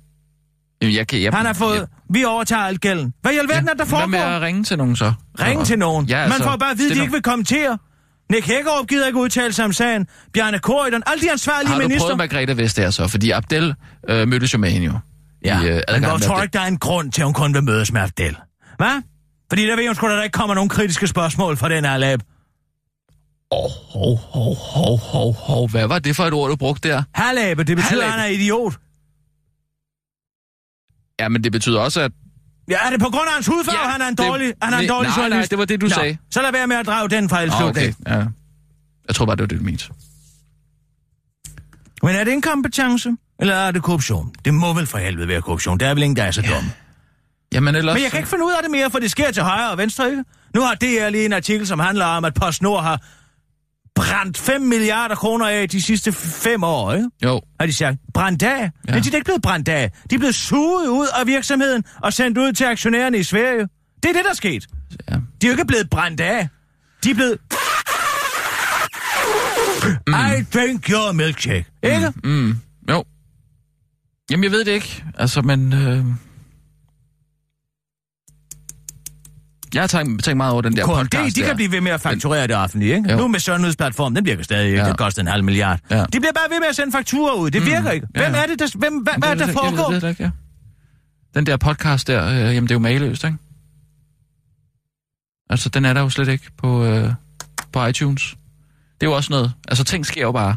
jeg 0.97 1.07
kan... 1.07 1.23
Jeg, 1.23 1.33
Han 1.33 1.47
har 1.47 1.53
fået, 1.53 1.89
vi 2.11 2.25
overtager 2.25 2.63
alt 2.63 2.81
gælden. 2.81 3.15
Hvad 3.23 3.33
i 3.33 3.37
alverden 3.39 3.69
er 3.69 3.75
der 3.75 3.85
Hvad 3.85 4.07
med 4.07 4.19
foregår? 4.19 4.35
at 4.37 4.43
ringe 4.43 4.65
til 4.65 4.79
nogen 4.79 4.97
så? 4.97 5.13
Ring 5.41 5.67
til 5.67 5.79
nogen. 5.79 6.07
Ja, 6.07 6.17
Man 6.17 6.25
altså, 6.33 6.43
får 6.51 6.57
bare 6.57 6.71
at 6.71 6.79
vide, 6.79 6.91
at 6.91 6.97
de 6.97 7.01
ikke 7.01 7.13
vil 7.13 7.23
kommentere. 7.23 7.79
Nick 8.31 8.47
Hækkerup 8.47 8.87
gider 8.87 9.07
ikke 9.07 9.19
udtale 9.19 9.53
sig 9.53 9.65
om 9.65 9.73
sagen. 9.73 10.07
Bjarne 10.33 10.59
Corydon, 10.59 11.03
alle 11.07 11.23
de 11.23 11.33
ansvarlige 11.33 11.69
Har 11.69 11.75
du 11.75 11.83
minister. 11.83 12.07
prøvet 12.07 12.19
Margrethe 12.19 12.57
Vestager 12.57 12.91
så? 12.91 13.09
Fordi 13.09 13.31
Abdel 13.31 13.75
øh, 14.09 14.29
mødtes 14.29 14.53
jo 14.53 14.59
med 14.59 14.71
hende 14.71 14.87
jo. 14.87 14.99
Ja, 15.45 15.61
I, 15.63 15.67
øh, 15.69 15.83
men 15.93 16.01
med 16.01 16.21
tror 16.21 16.43
ikke, 16.43 16.53
der 16.53 16.61
er 16.61 16.67
en 16.67 16.79
grund 16.79 17.13
til, 17.13 17.21
at 17.23 17.27
hun 17.27 17.35
kun 17.35 17.55
vil 17.55 17.65
mødes 17.65 17.93
med 17.93 18.01
Abdel? 18.01 18.37
Hvad? 18.77 19.03
Fordi 19.49 19.67
der 19.67 19.77
ved 19.77 19.87
hun 19.87 19.95
sgu, 19.95 20.09
da, 20.09 20.13
der 20.13 20.23
ikke 20.23 20.35
kommer 20.35 20.55
nogen 20.55 20.69
kritiske 20.69 21.07
spørgsmål 21.07 21.57
fra 21.57 21.69
den 21.69 21.85
her 21.85 21.97
lab. 21.97 22.21
Hov, 23.53 23.71
hov, 23.93 24.17
hov, 24.17 24.55
hov, 24.57 24.99
hov, 24.99 25.35
hov. 25.35 25.71
Hvad 25.71 25.87
var 25.87 25.99
det 25.99 26.17
for 26.17 26.25
et 26.25 26.33
ord, 26.33 26.51
du 26.51 26.57
brugte 26.57 26.89
der? 26.89 27.03
Herlabe, 27.17 27.65
det 27.65 27.77
betyder, 27.77 28.05
at 28.05 28.11
han 28.11 28.21
er 28.21 28.27
idiot. 28.27 28.75
Ja, 31.21 31.29
men 31.29 31.45
det 31.45 31.53
betyder 31.53 31.81
også, 31.81 32.01
at... 32.01 32.13
Ja, 32.69 32.77
er 32.87 32.91
det 32.91 33.01
på 33.01 33.09
grund 33.11 33.27
af 33.29 33.33
hans 33.35 33.47
hudfarve, 33.47 33.79
Ja, 33.85 33.91
han 33.91 34.01
er 34.03 34.09
en 34.09 34.17
det- 34.17 34.27
dårlig, 34.27 34.53
han 34.63 34.73
er 34.75 34.79
en 34.79 34.85
nej, 34.87 34.95
dårlig 34.97 35.11
nej, 35.17 35.23
journalist? 35.25 35.51
det 35.51 35.59
var 35.59 35.65
det, 35.65 35.81
du 35.81 35.87
Nå, 35.87 35.95
sagde. 35.95 36.17
Så 36.31 36.43
lad 36.43 36.53
være 36.53 36.67
med 36.67 36.77
at 36.77 36.87
drage 36.87 37.09
den 37.09 37.29
fejl 37.29 37.51
Oh, 37.51 37.63
okay, 37.63 37.93
ja. 38.07 38.25
Jeg 39.09 39.15
tror 39.15 39.27
bare, 39.27 39.37
det 39.37 39.43
var 39.43 39.47
det, 39.47 39.59
du 39.59 39.65
mente. 39.65 39.85
Men 42.03 42.15
er 42.17 42.25
det 42.25 42.33
inkompetence? 42.33 43.11
Eller 43.41 43.55
er 43.55 43.71
det 43.71 43.83
korruption? 43.83 44.33
Det 44.45 44.55
må 44.55 44.73
vel 44.73 44.87
for 44.87 44.99
helvede 44.99 45.29
være 45.29 45.43
korruption. 45.43 45.81
Der 45.81 45.87
er 45.87 45.95
vel 45.95 46.03
ingen, 46.03 46.17
der 46.17 46.23
er 46.25 46.31
så 46.31 46.43
dumme. 46.43 46.71
Jamen 47.53 47.75
ellers... 47.75 47.95
Men 47.95 48.03
jeg 48.03 48.11
kan 48.11 48.21
ikke 48.21 48.31
finde 48.31 48.45
ud 48.45 48.53
af 48.53 48.59
det 48.63 48.71
mere, 48.71 48.91
for 48.91 48.99
det 48.99 49.11
sker 49.11 49.31
til 49.31 49.43
højre 49.43 49.71
og 49.71 49.79
venstre, 49.79 50.11
ikke? 50.11 50.25
Nu 50.55 50.61
har 50.61 50.75
DR 50.75 51.09
lige 51.11 51.25
en 51.25 51.33
artikel, 51.33 51.67
som 51.67 51.79
handler 51.79 52.05
om, 52.07 52.25
at 52.25 52.35
PostNord 52.35 52.83
har 52.83 53.01
brændt 53.95 54.39
5 54.39 54.61
milliarder 54.61 55.15
kroner 55.15 55.47
af 55.49 55.69
de 55.69 55.83
sidste 55.83 56.13
fem 56.13 56.63
år, 56.65 56.93
ikke? 56.93 57.09
Jo, 57.25 57.41
har 57.61 57.67
de 57.67 57.73
sagt, 57.73 57.99
brændt 58.15 58.43
af. 58.43 58.71
Ja. 58.89 58.95
Men 58.95 59.03
de 59.03 59.09
er 59.11 59.15
ikke 59.15 59.25
blevet 59.25 59.43
brændt 59.43 59.69
af. 59.69 59.91
De 60.11 60.15
er 60.15 60.19
blevet 60.19 60.35
suget 60.35 60.89
ud 60.89 61.07
af 61.21 61.27
virksomheden 61.27 61.85
og 62.03 62.13
sendt 62.13 62.39
ud 62.39 62.53
til 62.53 62.65
aktionærerne 62.65 63.19
i 63.19 63.23
Sverige. 63.23 63.69
Det 64.03 64.09
er 64.09 64.13
det, 64.13 64.25
der 64.25 64.31
er 64.31 64.35
sket. 64.35 64.67
ja. 65.11 65.15
De 65.15 65.47
er 65.47 65.49
jo 65.49 65.51
ikke 65.51 65.65
blevet 65.67 65.91
brændt 65.91 66.21
af. 66.21 66.49
De 67.05 67.11
er 67.11 67.15
blevet... 67.15 67.39
Mm. 70.07 70.13
I 70.15 70.43
drink 70.55 70.91
your 70.91 71.13
milkshake. 71.13 71.65
Ikke? 71.83 72.13
Mm, 72.25 72.57
jo. 72.91 73.05
Jamen, 74.31 74.45
jeg 74.45 74.51
ved 74.53 74.65
det 74.65 74.73
ikke. 74.73 75.05
Altså, 75.19 75.43
men... 75.43 75.73
Øh... 75.73 76.05
Jeg 79.75 79.83
har 79.83 79.87
tænkt, 79.87 80.25
tænkt 80.25 80.37
meget 80.37 80.53
over 80.53 80.63
den 80.63 80.77
der 80.77 80.85
KMD, 80.87 80.95
podcast 80.95 81.37
de 81.37 81.41
der. 81.41 81.47
kan 81.47 81.57
blive 81.57 81.73
ved 81.73 81.81
med 81.81 81.93
at 81.93 82.01
fakturere 82.01 82.47
det 82.47 82.57
offentlige, 82.57 82.95
ikke? 82.97 83.13
Jo. 83.13 83.17
Nu 83.19 83.29
med 83.29 83.41
sundhedsplatform, 83.41 84.15
den 84.15 84.25
virker 84.27 84.43
stadig 84.43 84.67
ikke. 84.67 84.79
Ja. 84.83 84.89
Det 84.89 84.99
koster 84.99 85.23
en 85.23 85.27
halv 85.29 85.45
milliard. 85.45 85.81
Ja. 85.91 85.97
De 86.05 86.21
bliver 86.21 86.33
bare 86.33 86.51
ved 86.51 86.61
med 86.61 86.69
at 86.69 86.77
sende 86.77 86.93
fakturer 86.93 87.35
ud. 87.35 87.51
Det 87.51 87.67
virker 87.67 87.91
ikke. 87.91 88.07
Ja, 88.17 88.21
Hvem 88.23 88.35
ja. 88.35 88.43
er 88.43 88.47
det, 88.47 88.59
der... 88.59 88.79
Hvem, 88.79 88.97
hvad, 88.99 89.13
hvad 89.19 89.29
er 89.29 89.33
det, 89.35 89.41
der 89.41 89.47
det- 89.47 89.55
Jeg 89.55 89.63
foregår? 89.63 89.91
ved 89.93 90.01
det 90.01 90.09
ikke, 90.09 90.23
ja. 90.23 90.31
Den 91.35 91.47
der 91.47 91.57
podcast 91.57 92.07
der, 92.07 92.27
øh, 92.29 92.35
jamen 92.37 92.63
det 92.63 92.71
er 92.71 92.75
jo 92.75 92.79
mageløst, 92.79 93.25
ikke? 93.25 93.37
Altså, 95.51 95.69
den 95.69 95.85
er 95.85 95.93
der 95.93 96.01
jo 96.01 96.09
slet 96.11 96.29
ikke 96.29 96.45
på, 96.59 96.85
øh, 96.85 97.13
på 97.73 97.87
iTunes. 97.87 98.37
Det 99.01 99.07
er 99.07 99.11
jo 99.11 99.17
også 99.17 99.31
noget. 99.33 99.53
Altså, 99.69 99.85
ting 99.85 100.07
sker 100.07 100.23
jo 100.23 100.33
bare. 100.33 100.57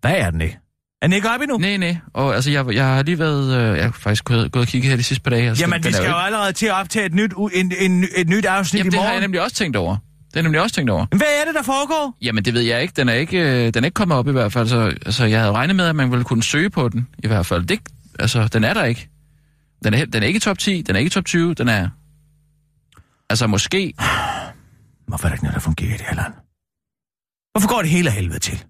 Hvad 0.00 0.14
er 0.16 0.30
den 0.30 0.40
ikke? 0.40 0.58
Er 1.04 1.08
den 1.08 1.12
ikke 1.14 1.30
oppe 1.30 1.44
endnu? 1.44 1.58
Nej, 1.58 1.76
nej. 1.76 1.96
Og 2.14 2.34
altså, 2.34 2.50
jeg, 2.50 2.74
jeg 2.74 2.84
har 2.86 3.02
lige 3.02 3.18
været... 3.18 3.60
Øh, 3.60 3.76
jeg 3.76 3.84
har 3.84 3.90
faktisk 3.92 4.24
gået, 4.24 4.52
gået 4.52 4.62
og 4.62 4.68
kigget 4.68 4.90
her 4.90 4.96
de 4.96 5.02
sidste 5.02 5.22
par 5.22 5.30
dage. 5.30 5.48
Altså, 5.48 5.62
Jamen, 5.64 5.84
vi 5.84 5.92
skal 5.92 6.02
jo 6.04 6.10
ikke- 6.10 6.14
allerede 6.16 6.52
til 6.52 6.66
at 6.66 6.72
optage 6.72 7.06
et 7.06 7.14
nyt, 7.14 7.32
en, 7.54 7.72
en, 7.78 8.04
et 8.16 8.28
nyt 8.28 8.44
afsnit 8.44 8.78
Jamen, 8.78 8.88
i 8.88 8.90
det 8.90 8.98
har 8.98 9.04
morgen. 9.06 9.14
jeg 9.14 9.20
nemlig 9.20 9.40
også 9.42 9.56
tænkt 9.56 9.76
over. 9.76 9.96
Det 10.30 10.38
er 10.38 10.42
nemlig 10.42 10.60
også 10.60 10.74
tænkt 10.74 10.90
over. 10.90 11.06
Hvad 11.10 11.20
er 11.40 11.44
det, 11.46 11.54
der 11.54 11.62
foregår? 11.62 12.16
Jamen, 12.22 12.44
det 12.44 12.54
ved 12.54 12.60
jeg 12.60 12.82
ikke. 12.82 12.92
Den 12.96 13.08
er 13.08 13.12
ikke, 13.12 13.38
øh, 13.66 13.74
den 13.74 13.84
er 13.84 13.86
ikke 13.86 13.94
kommet 13.94 14.16
op 14.18 14.28
i 14.28 14.32
hvert 14.32 14.52
fald. 14.52 14.68
Så, 14.68 14.80
altså, 15.06 15.24
jeg 15.24 15.40
havde 15.40 15.52
regnet 15.52 15.76
med, 15.76 15.86
at 15.86 15.96
man 15.96 16.10
ville 16.10 16.24
kunne 16.24 16.42
søge 16.42 16.70
på 16.70 16.88
den 16.88 17.08
i 17.18 17.26
hvert 17.26 17.46
fald. 17.46 17.64
Det, 17.66 17.80
altså, 18.18 18.48
den 18.48 18.64
er 18.64 18.74
der 18.74 18.84
ikke. 18.84 19.08
Den 19.84 19.94
er, 19.94 20.04
den 20.04 20.22
er 20.22 20.26
ikke 20.26 20.40
top 20.40 20.58
10, 20.58 20.82
den 20.82 20.94
er 20.96 20.98
ikke 21.00 21.10
top 21.10 21.24
20, 21.24 21.54
den 21.54 21.68
er... 21.68 21.88
Altså, 23.30 23.46
måske... 23.46 23.94
Hvorfor 25.08 25.24
er 25.24 25.28
der 25.28 25.32
ikke 25.34 25.44
noget, 25.44 25.54
der 25.54 25.60
fungerer 25.60 25.90
i 25.94 25.96
det 25.96 26.06
her 26.08 26.14
land? 26.16 26.32
Hvorfor 27.52 27.68
går 27.68 27.80
det 27.82 27.90
hele 27.90 28.08
af 28.08 28.14
helvede 28.14 28.38
til? 28.38 28.64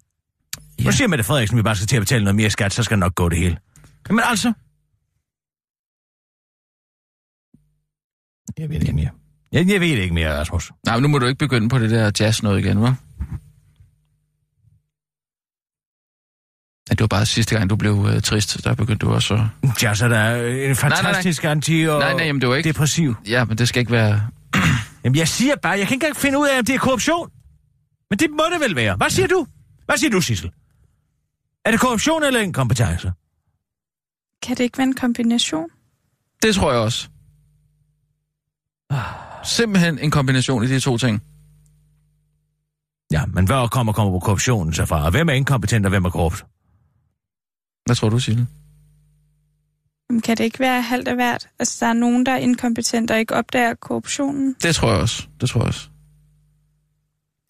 Ja. 0.85 0.89
Nu 0.89 0.93
siger 0.93 1.09
Mette 1.09 1.25
Frederiksen, 1.25 1.59
at 1.59 1.59
vi 1.59 1.63
bare 1.63 1.77
skal 1.77 1.87
til 1.87 1.97
at 1.97 2.03
betale 2.03 2.25
noget 2.25 2.37
mere 2.37 2.51
skat, 2.51 2.73
så 2.73 2.83
skal 2.83 2.99
nok 2.99 3.15
gå 3.15 3.29
det 3.29 3.39
hele. 3.39 3.59
Men 4.11 4.21
altså... 4.25 4.53
Jeg 8.59 8.69
ved 8.69 8.75
det 8.81 8.83
ikke 8.83 8.93
mere. 8.93 9.11
Jeg, 9.53 9.69
jeg 9.69 9.81
ved 9.81 9.89
ikke 9.89 10.15
mere, 10.15 10.39
Rasmus. 10.39 10.73
Nej, 10.87 10.97
men 10.97 11.03
nu 11.03 11.09
må 11.09 11.19
du 11.19 11.27
ikke 11.27 11.39
begynde 11.39 11.69
på 11.69 11.79
det 11.79 11.91
der 11.91 12.11
jazz 12.21 12.43
noget 12.43 12.59
igen, 12.59 12.79
hva'? 12.79 12.93
Ja, 16.91 16.95
det 16.95 17.01
var 17.01 17.07
bare 17.07 17.27
sidste 17.27 17.57
gang, 17.57 17.71
du 17.71 17.77
blev 17.77 17.93
uh, 17.93 18.21
trist, 18.21 18.65
der 18.65 18.75
begyndte 18.75 19.07
du 19.07 19.13
også 19.13 19.35
at... 19.35 19.83
Ja, 19.83 19.95
så 19.95 20.09
der 20.09 20.17
er 20.19 20.69
en 20.69 20.77
fantastisk 20.77 21.43
nej, 21.43 21.55
nej, 21.55 21.61
nej. 21.69 21.79
anti- 21.79 21.89
og 21.89 22.01
nej, 22.01 22.13
nej, 22.13 22.27
jamen, 22.27 22.41
det 22.41 22.49
var 22.49 22.55
ikke... 22.55 22.69
depressiv. 22.69 23.15
Ja, 23.29 23.45
men 23.45 23.59
det 23.59 23.69
skal 23.69 23.81
ikke 23.81 23.93
være... 23.93 24.29
Jamen, 25.05 25.17
jeg 25.17 25.29
siger 25.29 25.57
bare, 25.57 25.73
jeg 25.73 25.87
kan 25.87 25.95
ikke 25.95 25.95
engang 25.95 26.17
finde 26.17 26.39
ud 26.39 26.49
af, 26.49 26.59
om 26.59 26.65
det 26.65 26.75
er 26.75 26.79
korruption. 26.79 27.31
Men 28.11 28.19
det 28.19 28.31
må 28.31 28.43
det 28.53 28.61
vel 28.61 28.77
være. 28.77 28.97
Hvad 28.97 29.11
siger 29.11 29.27
ja. 29.31 29.35
du? 29.35 29.47
Hvad 29.87 29.97
siger 29.97 30.11
du, 30.11 30.21
Sissel? 30.21 30.51
Er 31.65 31.71
det 31.71 31.81
korruption 31.81 32.23
eller 32.23 32.41
inkompetence? 32.41 33.13
Kan 34.43 34.57
det 34.57 34.65
ikke 34.65 34.79
være 34.79 34.87
en 34.87 34.95
kombination? 34.95 35.69
Det 36.43 36.55
tror 36.55 36.73
jeg 36.73 36.81
også. 36.81 37.09
Simpelthen 39.45 39.99
en 39.99 40.11
kombination 40.11 40.65
i 40.65 40.67
de 40.67 40.81
to 40.81 40.99
ting. 40.99 41.23
Ja, 43.13 43.27
men 43.27 43.47
hvad 43.47 43.69
kommer, 43.71 43.93
kommer 43.93 44.13
på 44.13 44.19
korruptionen 44.19 44.75
så 44.75 44.85
fra? 44.87 45.11
Hvem 45.11 45.29
er 45.29 45.33
inkompetent, 45.33 45.87
og 45.87 45.91
hvem 45.91 46.05
er 46.05 46.11
korrupt? 46.11 46.47
Hvad 47.87 47.97
tror 47.97 48.09
du, 48.09 48.19
Sille? 48.19 48.47
Kan 50.25 50.37
det 50.37 50.45
ikke 50.45 50.59
være 50.59 50.83
halvt 50.83 51.09
af 51.09 51.15
hvert? 51.15 51.49
Altså, 51.59 51.85
der 51.85 51.91
er 51.91 51.95
nogen, 51.95 52.27
der 52.27 52.33
er 52.33 52.37
inkompetente 52.37 53.13
og 53.13 53.19
ikke 53.19 53.35
opdager 53.35 53.75
korruptionen. 53.75 54.57
Det 54.63 54.75
tror 54.75 54.91
jeg 54.93 55.01
også. 55.01 55.27
Det 55.41 55.49
tror 55.51 55.61
jeg 55.61 55.69
også. 55.69 55.89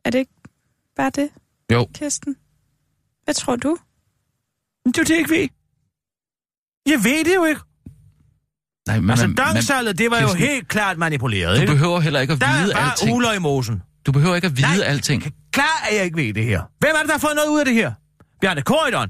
Er 0.05 0.11
det 0.11 0.19
ikke 0.19 0.33
bare 0.97 1.11
det, 1.11 1.31
Jo. 1.73 1.87
Kirsten? 1.95 2.37
Hvad 3.25 3.35
tror 3.35 3.57
du? 3.57 3.77
Det 4.85 4.99
er 4.99 5.03
jo 5.03 5.05
det, 5.05 5.11
jeg 5.11 5.19
ikke 5.19 5.31
ved. 5.31 5.49
Jeg 6.93 7.05
ved 7.05 7.25
det 7.25 7.35
jo 7.35 7.45
ikke. 7.45 7.61
Nej, 8.89 9.01
men, 9.01 9.11
Altså, 9.11 9.35
dangsalget, 9.37 9.99
det 9.99 10.11
var 10.11 10.21
jo 10.21 10.27
Kirsten, 10.27 10.41
helt 10.49 10.69
klart 10.69 10.99
manipuleret, 10.99 11.57
Du 11.57 11.61
ikke? 11.61 11.73
behøver 11.73 12.01
heller 12.01 12.21
ikke 12.21 12.33
at 12.33 12.41
Der 12.41 12.61
vide 12.63 12.73
er 12.73 12.77
bare 12.77 12.91
alting. 12.91 13.17
uler 13.17 13.33
i 13.33 13.39
mosen. 13.39 13.83
Du 14.07 14.13
behøver 14.13 14.35
ikke 14.35 14.47
at 14.47 14.57
vide 14.57 14.77
Nej. 14.79 14.87
alting. 14.87 15.23
Klar, 15.53 15.87
at 15.91 15.97
jeg 15.97 16.05
ikke 16.05 16.17
ved 16.17 16.35
det 16.35 16.45
her. 16.45 16.63
Hvem 16.79 16.91
er 16.95 16.99
det, 16.99 17.07
der 17.07 17.13
har 17.13 17.19
fået 17.19 17.35
noget 17.37 17.49
ud 17.49 17.59
af 17.59 17.65
det 17.65 17.75
her? 17.75 17.93
Bjarne 18.41 18.63
Korydon. 18.63 19.09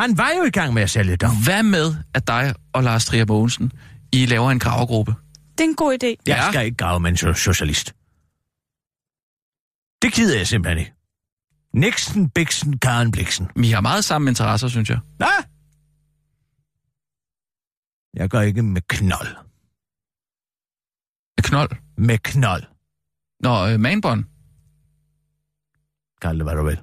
Han 0.00 0.18
var 0.18 0.30
jo 0.38 0.42
i 0.44 0.50
gang 0.50 0.74
med 0.74 0.82
at 0.82 0.90
sælge 0.90 1.16
dong. 1.16 1.44
Hvad 1.44 1.62
med, 1.62 1.94
at 2.14 2.26
dig 2.26 2.54
og 2.72 2.82
Lars 2.82 3.04
Trier 3.04 3.26
Mogensen, 3.26 3.72
I 4.12 4.26
laver 4.26 4.50
en 4.50 4.58
gravegruppe? 4.58 5.14
Det 5.58 5.60
er 5.64 5.68
en 5.68 5.74
god 5.74 5.92
idé. 5.92 6.06
Jeg 6.06 6.18
Ja. 6.26 6.50
skal 6.52 6.64
ikke 6.64 6.76
grave 6.76 7.00
med 7.00 7.10
en 7.10 7.16
so- 7.16 7.32
socialist. 7.34 7.86
Det 10.02 10.12
gider 10.12 10.36
jeg 10.36 10.46
simpelthen 10.46 10.78
ikke. 10.78 10.92
Nixon, 11.76 12.30
Bixen, 12.30 12.78
Karen 12.78 13.10
Bliksen. 13.10 13.48
Vi 13.56 13.70
har 13.70 13.80
meget 13.80 14.04
samme 14.04 14.30
interesser, 14.30 14.68
synes 14.68 14.90
jeg. 14.90 14.98
Hvad? 15.16 15.44
Jeg 18.14 18.30
går 18.30 18.40
ikke 18.40 18.62
med 18.62 18.82
knold. 18.88 19.36
Med 21.36 21.42
knold. 21.42 21.70
Med 21.96 22.18
knold. 22.18 22.62
Nå, 23.40 23.68
øh, 23.68 23.80
manbånd. 23.80 24.24
Kald 26.22 26.36
det, 26.36 26.44
hvad 26.46 26.54
du 26.54 26.64
vil. 26.64 26.80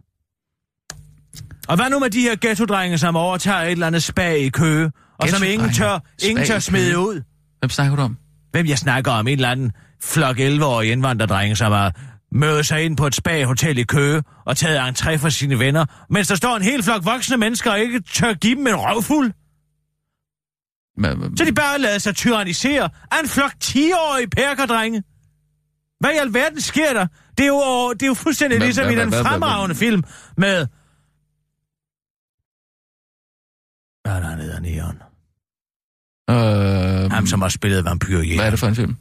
Og 1.67 1.75
hvad 1.75 1.89
nu 1.89 1.99
med 1.99 2.09
de 2.09 2.21
her 2.21 2.35
ghetto-drenge, 2.35 2.97
som 2.97 3.15
overtager 3.15 3.61
et 3.61 3.71
eller 3.71 3.87
andet 3.87 4.03
spag 4.03 4.39
i 4.39 4.49
Køge, 4.49 4.91
og 5.17 5.29
som 5.29 5.43
ingen 5.43 5.73
tør, 5.73 5.99
ingen 6.23 6.45
tør 6.45 6.59
smide 6.59 6.99
ud? 6.99 7.21
Hvem 7.59 7.69
snakker 7.69 7.95
du 7.95 8.01
om? 8.01 8.17
Hvem 8.51 8.65
jeg 8.65 8.77
snakker 8.77 9.11
om? 9.11 9.27
En 9.27 9.33
eller 9.33 9.49
anden 9.49 9.71
flok 10.01 10.39
11-årige 10.39 10.91
indvandrerdrenge, 10.91 11.55
som 11.55 11.71
har 11.71 11.95
mødet 12.33 12.65
sig 12.65 12.83
ind 12.85 12.97
på 12.97 13.07
et 13.07 13.15
spag-hotel 13.15 13.77
i 13.77 13.83
Køge 13.83 14.23
og 14.45 14.57
taget 14.57 14.79
entré 14.99 15.15
for 15.15 15.29
sine 15.29 15.59
venner, 15.59 15.85
mens 16.09 16.27
der 16.27 16.35
står 16.35 16.55
en 16.55 16.61
hel 16.61 16.83
flok 16.83 17.05
voksne 17.05 17.37
mennesker 17.37 17.71
og 17.71 17.79
ikke 17.79 17.99
tør 17.99 18.33
give 18.33 18.55
dem 18.55 18.67
en 18.67 18.75
røvfuld. 18.75 19.31
Med, 20.97 21.15
med, 21.15 21.37
Så 21.37 21.45
de 21.45 21.53
bare 21.53 21.79
lader 21.79 21.97
sig 21.99 22.15
tyrannisere 22.15 22.89
af 23.11 23.19
en 23.23 23.27
flok 23.29 23.51
10-årige 23.63 24.27
perkerdrenge. 24.29 25.03
Hvad 25.99 26.11
i 26.11 26.17
alverden 26.17 26.61
sker 26.61 26.93
der? 26.93 27.07
Det 27.37 27.43
er 27.43 27.47
jo, 27.47 27.93
det 27.93 28.03
er 28.03 28.07
jo 28.07 28.13
fuldstændig 28.13 28.57
Hvad- 28.59 28.67
ligesom 28.67 28.85
hvad- 28.85 28.93
i 28.97 28.99
den 28.99 29.11
fremragende 29.11 29.75
film 29.75 30.03
med... 30.37 30.67
Hvad 34.03 34.13
er 34.13 34.19
der, 34.35 34.59
Neon? 34.59 34.95
øh, 36.29 37.11
Ham, 37.11 37.27
som 37.27 37.41
har 37.41 37.49
spillet 37.49 37.85
vampyr 37.85 38.19
i. 38.21 38.35
hvad 38.35 38.45
er 38.45 38.49
det 38.49 38.59
for 38.59 38.67
en 38.67 38.75
film? 38.75 38.95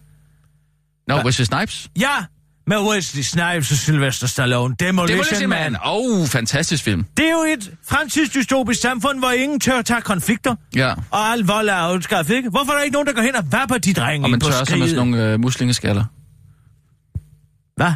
Nå, 1.08 1.14
Hva? 1.14 1.24
Wesley 1.24 1.44
Snipes? 1.44 1.90
Ja, 2.00 2.24
med 2.66 2.76
Wesley 2.78 3.22
Snipes 3.22 3.70
og 3.70 3.76
Sylvester 3.76 4.26
Stallone. 4.26 4.74
Demolition, 4.80 5.18
Demolition 5.18 5.48
Man. 5.50 5.72
Man. 5.72 5.80
Oh, 5.84 6.26
fantastisk 6.26 6.84
film. 6.84 7.04
Det 7.16 7.24
er 7.26 7.30
jo 7.32 7.44
et 7.58 7.72
fremtidsdystopisk 7.88 8.80
samfund, 8.80 9.18
hvor 9.18 9.30
ingen 9.30 9.60
tør 9.60 9.82
tage 9.82 10.00
konflikter, 10.00 10.54
Ja. 10.76 10.94
og 11.10 11.32
al 11.32 11.40
vold 11.40 11.68
er 11.68 11.74
afskaffet, 11.74 12.34
ikke? 12.34 12.48
Hvorfor 12.50 12.72
er 12.72 12.76
der 12.76 12.82
ikke 12.82 12.92
nogen, 12.92 13.06
der 13.06 13.12
går 13.12 13.22
hen 13.22 13.36
og 13.36 13.52
vapper 13.52 13.78
de 13.78 13.92
drenge 13.94 14.26
Og 14.26 14.30
man 14.30 14.40
tørrer 14.40 14.64
sig 14.64 14.78
med 14.78 14.88
sådan 14.88 15.08
nogle 15.08 15.32
øh, 15.32 15.40
muslingeskaller. 15.40 16.04
Hvad? 17.76 17.92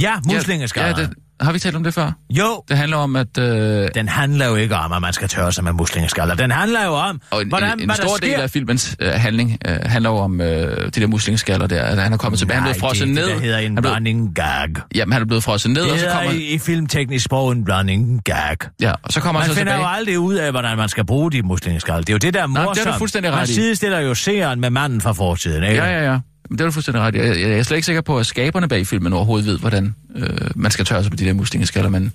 Ja, 0.00 0.14
muslingeskaller. 0.26 1.00
Ja, 1.00 1.06
det, 1.06 1.14
har 1.40 1.52
vi 1.52 1.58
talt 1.58 1.76
om 1.76 1.84
det 1.84 1.94
før? 1.94 2.12
Jo, 2.30 2.62
Det 2.68 2.76
handler 2.76 2.96
om, 2.96 3.16
at... 3.16 3.38
Øh, 3.38 3.88
den 3.94 4.08
handler 4.08 4.46
jo 4.46 4.54
ikke 4.54 4.76
om, 4.76 4.92
at 4.92 5.02
man 5.02 5.12
skal 5.12 5.28
tørre 5.28 5.52
sig 5.52 5.64
med 5.64 5.72
muslingeskaller. 5.72 6.34
Den 6.34 6.50
handler 6.50 6.84
jo 6.84 6.92
om, 6.94 7.20
og 7.30 7.42
en, 7.42 7.48
hvordan, 7.48 7.72
en, 7.72 7.80
en 7.80 7.86
hvad 7.86 7.96
stor 7.96 8.08
der 8.08 8.16
sker. 8.16 8.26
del 8.32 8.40
af 8.40 8.50
filmens 8.50 8.96
øh, 9.00 9.12
handling 9.12 9.58
øh, 9.66 9.76
handler 9.84 10.10
jo 10.10 10.16
om 10.16 10.40
øh, 10.40 10.84
de 10.84 10.90
der 10.90 11.06
muslingeskaller 11.06 11.66
der. 11.66 11.82
At 11.82 11.98
han 11.98 12.12
er 12.12 12.16
kommet 12.16 12.38
tilbage. 12.38 12.60
Han 12.60 12.68
er 12.68 12.72
blevet 12.72 12.80
frosset 12.80 13.08
ned. 13.08 13.26
det 13.26 13.34
der 13.34 13.40
hedder 13.40 13.58
en 13.58 13.74
blevet, 13.74 13.92
blanding 13.92 14.34
gag. 14.34 14.68
jamen, 14.94 15.12
han 15.12 15.22
er 15.22 15.26
blevet 15.26 15.44
frosset 15.44 15.70
ned, 15.70 15.82
Det 15.82 15.92
og 15.92 15.98
så 15.98 16.06
kommer, 16.12 16.30
i, 16.32 16.54
i 16.54 16.58
filmteknisk 16.58 17.24
sprog 17.24 17.52
en 17.52 17.64
blanding 17.64 18.24
gag. 18.24 18.56
ja, 18.80 18.92
og 19.02 19.12
så 19.12 19.20
kommer 19.20 19.40
Man 19.40 19.46
han 19.46 19.54
så 19.54 19.58
finder 19.58 19.72
tilbage. 19.72 19.88
jo 19.90 19.96
aldrig 19.96 20.18
ud 20.18 20.34
af, 20.34 20.50
hvordan 20.50 20.76
man 20.76 20.88
skal 20.88 21.06
bruge 21.06 21.32
de 21.32 21.42
muslingeskaller. 21.42 22.00
Det 22.00 22.08
er 22.08 22.12
jo 22.14 22.18
det, 22.18 22.34
der 22.34 22.42
er 22.42 22.46
det 22.46 22.56
er 22.56 22.60
du 22.62 22.64
morsomt. 22.64 22.96
fuldstændig 22.98 23.30
Man 23.30 23.40
ret 23.40 23.48
i. 23.48 23.54
sidestiller 23.54 24.00
jo 24.00 24.14
seeren 24.14 24.60
med 24.60 24.70
manden 24.70 25.00
fra 25.00 25.12
fortiden, 25.12 25.62
ikke? 25.64 25.74
Ja, 25.82 25.90
ja, 26.00 26.12
ja. 26.12 26.18
Men 26.50 26.58
det 26.58 26.64
er 26.64 26.68
du 26.68 26.72
fuldstændig 26.72 27.02
ret. 27.02 27.14
i. 27.14 27.18
Jeg, 27.18 27.40
jeg 27.40 27.58
er 27.58 27.62
slet 27.62 27.76
ikke 27.76 27.86
sikker 27.86 28.02
på, 28.02 28.18
at 28.18 28.26
skaberne 28.26 28.68
bag 28.68 28.86
filmen 28.86 29.12
overhovedet 29.12 29.46
ved, 29.46 29.58
hvordan 29.58 29.94
øh, 30.16 30.50
man 30.56 30.70
skal 30.70 30.84
tørre 30.84 31.02
sig 31.02 31.10
på 31.10 31.16
de 31.16 31.24
der 31.24 31.32
muslingeskaller, 31.32 31.90
men... 31.90 32.12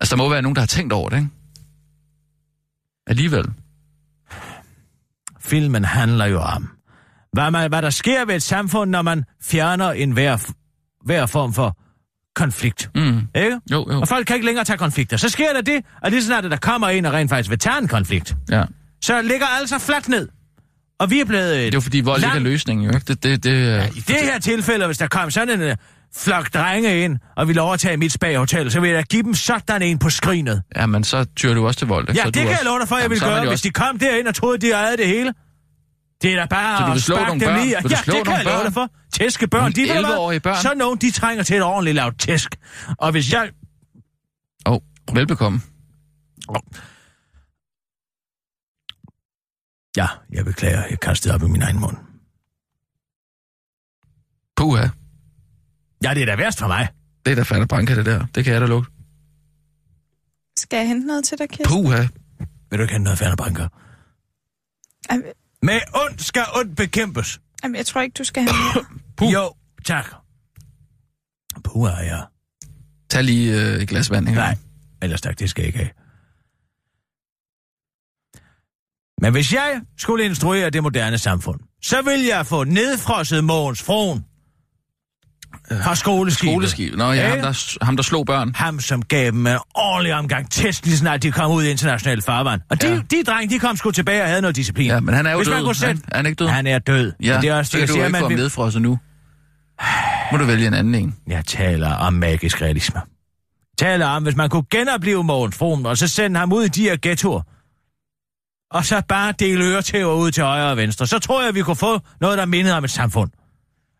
Altså, 0.00 0.16
der 0.16 0.22
må 0.22 0.28
være 0.28 0.42
nogen, 0.42 0.56
der 0.56 0.62
har 0.62 0.66
tænkt 0.66 0.92
over 0.92 1.08
det, 1.08 1.16
ikke? 1.16 1.28
Alligevel. 3.06 3.44
Filmen 5.40 5.84
handler 5.84 6.24
jo 6.26 6.40
om, 6.40 6.68
hvad, 7.32 7.50
man, 7.50 7.68
hvad 7.70 7.82
der 7.82 7.90
sker 7.90 8.24
ved 8.24 8.34
et 8.34 8.42
samfund, 8.42 8.90
når 8.90 9.02
man 9.02 9.24
fjerner 9.42 9.90
en 9.90 10.10
hver, 10.10 10.52
hver 11.04 11.26
form 11.26 11.52
for 11.52 11.78
konflikt. 12.34 12.90
Mm. 12.94 13.18
Ikke? 13.34 13.60
Jo, 13.72 13.86
jo. 13.92 14.00
Og 14.00 14.08
folk 14.08 14.26
kan 14.26 14.36
ikke 14.36 14.46
længere 14.46 14.64
tage 14.64 14.76
konflikter. 14.76 15.16
Så 15.16 15.28
sker 15.28 15.52
der 15.52 15.60
det, 15.60 15.84
at 16.02 16.12
lige 16.12 16.24
snart, 16.24 16.44
der 16.44 16.56
kommer 16.56 16.88
en 16.88 17.04
og 17.04 17.12
rent 17.12 17.30
faktisk 17.30 17.50
vil 17.50 17.58
tage 17.58 17.78
en 17.78 17.88
konflikt, 17.88 18.36
Ja. 18.50 18.64
så 19.04 19.22
ligger 19.22 19.46
alle 19.46 19.68
sig 19.68 19.80
fladt 19.80 20.08
ned. 20.08 20.28
Og 21.02 21.10
vi 21.10 21.20
er 21.20 21.24
blevet... 21.24 21.56
Det 21.56 21.66
er 21.66 21.70
jo 21.74 21.80
fordi, 21.80 22.00
vold 22.00 22.18
ikke 22.18 22.26
er 22.28 22.32
Lang- 22.34 22.42
løsningen, 22.42 22.86
jo 22.86 22.92
ikke? 22.94 23.04
Det, 23.08 23.22
det, 23.22 23.44
det, 23.44 23.66
ja, 23.66 23.86
I 23.86 23.90
det 23.90 24.16
her 24.22 24.38
tilfælde, 24.38 24.86
hvis 24.86 24.98
der 24.98 25.06
kom 25.06 25.30
sådan 25.30 25.60
en 25.60 25.68
uh, 25.70 25.76
flok 26.16 26.54
drenge 26.54 27.04
ind 27.04 27.18
og 27.36 27.48
ville 27.48 27.60
overtage 27.62 27.96
mit 27.96 28.12
spaghotel, 28.12 28.70
så 28.70 28.80
vil 28.80 28.90
jeg 28.90 28.96
da 28.98 29.02
give 29.02 29.22
dem 29.22 29.34
sådan 29.34 29.82
en 29.82 29.98
på 29.98 30.10
skrinet. 30.10 30.62
ja, 30.76 30.86
men 30.86 31.04
så 31.04 31.24
tyrer 31.36 31.54
du 31.54 31.66
også 31.66 31.78
til 31.78 31.88
vold, 31.88 32.08
ikke? 32.08 32.18
Ja, 32.20 32.24
så 32.24 32.30
det 32.30 32.34
kan 32.42 32.48
også... 32.48 32.58
jeg 32.58 32.64
love 32.64 32.78
dig 32.80 32.88
for, 32.88 32.96
jeg 32.96 33.02
Jamen, 33.02 33.10
vil 33.14 33.20
gøre, 33.20 33.40
hvis 33.40 33.50
også- 33.50 33.62
de 33.68 33.70
kom 33.70 33.98
derind 33.98 34.28
og 34.28 34.34
troede, 34.34 34.58
de 34.58 34.70
ejede 34.72 34.96
det 34.96 35.06
hele. 35.06 35.32
Det 36.22 36.32
er 36.32 36.36
da 36.36 36.46
bare 36.46 36.78
Så 36.78 36.82
du 36.84 36.88
vil 36.90 36.96
at 36.96 37.02
slå 37.02 37.14
sparke 37.16 37.26
nogle 37.28 37.40
dem 37.40 37.48
børn? 37.48 37.58
i. 37.60 37.82
Vil 37.82 37.90
Ja, 37.90 37.96
slå 38.02 38.14
det 38.14 38.24
kan 38.26 38.36
jeg 38.36 38.44
love 38.44 38.54
børn? 38.56 38.64
dig 38.64 38.72
for. 38.72 38.88
Tæske 39.12 39.46
børn, 39.48 39.60
Nogle 39.60 39.74
de 39.74 39.92
hvad? 39.92 40.04
11-årige 40.04 40.40
børn? 40.40 40.56
Så 40.62 40.74
nogen, 40.76 40.98
de 40.98 41.10
trænger 41.10 41.44
til 41.44 41.56
et 41.56 41.62
ordentligt 41.62 41.94
lavt 41.94 42.20
tæsk. 42.20 42.56
Og 42.98 43.10
hvis 43.10 43.32
jeg... 43.32 43.50
Åh, 44.66 44.72
oh, 44.72 44.80
velbekomme. 45.16 45.60
Ja, 49.96 50.06
jeg 50.32 50.44
beklager, 50.44 50.86
jeg 50.90 51.00
kastede 51.00 51.34
op 51.34 51.42
i 51.42 51.46
min 51.46 51.62
egen 51.62 51.80
mund. 51.80 51.96
Puha. 54.56 54.86
Ja, 56.04 56.14
det 56.14 56.22
er 56.22 56.26
da 56.26 56.36
værst 56.36 56.58
for 56.58 56.66
mig. 56.68 56.88
Det 57.24 57.30
er 57.30 57.34
da 57.34 57.42
fandme 57.42 57.66
banke, 57.68 57.96
det 57.96 58.06
der. 58.06 58.26
Det 58.34 58.44
kan 58.44 58.52
jeg 58.52 58.60
da 58.60 58.66
lukke. 58.66 58.90
Skal 60.58 60.76
jeg 60.76 60.88
hente 60.88 61.06
noget 61.06 61.24
til 61.24 61.38
dig, 61.38 61.48
Kirsten? 61.48 61.66
Puha. 61.82 62.02
Vil 62.70 62.78
du 62.78 62.82
ikke 62.82 62.92
hente 62.92 63.04
noget 63.04 63.18
færre 63.18 63.36
banker? 63.36 63.68
Jamen, 65.10 65.24
Med 65.62 65.80
ondt 65.94 66.22
skal 66.22 66.44
ondt 66.56 66.76
bekæmpes. 66.76 67.40
jamen, 67.62 67.76
jeg 67.76 67.86
tror 67.86 68.00
ikke, 68.00 68.14
du 68.14 68.24
skal 68.24 68.42
hente 68.42 68.54
noget. 68.74 68.88
Puh. 69.16 69.32
Jo, 69.32 69.52
tak. 69.84 70.06
Puh, 71.64 71.90
ja. 72.02 72.20
Tag 73.10 73.24
lige 73.24 73.60
øh, 73.74 73.82
et 73.82 73.88
glas 73.88 74.10
vand, 74.10 74.28
ikke? 74.28 74.40
Nej, 74.40 74.56
ellers 75.02 75.20
tak, 75.20 75.38
det 75.38 75.50
skal 75.50 75.62
jeg 75.62 75.66
ikke 75.66 75.78
have. 75.78 75.90
Men 79.22 79.32
hvis 79.32 79.52
jeg 79.52 79.80
skulle 79.98 80.24
instruere 80.24 80.70
det 80.70 80.82
moderne 80.82 81.18
samfund, 81.18 81.60
så 81.82 82.02
vil 82.02 82.24
jeg 82.24 82.46
få 82.46 82.64
nedfrosset 82.64 83.44
Mogens 83.44 83.82
Froen 83.82 84.24
fra 85.82 85.94
skoleskibet. 85.94 86.52
Skoleskib. 86.52 86.94
Nå 86.94 87.04
ja, 87.04 87.12
Ja. 87.12 87.28
ham 87.28 87.38
der, 87.40 87.84
ham 87.84 87.96
der 87.96 88.02
slog 88.02 88.26
børn. 88.26 88.54
Ham, 88.54 88.80
som 88.80 89.02
gav 89.02 89.26
dem 89.30 89.46
en 89.46 89.56
ordentlig 89.74 90.14
omgang 90.14 90.50
test, 90.50 90.86
lige 90.86 90.96
snart 90.96 91.22
de 91.22 91.32
kom 91.32 91.50
ud 91.52 91.64
i 91.64 91.70
international 91.70 92.22
farvand. 92.22 92.60
Og 92.70 92.82
de, 92.82 92.88
Ja. 92.88 93.00
de 93.10 93.24
drenge, 93.26 93.54
de 93.54 93.58
kom 93.60 93.76
sgu 93.76 93.90
tilbage 93.90 94.22
og 94.22 94.28
havde 94.28 94.40
noget 94.40 94.56
disciplin. 94.56 94.86
Ja, 94.86 95.00
men 95.00 95.14
han 95.14 95.26
er 95.26 95.30
jo 95.30 95.36
Hvis 95.36 95.46
død. 95.48 95.54
man 95.54 95.64
kunne 95.64 95.74
sætte- 95.74 96.02
Han, 96.04 96.12
er 96.12 96.16
han 96.16 96.26
ikke 96.26 96.36
død? 96.38 96.46
Han 96.48 96.66
er 96.66 96.78
død. 96.78 97.12
ja, 97.22 97.36
Og 97.36 97.42
det 97.42 97.50
er 97.50 97.54
også 97.54 97.70
så 97.72 97.78
kan 97.78 97.86
du 97.86 97.92
siger, 97.92 98.04
ikke 98.04 98.12
man 98.12 98.20
få 98.20 98.28
ham 98.28 98.38
nedfrosset 98.38 98.82
nu. 98.82 98.98
Må 100.32 100.38
du 100.38 100.44
vælge 100.44 100.66
en 100.66 100.74
anden 100.74 100.94
en. 100.94 101.14
Jeg 101.28 101.44
taler 101.44 101.94
om 101.94 102.12
magisk 102.12 102.62
realisme. 102.62 103.00
Taler 103.78 104.06
om, 104.06 104.22
hvis 104.22 104.36
man 104.36 104.48
kunne 104.50 104.64
genopleve 104.70 105.24
Mogens 105.24 105.56
Frohm, 105.56 105.84
og 105.84 105.98
så 105.98 106.08
sende 106.08 106.40
ham 106.40 106.52
ud 106.52 106.64
i 106.64 106.68
de 106.68 106.82
her 106.82 106.96
ghettoer, 107.02 107.42
og 108.72 108.84
så 108.84 109.02
bare 109.08 109.32
dele 109.38 109.64
øretæver 109.64 110.14
ud 110.14 110.30
til 110.30 110.42
højre 110.42 110.70
og 110.70 110.76
venstre, 110.76 111.06
så 111.06 111.18
tror 111.18 111.44
jeg, 111.44 111.54
vi 111.54 111.62
kunne 111.62 111.76
få 111.76 112.00
noget, 112.20 112.38
der 112.38 112.44
mindede 112.44 112.76
om 112.76 112.84
et 112.84 112.90
samfund. 112.90 113.30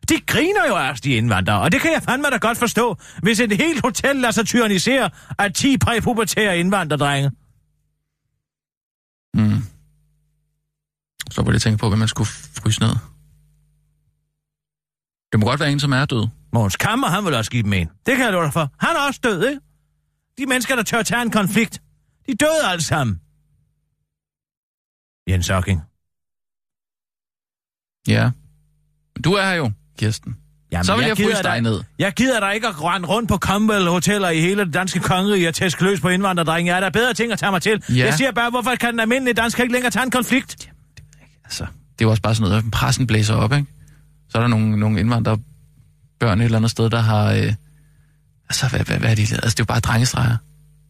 De 0.08 0.20
griner 0.26 0.66
jo 0.68 0.74
os, 0.74 1.00
de 1.00 1.10
indvandrere, 1.10 1.60
og 1.60 1.72
det 1.72 1.80
kan 1.80 1.92
jeg 1.92 2.02
fandme 2.02 2.30
da 2.30 2.36
godt 2.36 2.58
forstå, 2.58 2.96
hvis 3.22 3.40
et 3.40 3.52
helt 3.52 3.80
hotel 3.80 4.16
lader 4.16 4.30
sig 4.30 4.46
tyrannisere 4.46 5.10
af 5.38 5.52
10 5.52 5.78
præpubertære 5.78 6.58
indvandrerdrenge. 6.58 7.30
Mm. 9.34 9.62
Så 11.30 11.42
var 11.42 11.52
det 11.52 11.62
tænke 11.62 11.78
på, 11.78 11.88
hvad 11.88 11.98
man 11.98 12.08
skulle 12.08 12.28
fryse 12.28 12.80
ned. 12.80 12.96
Det 15.32 15.40
må 15.40 15.46
godt 15.46 15.60
være 15.60 15.72
en, 15.72 15.80
som 15.80 15.92
er 15.92 16.04
død. 16.04 16.28
Måns 16.52 16.76
Kammer, 16.76 17.08
han 17.08 17.24
vil 17.24 17.34
også 17.34 17.50
give 17.50 17.62
dem 17.62 17.72
en. 17.72 17.88
Det 18.06 18.16
kan 18.16 18.24
jeg 18.24 18.32
love 18.32 18.44
dig 18.44 18.52
for. 18.52 18.70
Han 18.78 18.96
er 18.96 19.00
også 19.08 19.20
død, 19.24 19.46
ikke? 19.48 19.60
De 20.38 20.46
mennesker, 20.46 20.76
der 20.76 20.82
tør 20.82 21.02
tage 21.02 21.22
en 21.22 21.30
konflikt, 21.30 21.82
de 22.26 22.34
døde 22.34 22.70
alle 22.70 22.82
sammen. 22.82 23.20
Jens 25.28 25.50
Ocking. 25.50 25.80
Ja. 28.08 28.30
Du 29.24 29.32
er 29.32 29.42
her 29.42 29.52
jo, 29.54 29.70
Kirsten. 29.98 30.36
Jamen, 30.72 30.84
så 30.84 30.96
vil 30.96 31.00
jeg, 31.02 31.08
jeg 31.08 31.16
fryse 31.26 31.42
dig 31.42 31.52
dig- 31.52 31.60
ned. 31.60 31.82
Jeg 31.98 32.12
gider 32.12 32.40
da 32.40 32.48
ikke 32.50 32.68
at 32.68 32.82
rende 32.82 33.08
rundt 33.08 33.28
på 33.28 33.36
Cromwell 33.36 33.88
hoteller 33.88 34.30
i 34.30 34.40
hele 34.40 34.64
det 34.64 34.74
danske 34.74 35.00
kongerige 35.00 35.48
og 35.48 35.54
tæske 35.54 35.84
løs 35.84 36.00
på 36.00 36.08
indvandrerdrenge. 36.08 36.70
Jeg 36.70 36.76
er 36.76 36.80
der 36.80 36.90
bedre 36.90 37.14
ting 37.14 37.32
at 37.32 37.38
tage 37.38 37.52
mig 37.52 37.62
til. 37.62 37.82
Ja. 37.88 37.94
Jeg 38.04 38.14
siger 38.14 38.32
bare, 38.32 38.50
hvorfor 38.50 38.74
kan 38.74 38.92
den 38.92 39.00
almindelige 39.00 39.34
dansker 39.34 39.62
ikke 39.62 39.72
længere 39.72 39.90
tage 39.90 40.02
en 40.02 40.10
konflikt? 40.10 40.72
Altså, 41.44 41.64
det 41.64 42.00
er 42.00 42.06
jo 42.06 42.10
også 42.10 42.22
bare 42.22 42.34
sådan 42.34 42.48
noget, 42.50 42.64
at 42.64 42.70
pressen 42.70 43.06
blæser 43.06 43.34
op, 43.34 43.52
ikke? 43.52 43.66
Så 44.28 44.38
er 44.38 44.42
der 44.42 44.48
nogle, 44.48 44.76
nogle 44.80 45.00
indvandrerbørn 45.00 46.40
et 46.40 46.44
eller 46.44 46.58
andet 46.58 46.70
sted, 46.70 46.90
der 46.90 47.00
har... 47.00 47.32
Øh, 47.32 47.54
altså, 48.48 48.68
hvad, 48.68 48.80
hvad, 48.80 48.98
hvad 48.98 49.10
er 49.10 49.14
de? 49.14 49.22
Altså, 49.22 49.36
det 49.36 49.46
er 49.46 49.54
jo 49.58 49.64
bare 49.64 49.80
drengestreger. 49.80 50.36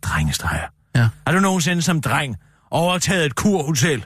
Drengestreger. 0.02 0.66
Ja. 0.96 1.08
Har 1.26 1.32
du 1.34 1.40
nogensinde 1.40 1.82
som 1.82 2.00
dreng 2.00 2.36
overtaget 2.70 3.26
et 3.26 3.34
kurhotel? 3.34 4.04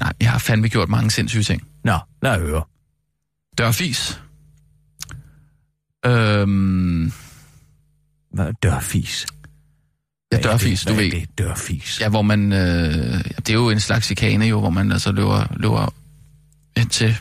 Nej, 0.00 0.12
jeg 0.20 0.30
har 0.30 0.38
fandme 0.38 0.68
gjort 0.68 0.88
mange 0.88 1.10
sindssyge 1.10 1.42
ting. 1.42 1.62
Nå, 1.84 1.98
lad 2.22 2.38
høre. 2.40 2.62
Dørfis. 3.58 4.20
Øhm, 6.06 7.12
Hvad 8.34 8.46
er 8.46 8.52
dørfis? 8.62 9.26
ja, 10.32 10.36
dørfis, 10.38 10.84
du 10.84 10.92
ved. 10.94 11.06
er 11.06 11.10
det, 11.10 11.38
dørfis? 11.38 12.00
Ja, 12.00 12.08
hvor 12.08 12.22
man... 12.22 12.52
Øh, 12.52 13.24
det 13.36 13.50
er 13.50 13.54
jo 13.54 13.70
en 13.70 13.80
slags 13.80 14.06
chikane, 14.06 14.44
jo, 14.46 14.60
hvor 14.60 14.70
man 14.70 14.92
altså 14.92 15.12
løber, 15.12 15.46
løber 15.56 15.94
ind 16.76 16.88
til 16.90 17.16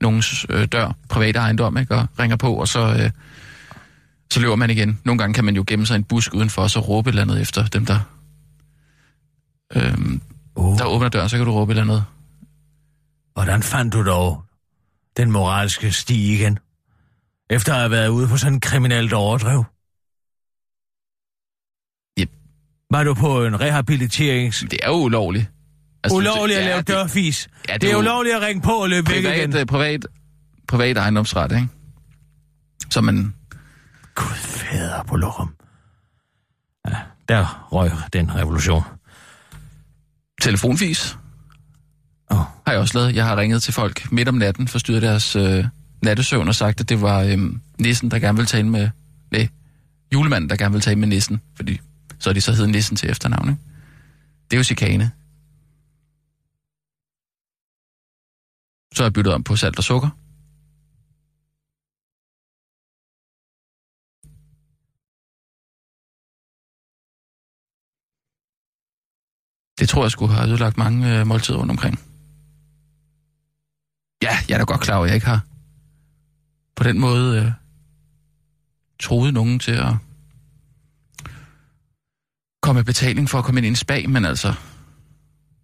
nogens 0.00 0.46
øh, 0.48 0.68
dør, 0.72 0.96
private 1.08 1.38
ejendom, 1.38 1.76
ikke, 1.76 1.94
og 1.94 2.06
ringer 2.18 2.36
på, 2.36 2.54
og 2.54 2.68
så, 2.68 2.80
øh, 3.02 3.10
så 4.32 4.40
løber 4.40 4.56
man 4.56 4.70
igen. 4.70 4.98
Nogle 5.04 5.18
gange 5.18 5.34
kan 5.34 5.44
man 5.44 5.56
jo 5.56 5.64
gemme 5.66 5.86
sig 5.86 5.94
i 5.94 5.98
en 5.98 6.04
busk 6.04 6.34
udenfor, 6.34 6.62
og 6.62 6.70
så 6.70 6.80
råbe 6.80 7.08
et 7.08 7.12
eller 7.12 7.22
andet 7.22 7.40
efter 7.40 7.66
dem, 7.66 7.86
der, 7.86 7.98
øh, 9.74 9.98
Oh, 10.54 10.78
der 10.78 10.84
åbner 10.84 11.08
døren, 11.08 11.28
så 11.28 11.36
kan 11.36 11.46
du 11.46 11.52
råbe 11.52 11.72
et 11.72 11.78
eller 11.78 11.92
andet. 11.92 12.04
hvordan 13.34 13.62
fandt 13.62 13.92
du 13.94 14.04
dog 14.06 14.44
den 15.16 15.30
moralske 15.30 15.92
sti 15.92 16.32
igen? 16.34 16.58
Efter 17.50 17.72
at 17.72 17.78
have 17.78 17.90
været 17.90 18.08
ude 18.08 18.28
på 18.28 18.36
sådan 18.36 18.52
en 18.54 18.60
kriminelt 18.60 19.12
overdrev? 19.12 19.64
Yep. 22.20 22.30
Var 22.90 23.04
du 23.04 23.14
på 23.14 23.44
en 23.44 23.60
rehabiliterings... 23.60 24.64
Det 24.70 24.78
er 24.82 24.88
jo 24.88 24.94
ulovligt. 24.94 25.50
Altså, 26.04 26.16
Ulovligt 26.16 26.58
at 26.58 26.64
ja, 26.64 26.68
lave 26.68 26.78
det- 26.78 26.88
dørfis. 26.88 27.48
Ja, 27.68 27.76
Det 27.76 27.90
er 27.92 27.96
ulovligt 27.96 28.36
at 28.36 28.42
ringe 28.42 28.62
på 28.62 28.72
og 28.72 28.88
løbe 28.88 29.10
væk 29.10 29.24
igen. 29.24 29.50
privat, 29.50 29.60
øh, 29.60 29.66
privat, 29.66 30.06
privat 30.68 30.96
ejendomsret, 30.96 31.52
ikke? 31.52 31.68
Så 32.90 33.00
man... 33.00 33.34
Gud 34.14 34.26
fader 34.36 35.02
på 35.02 35.16
lokum. 35.16 35.54
Ja, 36.88 36.96
der 37.28 37.68
røg 37.72 37.90
den 38.12 38.34
revolution. 38.34 38.82
Telefonfis 40.42 41.18
Åh. 42.30 42.36
har 42.36 42.72
jeg 42.72 42.78
også 42.78 42.98
lavet. 42.98 43.16
Jeg 43.16 43.24
har 43.24 43.36
ringet 43.36 43.62
til 43.62 43.72
folk 43.72 44.12
midt 44.12 44.28
om 44.28 44.34
natten, 44.34 44.68
forstyrret 44.68 45.02
deres 45.02 45.36
øh, 45.36 45.64
nattesøvn 46.02 46.48
og 46.48 46.54
sagt, 46.54 46.80
at 46.80 46.88
det 46.88 47.00
var 47.00 47.20
øh, 47.20 47.38
nissen, 47.78 48.10
der 48.10 48.18
gerne 48.18 48.36
ville 48.36 48.46
tale 48.46 48.68
med... 48.68 48.90
Nej, 49.30 49.48
julemanden, 50.14 50.50
der 50.50 50.56
gerne 50.56 50.72
ville 50.72 50.82
tale 50.82 50.98
med 50.98 51.08
nissen, 51.08 51.40
fordi 51.56 51.80
så 52.18 52.30
er 52.30 52.34
de 52.34 52.40
så 52.40 52.52
hedder 52.52 52.66
nissen 52.66 52.96
til 52.96 53.10
efternavn, 53.10 53.48
ikke? 53.48 53.60
Det 54.50 54.56
er 54.56 54.58
jo 54.58 54.64
chikane. 54.64 55.10
Så 58.94 59.02
har 59.02 59.04
jeg 59.04 59.12
byttet 59.12 59.34
om 59.34 59.42
på 59.42 59.56
salt 59.56 59.78
og 59.78 59.84
sukker. 59.84 60.08
Det 69.78 69.88
tror 69.88 70.04
jeg 70.04 70.10
skulle 70.10 70.34
have 70.34 70.48
ødelagt 70.48 70.78
mange 70.78 71.20
øh, 71.20 71.26
måltider 71.26 71.58
rundt 71.58 71.70
omkring. 71.70 72.00
Ja, 74.22 74.36
jeg 74.48 74.54
er 74.54 74.58
da 74.58 74.64
godt 74.64 74.80
klar 74.80 74.96
over, 74.96 75.04
at 75.04 75.08
jeg 75.08 75.14
ikke 75.14 75.26
har 75.26 75.40
på 76.76 76.88
den 76.88 77.00
måde 77.00 77.42
øh, 77.42 77.52
troet 79.00 79.34
nogen 79.34 79.58
til 79.58 79.72
at 79.72 79.94
komme 82.62 82.78
med 82.78 82.84
betaling 82.84 83.30
for 83.30 83.38
at 83.38 83.44
komme 83.44 83.58
ind 83.58 83.66
i 83.66 83.68
en 83.68 83.76
spag, 83.76 84.10
men 84.10 84.24
altså, 84.24 84.54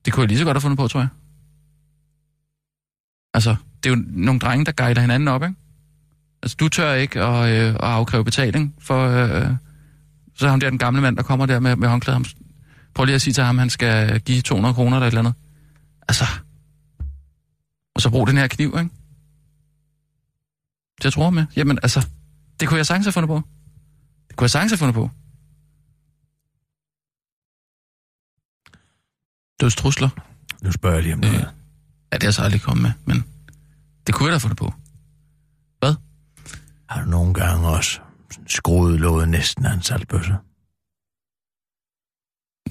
det 0.04 0.12
kunne 0.12 0.22
jeg 0.22 0.28
lige 0.28 0.38
så 0.38 0.44
godt 0.44 0.54
have 0.54 0.60
fundet 0.60 0.78
på, 0.78 0.88
tror 0.88 1.00
jeg. 1.00 1.08
Altså, 3.34 3.56
det 3.82 3.92
er 3.92 3.96
jo 3.96 4.02
nogle 4.08 4.40
drenge, 4.40 4.64
der 4.64 4.72
guider 4.72 5.00
hinanden 5.00 5.28
op, 5.28 5.42
ikke? 5.42 5.54
Altså, 6.42 6.56
du 6.60 6.68
tør 6.68 6.94
ikke 6.94 7.22
at, 7.22 7.48
øh, 7.48 7.74
at 7.74 7.80
afkræve 7.80 8.24
betaling 8.24 8.74
for... 8.78 9.08
Øh, 9.08 9.50
så 10.34 10.46
er 10.46 10.50
ham 10.50 10.60
der 10.60 10.70
den 10.70 10.78
gamle 10.78 11.00
mand, 11.00 11.16
der 11.16 11.22
kommer 11.22 11.46
der 11.46 11.60
med, 11.60 11.76
med 11.76 11.88
håndklæder. 11.88 12.20
Prøv 12.94 13.04
lige 13.04 13.14
at 13.14 13.22
sige 13.22 13.34
til 13.34 13.44
ham, 13.44 13.58
han 13.58 13.70
skal 13.70 14.20
give 14.20 14.42
200 14.42 14.74
kroner 14.74 14.96
eller 14.96 15.06
et 15.06 15.10
eller 15.10 15.20
andet. 15.20 15.34
Altså... 16.08 16.24
Og 17.94 18.00
så 18.02 18.10
brug 18.10 18.26
den 18.26 18.36
her 18.36 18.46
kniv, 18.48 18.66
ikke? 18.78 18.90
Det 20.98 21.04
jeg 21.04 21.12
tror 21.12 21.30
med. 21.30 21.46
Jamen, 21.56 21.78
altså... 21.82 22.08
Det 22.60 22.68
kunne 22.68 22.78
jeg 22.78 22.86
sagtens 22.86 23.06
have 23.06 23.12
fundet 23.12 23.28
på. 23.28 23.42
Det 24.28 24.36
kunne 24.36 24.44
jeg 24.44 24.50
sagtens 24.50 24.72
have 24.72 24.78
fundet 24.78 24.94
på. 24.94 25.10
Dødstrusler. 29.60 30.08
Nu 30.62 30.72
spørger 30.72 30.96
jeg 30.96 31.02
lige 31.02 31.14
om 31.14 31.24
Øh, 31.24 31.32
noget. 31.32 31.50
ja, 32.12 32.18
det 32.18 32.26
er 32.26 32.30
så 32.30 32.42
aldrig 32.42 32.60
kommet 32.60 32.82
med, 32.82 32.92
men 33.14 33.24
det 34.06 34.14
kunne 34.14 34.26
jeg 34.26 34.30
da 34.32 34.34
have 34.34 34.40
fundet 34.40 34.58
på. 34.58 34.72
Har 36.88 37.04
du 37.04 37.10
nogle 37.10 37.34
gange 37.34 37.68
også 37.68 38.00
skruet 38.46 39.00
låget 39.00 39.28
næsten 39.28 39.66
af 39.66 39.74
en 39.74 39.82
saltbøsse? 39.82 40.32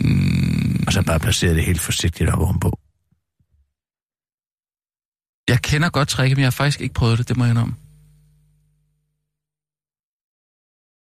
Mm, 0.01 0.77
Og 0.88 0.94
så 0.94 1.04
bare 1.04 1.20
placeret 1.20 1.56
det 1.56 1.66
helt 1.66 1.82
forsigtigt 1.82 2.30
op 2.30 2.40
ovenpå? 2.40 2.80
jeg 5.48 5.62
kender 5.62 5.90
godt 5.90 6.08
tricket, 6.08 6.38
men 6.38 6.42
jeg 6.42 6.46
har 6.46 6.52
faktisk 6.62 6.82
ikke 6.82 6.94
prøvet 6.94 7.18
det, 7.18 7.28
det 7.30 7.38
må 7.38 7.44
jeg 7.44 7.52
indrømme. 7.52 7.76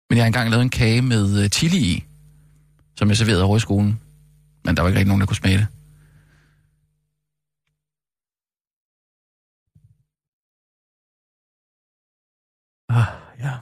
Men 0.09 0.17
jeg 0.17 0.23
har 0.23 0.27
engang 0.27 0.49
lavet 0.49 0.63
en 0.63 0.69
kage 0.69 1.01
med 1.01 1.43
uh, 1.43 1.49
chili 1.49 1.77
i, 1.77 2.03
som 2.95 3.09
jeg 3.09 3.17
serverede 3.17 3.43
over 3.43 3.57
i 3.57 3.59
skolen. 3.59 3.99
Men 4.65 4.75
der 4.75 4.81
var 4.81 4.89
ikke 4.89 4.99
rigtig 4.99 5.07
nogen, 5.07 5.21
der 5.21 5.27
kunne 5.27 5.35
smage 5.35 5.57
det. 5.57 5.67
Ah, 12.89 13.07
ja. 13.39 13.53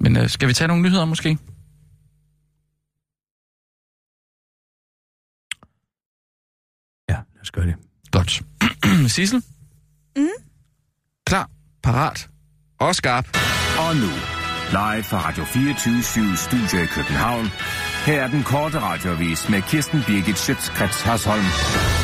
Men 0.00 0.16
uh, 0.16 0.26
skal 0.28 0.48
vi 0.48 0.54
tage 0.54 0.68
nogle 0.68 0.82
nyheder 0.82 1.04
måske? 1.04 1.38
Os 7.46 7.50
gøre 7.50 7.66
det. 7.66 7.74
Godt. 8.12 8.42
Sissel? 9.14 9.42
Mm? 10.16 10.28
Klar, 11.26 11.50
parat 11.82 12.28
og 12.78 12.94
skarp. 12.94 13.38
Og 13.78 13.96
nu, 13.96 14.10
live 14.70 15.02
fra 15.02 15.18
Radio 15.28 15.44
24 15.44 16.36
Studio 16.36 16.82
i 16.82 16.86
København. 16.86 17.46
Her 18.06 18.22
er 18.22 18.26
den 18.26 18.42
korte 18.42 18.78
radiovis 18.78 19.48
med 19.48 19.62
Kirsten 19.62 20.04
Birgit 20.06 20.38
Schøtzgrads 20.38 21.02
Hasholm. 21.02 21.44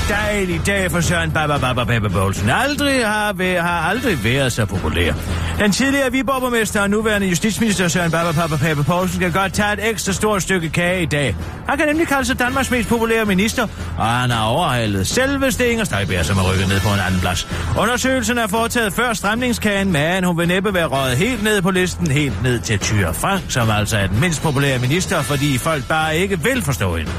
Dejlig 0.09 0.61
dag 0.67 0.91
for 0.91 1.01
Søren 1.01 1.31
Baba 1.31 1.59
Baba 1.59 1.85
Baba 1.85 2.09
Poulsen. 2.09 2.51
Aldrig 2.51 3.07
har, 3.07 3.33
væ- 3.33 3.61
har 3.61 3.89
aldrig 3.89 4.25
været 4.25 4.53
så 4.53 4.65
populær. 4.67 5.13
Den 5.59 5.73
tidligere 5.73 6.13
Viborg-borgmester 6.13 6.81
og 6.81 6.91
nuværende 6.91 7.27
justitsminister 7.27 7.89
Søren 7.89 8.11
Baba 8.11 8.33
Baba 8.33 8.57
Baba 8.57 8.83
Poulsen 8.83 9.21
kan 9.21 9.33
godt 9.33 9.53
tage 9.53 9.73
et 9.73 9.91
ekstra 9.91 10.13
stort 10.13 10.43
stykke 10.43 10.69
kage 10.71 11.03
i 11.03 11.07
dag. 11.07 11.37
Han 11.69 11.79
kan 11.79 11.87
nemlig 11.89 12.09
kalde 12.09 12.25
sig 12.25 12.39
Danmarks 12.39 12.71
mest 12.71 12.89
populære 12.89 13.25
minister, 13.25 13.67
og 13.99 14.07
han 14.07 14.31
har 14.31 14.45
overhalet 14.45 15.07
selveste 15.07 15.69
Inger 15.71 15.85
Støjbær, 15.85 16.23
som 16.23 16.39
er 16.39 16.53
rykket 16.53 16.69
ned 16.69 16.81
på 16.81 16.89
en 16.89 17.01
anden 17.07 17.21
plads. 17.21 17.49
Undersøgelsen 17.79 18.39
er 18.39 18.47
foretaget 18.47 18.93
før 18.93 19.13
stramningskagen, 19.15 19.93
men 19.93 20.25
hun 20.25 20.39
vil 20.39 20.49
næppe 20.49 20.75
være 20.75 20.87
røget 20.87 21.17
helt 21.17 21.43
ned 21.43 21.63
på 21.63 21.71
listen, 21.71 22.07
helt 22.11 22.43
ned 22.43 22.61
til 22.61 22.79
Tyre 22.79 23.15
Frank, 23.15 23.43
som 23.49 23.71
altså 23.71 23.97
er 23.99 24.07
den 24.07 24.21
mindst 24.21 24.43
populære 24.43 24.79
minister, 24.79 25.23
fordi 25.23 25.59
folk 25.59 25.89
bare 25.93 26.17
ikke 26.17 26.43
vil 26.43 26.63
forstå 26.63 26.97
hende. 26.97 27.11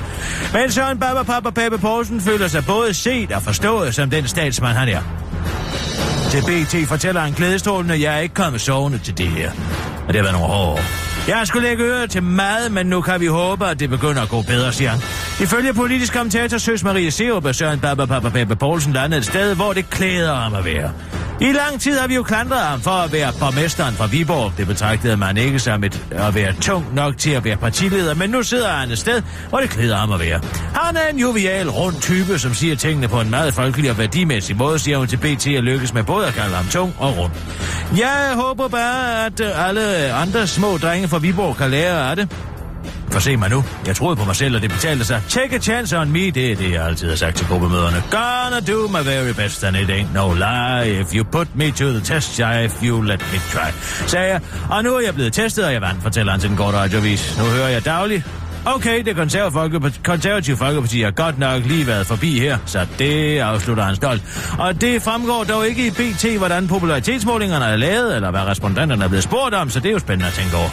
Men 0.54 0.72
Søren 0.72 1.00
Baba 1.00 1.24
Papa 1.24 1.50
Pape 1.50 1.78
Poulsen 1.78 2.22
føler 2.22 2.48
sig 2.48 2.66
både 2.66 2.94
set 2.94 3.32
og 3.32 3.42
forstået 3.42 3.96
som 3.96 4.10
den 4.10 4.28
statsmand, 4.28 4.78
han 4.78 4.90
er. 4.90 5.02
Til 6.32 6.42
BT 6.42 6.88
fortæller 6.88 7.22
han 7.22 7.32
glædestrålende, 7.34 7.94
at 7.94 8.02
jeg 8.02 8.16
er 8.16 8.20
ikke 8.20 8.36
kommet 8.36 8.62
sovende 8.62 8.98
til 8.98 9.18
det 9.18 9.28
her. 9.28 9.52
Og 10.08 10.14
det 10.14 10.16
har 10.16 10.24
været 10.24 10.34
nogle 10.34 10.48
hårde 10.48 10.72
år. 10.72 10.80
Jeg 11.28 11.48
skulle 11.48 11.68
lægge 11.68 11.84
øre 11.84 12.08
til 12.08 12.24
mad, 12.24 12.70
men 12.70 12.86
nu 12.86 13.02
kan 13.02 13.20
vi 13.22 13.26
håbe, 13.26 13.68
at 13.68 13.80
det 13.80 13.90
begynder 13.90 14.22
at 14.22 14.30
gå 14.30 14.42
bedre, 14.42 14.72
siger 14.72 14.90
han. 14.90 15.00
Ifølge 15.42 15.74
politisk 15.74 16.14
kommentator 16.14 16.58
Søs 16.58 16.84
Marie 16.84 17.12
Seup 17.12 17.46
er 17.46 17.52
Søren 17.52 17.80
Baba 17.80 18.06
Papa 18.06 18.30
Pape 18.30 18.56
Poulsen 18.56 18.94
landet 18.94 19.18
et 19.18 19.26
sted, 19.26 19.56
hvor 19.56 19.74
det 19.74 19.90
klæder 19.90 20.36
ham 20.36 20.54
at 20.56 20.66
være. 20.66 20.92
I 21.44 21.52
lang 21.52 21.82
tid 21.82 21.98
har 21.98 22.08
vi 22.08 22.16
jo 22.16 22.24
klandret 22.24 22.60
ham 22.60 22.82
for 22.82 22.92
at 22.92 23.12
være 23.12 23.34
borgmesteren 23.40 23.94
fra 23.94 24.08
Viborg. 24.08 24.54
Det 24.58 24.68
betragtede 24.68 25.18
man 25.18 25.38
ikke 25.38 25.60
som 25.60 25.84
et, 25.84 26.06
at 26.12 26.36
være 26.36 26.54
tung 26.62 26.96
nok 26.96 27.18
til 27.18 27.32
at 27.32 27.46
være 27.46 27.58
partileder, 27.58 28.16
men 28.16 28.30
nu 28.30 28.44
sidder 28.44 28.70
han 28.70 28.92
et 28.92 28.98
sted, 28.98 29.22
hvor 29.50 29.60
det 29.60 29.70
klæder 29.70 29.96
ham 29.96 30.12
at 30.12 30.20
være. 30.20 30.42
Han 30.74 30.98
er 30.98 31.08
en 31.14 31.20
jovial, 31.20 31.70
rund 31.70 31.96
type, 32.02 32.40
som 32.40 32.54
siger 32.54 32.76
tingene 32.76 33.08
på 33.08 33.22
en 33.22 33.30
meget 33.30 33.54
folkelig 33.54 33.92
og 33.92 33.98
værdimæssig 33.98 34.58
måde, 34.58 34.80
siger 34.80 34.98
hun 34.98 35.08
til 35.08 35.18
BT 35.18 35.48
at 35.48 35.64
lykkes 35.64 35.94
med 35.94 36.04
både 36.04 36.28
at 36.28 36.34
kalde 36.34 36.56
ham 36.56 36.66
tung 36.66 36.96
og 37.00 37.18
rund. 37.18 37.32
Jeg 37.98 38.32
håber 38.36 38.68
bare, 38.68 39.26
at 39.26 39.42
alle 39.42 40.14
andre 40.14 40.48
små 40.48 40.78
drenge 40.78 41.08
fra 41.08 41.18
Viborg 41.18 41.58
kan 41.58 41.72
lære 41.72 42.10
af 42.10 42.16
det. 42.16 42.53
For 43.14 43.20
se 43.20 43.38
mig 43.38 43.50
nu. 43.50 43.64
Jeg 43.88 43.96
troede 43.96 44.16
på 44.16 44.26
mig 44.26 44.36
selv, 44.36 44.56
og 44.56 44.62
det 44.62 44.72
betalte 44.72 45.06
sig. 45.06 45.22
Take 45.30 45.56
a 45.56 45.60
chance 45.60 45.98
on 45.98 46.12
me, 46.12 46.20
det 46.20 46.52
er 46.52 46.56
det, 46.56 46.72
jeg 46.72 46.86
altid 46.86 47.10
har 47.10 47.16
sagt 47.16 47.38
til 47.38 47.48
gruppemøderne. 47.48 48.04
Gonna 48.12 48.60
do 48.74 48.88
my 48.88 49.06
very 49.06 49.34
best, 49.34 49.64
and 49.64 49.78
it 49.78 49.90
ain't 49.90 50.14
no 50.14 50.34
lie. 50.34 51.02
If 51.02 51.16
you 51.16 51.24
put 51.24 51.56
me 51.56 51.72
to 51.72 51.90
the 51.90 52.02
test, 52.02 52.40
if 52.40 52.84
you 52.84 53.02
let 53.02 53.20
me 53.32 53.40
try. 53.52 53.72
Sagde 54.08 54.32
jeg, 54.32 54.42
og 54.70 54.84
nu 54.84 54.96
er 54.96 55.00
jeg 55.00 55.14
blevet 55.14 55.34
testet, 55.34 55.66
og 55.66 55.74
jeg 55.74 55.82
vandt, 55.82 56.04
fortæller 56.04 56.32
han 56.32 56.42
til 56.42 56.50
den 56.50 56.58
korte 56.58 56.78
radiovis. 56.78 57.38
Nu 57.38 57.44
hører 57.44 57.70
jeg 57.70 57.86
dagligt. 57.86 58.28
Okay, 58.66 59.04
det 59.06 59.16
konservative 59.16 59.52
folkeparti, 59.52 60.00
konservative 60.04 60.58
folkeparti 60.58 61.02
har 61.02 61.12
godt 61.12 61.40
nok 61.40 61.66
lige 61.66 61.88
været 61.88 62.08
forbi 62.08 62.40
her, 62.40 62.58
så 62.66 62.86
det 63.00 63.40
afslutter 63.40 63.84
han 63.84 63.96
stolt. 63.96 64.22
Og 64.60 64.82
det 64.82 65.02
fremgår 65.02 65.44
dog 65.44 65.68
ikke 65.68 65.88
i 65.88 65.90
BT, 65.90 66.26
hvordan 66.38 66.68
popularitetsmålingerne 66.68 67.66
er 67.66 67.76
lavet, 67.76 68.16
eller 68.16 68.32
hvad 68.32 68.42
respondenterne 68.42 69.04
er 69.04 69.08
blevet 69.08 69.24
spurgt 69.24 69.56
om, 69.56 69.70
så 69.70 69.80
det 69.80 69.90
er 69.90 69.94
jo 69.94 70.00
spændende 70.00 70.28
at 70.28 70.34
tænke 70.34 70.58
over. 70.58 70.70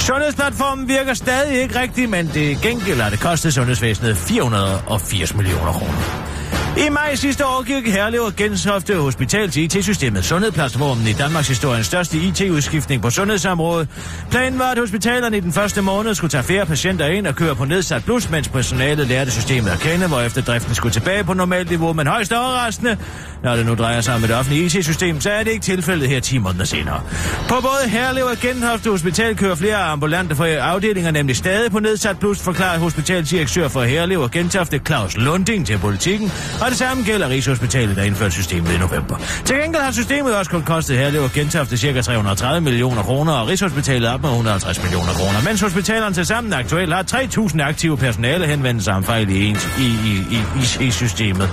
Sundhedsplatformen 0.00 0.88
virker 0.88 1.14
stadig 1.14 1.62
ikke 1.62 1.80
rigtigt, 1.80 2.10
men 2.10 2.30
det 2.34 2.58
gengæld 2.62 3.00
har 3.00 3.10
det 3.10 3.20
kostet 3.20 3.54
sundhedsvæsenet 3.54 4.16
480 4.16 5.34
millioner 5.34 5.72
kroner. 5.72 6.27
I 6.76 6.88
maj 6.90 7.14
sidste 7.14 7.46
år 7.46 7.62
gik 7.62 7.92
Herlev 7.92 8.20
og 8.20 8.36
Gentofte 8.36 8.94
Hospital 8.94 9.50
til 9.50 9.62
IT-systemet 9.62 10.24
Sundhedsplatformen 10.24 11.06
i 11.06 11.12
Danmarks 11.12 11.48
historiens 11.48 11.86
største 11.86 12.18
IT-udskiftning 12.18 13.02
på 13.02 13.10
sundhedsområdet. 13.10 13.88
Planen 14.30 14.58
var, 14.58 14.70
at 14.70 14.78
hospitalerne 14.78 15.36
i 15.36 15.40
den 15.40 15.52
første 15.52 15.82
måned 15.82 16.14
skulle 16.14 16.30
tage 16.30 16.42
flere 16.42 16.66
patienter 16.66 17.06
ind 17.06 17.26
og 17.26 17.34
køre 17.34 17.54
på 17.54 17.64
nedsat 17.64 18.04
plus, 18.04 18.30
mens 18.30 18.48
personalet 18.48 19.06
lærte 19.06 19.30
systemet 19.30 19.70
at 19.70 19.80
kende, 19.80 20.08
hvorefter 20.08 20.42
driften 20.42 20.74
skulle 20.74 20.92
tilbage 20.92 21.24
på 21.24 21.34
normalt 21.34 21.70
niveau, 21.70 21.92
men 21.92 22.06
højst 22.06 22.32
overraskende. 22.32 22.96
Når 23.42 23.56
det 23.56 23.66
nu 23.66 23.74
drejer 23.74 24.00
sig 24.00 24.14
om 24.14 24.24
et 24.24 24.30
offentligt 24.30 24.74
IT-system, 24.74 25.20
så 25.20 25.30
er 25.30 25.42
det 25.42 25.50
ikke 25.50 25.64
tilfældet 25.64 26.08
her 26.08 26.20
10 26.20 26.38
måneder 26.38 26.64
senere. 26.64 27.00
På 27.48 27.54
både 27.60 27.88
Herlev 27.90 28.24
og 28.24 28.36
Gentofte 28.36 28.90
Hospital 28.90 29.36
kører 29.36 29.54
flere 29.54 29.76
ambulante 29.76 30.36
fra 30.36 30.48
afdelinger 30.48 31.10
nemlig 31.10 31.36
stadig 31.36 31.70
på 31.70 31.78
nedsat 31.80 32.18
plus, 32.18 32.40
forklarer 32.40 32.78
hospitalsdirektør 32.78 33.68
for 33.68 33.82
Herlev 33.82 34.20
og 34.20 34.30
Gentofte 34.30 34.80
Claus 34.86 35.16
Lunding 35.16 35.66
til 35.66 35.78
politikken, 35.78 36.32
og 36.60 36.70
det 36.70 36.78
samme 36.78 37.02
gælder 37.04 37.28
Rigshospitalet, 37.28 37.96
der 37.96 38.02
indførte 38.02 38.30
systemet 38.30 38.72
i 38.72 38.78
november. 38.78 39.16
Til 39.44 39.56
gengæld 39.56 39.82
har 39.82 39.92
systemet 39.92 40.36
også 40.36 40.50
kun 40.50 40.62
kostet 40.62 41.12
det 41.12 41.20
og 41.20 41.32
Gentofte 41.32 41.76
ca. 41.76 42.00
330 42.00 42.60
millioner 42.60 43.02
kroner, 43.02 43.32
og 43.32 43.48
Rigshospitalet 43.48 44.08
op 44.08 44.20
med 44.20 44.30
150 44.30 44.82
millioner 44.82 45.12
kroner, 45.12 45.44
mens 45.44 45.60
hospitalerne 45.60 46.14
til 46.14 46.26
sammen 46.26 46.52
aktuelt 46.52 46.92
har 46.92 47.02
3.000 47.02 47.62
aktive 47.62 47.96
personale 47.96 48.46
henvendelser 48.46 48.92
om 48.92 49.04
fejl 49.04 49.30
i, 49.30 49.44
ens, 49.44 49.68
i, 49.78 49.86
i, 49.86 50.38
i, 50.82 50.86
i 50.86 50.90
systemet. 50.90 51.50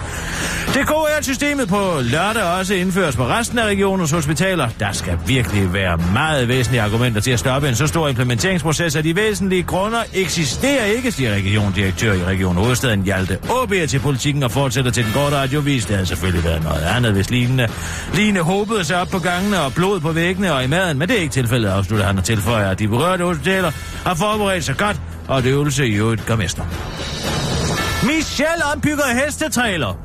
Det 0.74 0.88
gode 0.88 1.12
er, 1.12 1.18
at 1.18 1.24
systemet 1.24 1.68
på 1.68 2.00
lørdag 2.02 2.44
også 2.44 2.74
indføres 2.74 3.16
på 3.16 3.28
resten 3.28 3.60
af 3.60 3.66
regionens 3.66 4.12
hospitaler. 4.12 4.70
Der 4.80 4.92
skal 4.92 5.18
virkelig 5.28 5.74
være 5.74 5.98
meget 6.14 6.48
væsentlige 6.48 6.82
argumenter 6.82 7.22
til 7.22 7.32
at 7.32 7.40
stoppe 7.40 7.70
en 7.70 7.76
så 7.76 7.88
stor 7.88 8.08
implementeringsproces, 8.08 8.96
at 8.96 9.04
de 9.04 9.16
væsentlige 9.16 9.64
grunder 9.64 10.00
eksisterer 10.14 10.86
ikke, 10.86 11.12
siger 11.12 11.34
regiondirektør 11.34 12.14
i 12.14 12.24
Region 12.24 12.56
Hovedstaden 12.56 13.04
Hjalte 13.04 13.38
Åbær 13.50 13.86
til 13.86 14.00
politikken 14.00 14.44
og 14.44 14.52
fortsætter 14.52 14.92
til 14.96 15.06
den 15.06 15.14
korte 15.14 15.36
radiovis. 15.36 15.86
Det 15.86 15.96
havde 15.96 16.08
selvfølgelig 16.08 16.44
været 16.44 16.64
noget 16.64 16.82
andet, 16.82 17.12
hvis 17.12 17.30
Line, 17.30 17.68
Line 18.14 18.40
håbede 18.40 18.84
sig 18.84 19.02
op 19.02 19.08
på 19.08 19.20
gangene 19.20 19.62
og 19.62 19.74
blod 19.74 20.00
på 20.00 20.12
væggene 20.12 20.54
og 20.54 20.64
i 20.64 20.68
maden, 20.68 20.98
men 21.00 21.10
det 21.10 21.18
er 21.18 21.22
ikke 21.22 21.34
tilfældet, 21.34 21.70
afslutter 21.70 22.06
han 22.06 22.18
og 22.18 22.24
tilføjer, 22.24 22.70
at 22.70 22.80
de 22.80 22.88
berørte 22.88 23.24
hospitaler 23.24 23.72
har 24.06 24.14
forberedt 24.14 24.66
sig 24.66 24.78
godt, 24.78 25.02
og 25.28 25.44
det 25.44 25.50
øvelse 25.50 25.88
i 25.88 25.94
øvrigt 25.94 26.26
gør 26.26 26.36
mester. 26.36 26.64
Michelle 28.04 28.66
ombygger 28.74 29.26
hestetræler. 29.26 30.05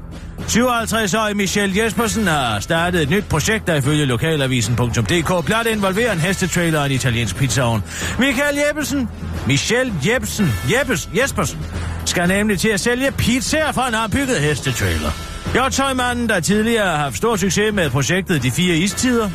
57-årig 0.50 1.36
Michelle 1.36 1.82
Jespersen 1.82 2.26
har 2.26 2.60
startet 2.60 3.02
et 3.02 3.10
nyt 3.10 3.24
projekt, 3.24 3.66
der 3.66 3.74
ifølge 3.74 4.04
lokalavisen.dk 4.04 5.44
blot 5.46 5.66
involverer 5.66 6.12
en 6.12 6.18
hestetrailer 6.18 6.78
og 6.78 6.86
en 6.86 6.92
italiensk 6.92 7.36
pizzaovn. 7.36 7.82
Michael 8.18 8.58
Jeppesen, 8.66 9.08
Michelle 9.46 9.94
Jebsen, 10.06 10.52
Jeppes, 10.72 11.08
Jespersen, 11.16 11.58
skal 12.04 12.28
nemlig 12.28 12.58
til 12.58 12.68
at 12.68 12.80
sælge 12.80 13.12
pizzaer 13.12 13.72
fra 13.72 13.88
en 13.88 13.94
ombygget 13.94 14.40
hestetrailer. 14.40 15.10
Hjortøjmanden, 15.52 16.28
der 16.28 16.40
tidligere 16.40 16.86
har 16.86 16.96
haft 16.96 17.16
stor 17.16 17.36
succes 17.36 17.74
med 17.74 17.90
projektet 17.90 18.42
De 18.42 18.50
Fire 18.50 18.76
Istider, 18.76 19.30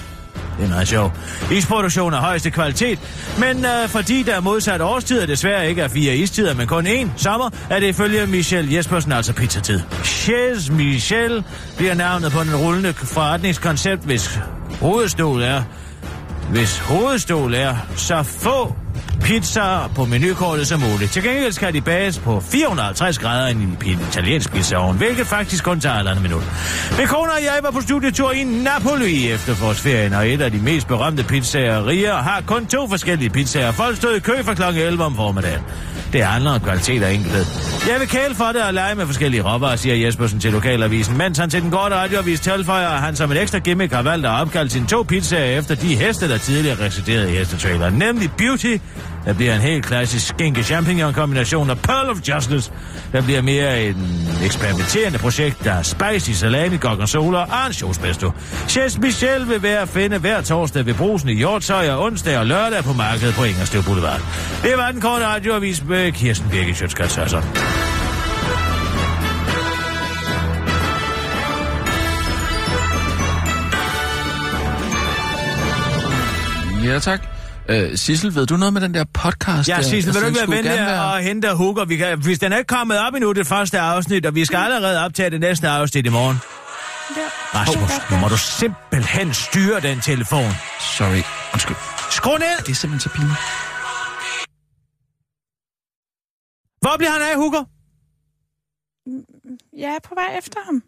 det 0.58 0.66
er 0.66 0.70
meget 0.70 0.88
sjovt. 0.88 1.14
Isproduktion 1.52 2.14
er 2.14 2.18
højeste 2.18 2.50
kvalitet, 2.50 3.00
men 3.40 3.66
øh, 3.66 3.90
fordi 3.90 4.24
der 4.24 4.36
er 4.36 4.40
modsat 4.40 4.82
årstider 4.82 5.26
desværre 5.26 5.70
ikke 5.70 5.82
er 5.82 5.88
fire 5.88 6.16
istider, 6.16 6.54
men 6.54 6.68
kun 6.68 6.88
én 6.88 7.08
sommer, 7.18 7.50
er 7.70 7.80
det 7.80 7.88
ifølge 7.88 8.28
Michel 8.28 8.72
Jespersen 8.72 9.12
altså 9.12 9.34
pizzatid. 9.34 9.80
Chez 10.04 10.70
Michel 10.70 11.44
bliver 11.78 11.94
navnet 11.94 12.32
på 12.32 12.44
den 12.44 12.56
rullende 12.56 12.94
forretningskoncept, 12.94 14.04
hvis 14.04 14.40
hovedstol 14.82 15.42
er 15.42 15.64
hvis 16.50 16.80
hovedstol 16.80 17.54
er 17.54 17.76
så 17.96 18.24
få 18.24 18.76
pizza 19.22 19.88
på 19.96 20.06
menukortet 20.06 20.68
som 20.68 20.80
muligt. 20.80 21.12
Til 21.12 21.24
gengæld 21.24 21.52
skal 21.52 21.74
de 21.74 21.82
bages 21.82 22.20
på 22.20 22.40
450 22.40 23.20
grader 23.20 23.48
i 23.48 23.52
en 23.52 23.78
italiensk 24.10 24.52
pizzaovn, 24.52 24.98
hvilket 24.98 25.28
faktisk 25.28 25.64
kun 25.64 25.80
tager 25.80 25.96
et 25.96 26.08
andet 26.08 26.22
minut. 26.22 26.44
Min 26.98 27.08
kone 27.08 27.32
og 27.32 27.44
jeg 27.44 27.60
var 27.64 27.72
på 27.72 27.82
studietur 27.82 28.32
i 28.32 28.44
Napoli 28.44 29.32
efter 29.32 29.56
forårsferien, 29.56 30.14
og 30.14 30.30
et 30.30 30.42
af 30.42 30.52
de 30.52 30.58
mest 30.58 30.88
berømte 30.88 31.24
pizzerier 31.24 32.16
har 32.16 32.42
kun 32.48 32.66
to 32.66 32.88
forskellige 32.88 33.30
pizzaer. 33.30 33.72
Folk 33.72 33.98
stod 33.98 34.16
i 34.16 34.20
kø 34.20 34.44
fra 34.44 34.54
kl. 34.54 34.78
11 34.78 35.04
om 35.04 35.16
formiddagen. 35.16 35.62
Det 36.16 36.26
handler 36.26 36.52
om 36.52 36.60
kvalitet 36.60 37.04
og 37.04 37.14
enkelhed. 37.14 37.46
Jeg 37.92 38.00
vil 38.00 38.08
kæle 38.08 38.36
for 38.36 38.46
det 38.46 38.64
og 38.64 38.74
lege 38.74 38.96
med 38.96 39.06
forskellige 39.06 39.42
råvarer, 39.42 39.76
siger 39.76 39.96
Jespersen 39.96 40.40
til 40.40 40.52
lokalavisen, 40.52 41.18
mens 41.18 41.38
han 41.38 41.50
til 41.50 41.62
den 41.62 41.72
korte 41.72 41.96
radioavis 41.96 42.40
tilføjer, 42.40 42.90
at 42.90 43.02
han 43.02 43.16
som 43.16 43.32
en 43.32 43.38
ekstra 43.38 43.60
gimmick 43.60 43.94
har 43.94 44.02
valgt 44.02 44.26
at 44.26 44.32
opkalde 44.32 44.70
sine 44.70 44.88
to 44.88 45.04
pizzaer 45.04 45.60
efter 45.60 45.76
de 45.76 45.96
heste, 45.96 46.30
der 46.30 46.38
tidligere 46.38 46.86
residerede 46.86 47.34
i 47.34 47.36
hestetrailer, 47.36 47.90
nemlig 47.90 48.32
Beauty 48.38 48.78
der 49.26 49.34
bliver 49.34 49.56
en 49.56 49.62
helt 49.62 49.86
klassisk 49.86 50.28
skinke 50.28 50.64
champignon 50.64 51.14
kombination 51.14 51.70
af 51.70 51.78
Pearl 51.80 52.10
of 52.10 52.18
Justice. 52.30 52.72
Der 53.12 53.22
bliver 53.22 53.42
mere 53.42 53.84
en 53.84 54.28
eksperimenterende 54.44 55.20
projekt, 55.20 55.64
der 55.64 55.72
er 55.72 55.82
spicy 55.82 56.32
salami, 56.32 56.78
gorgonzola 56.78 57.38
og 57.38 57.68
en 57.68 57.74
showspesto. 57.74 58.32
Chef 58.68 58.98
Michel 58.98 59.50
vil 59.50 59.64
være 59.64 59.80
at 59.80 59.90
finde 59.90 60.18
hver 60.18 60.42
torsdag 60.42 60.86
ved 60.86 60.94
brusen 60.94 61.30
i 61.30 61.34
Hjortøj 61.34 61.90
og 61.90 62.04
onsdag 62.04 62.38
og 62.38 62.46
lørdag 62.46 62.84
på 62.84 62.94
markedet 62.94 63.36
på 63.36 63.44
Ingerslev 63.44 63.84
Boulevard. 63.84 64.22
Det 64.64 64.74
var 64.78 64.92
den 64.92 65.02
korte 65.02 65.28
radioavis 65.28 65.84
med 65.84 66.05
Kirsten 66.12 66.50
Birgit 66.50 66.78
Sjøtskrets 66.78 67.18
Ja, 76.84 77.00
tak. 77.00 77.20
Øh, 77.70 77.98
Sissel, 77.98 78.36
ved 78.36 78.46
du 78.46 78.58
noget 78.58 78.74
med 78.74 78.82
den 78.82 78.94
der 78.94 79.04
podcast? 79.14 79.70
Ja, 79.70 79.82
Sissel, 79.82 80.14
vil 80.14 80.22
du 80.22 80.28
ikke 80.28 80.40
være 80.40 80.58
venlig 80.58 80.72
være... 80.72 81.18
at 81.18 81.24
hente 81.24 81.54
Hugger? 81.54 81.86
Vi 81.86 81.98
kan, 81.98 82.20
hvis 82.20 82.40
den 82.40 82.54
er 82.54 82.58
ikke 82.58 82.68
kommet 82.68 83.00
op 83.00 83.14
endnu, 83.14 83.32
det 83.32 83.48
første 83.48 83.80
afsnit, 83.80 84.26
og 84.26 84.36
vi 84.36 84.46
skal 84.46 84.58
allerede 84.58 85.06
optage 85.06 85.30
det 85.30 85.40
næste 85.40 85.68
afsnit 85.68 86.06
i 86.06 86.10
morgen. 86.10 86.38
Ja. 87.18 87.60
Rasmus, 87.60 87.92
nu 88.12 88.18
må 88.18 88.28
du 88.28 88.38
simpelthen 88.38 89.34
styre 89.34 89.80
den 89.80 90.00
telefon. 90.02 90.52
Sorry, 90.80 91.24
undskyld. 91.54 91.78
Skru 92.12 92.38
ned! 92.38 92.64
Det 92.66 92.72
er 92.72 92.76
simpelthen 92.76 93.00
så 93.00 93.10
pinligt. 93.10 93.40
Hvor 96.86 96.98
bliver 96.98 97.12
han 97.12 97.22
af, 97.22 97.36
Hugger? 97.36 97.64
Jeg 99.84 99.96
er 99.96 100.00
på 100.00 100.16
vej 100.16 100.38
efter 100.38 100.60
ham. 100.66 100.84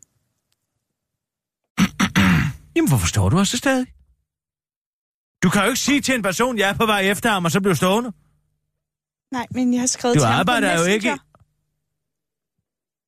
Jamen, 2.76 2.90
hvorfor 2.90 3.08
står 3.08 3.30
du 3.30 3.38
også 3.38 3.58
stadig? 3.58 3.88
Du 5.44 5.50
kan 5.50 5.62
jo 5.62 5.68
ikke 5.68 5.80
sige 5.80 6.02
til 6.02 6.16
en 6.16 6.22
person, 6.22 6.58
jeg 6.58 6.70
er 6.70 6.74
på 6.74 6.86
vej 6.86 7.02
efter 7.02 7.32
ham, 7.32 7.46
og 7.46 7.52
så 7.52 7.62
bliver 7.62 7.76
stående. 7.76 8.12
Nej, 9.32 9.48
men 9.52 9.74
jeg 9.74 9.82
har 9.82 9.88
skrevet 9.88 10.16
Du 10.16 10.20
til 10.20 10.28
ham 10.28 10.40
arbejder 10.40 10.78
på 10.78 10.82
jo 10.82 10.88
ikke... 10.88 11.10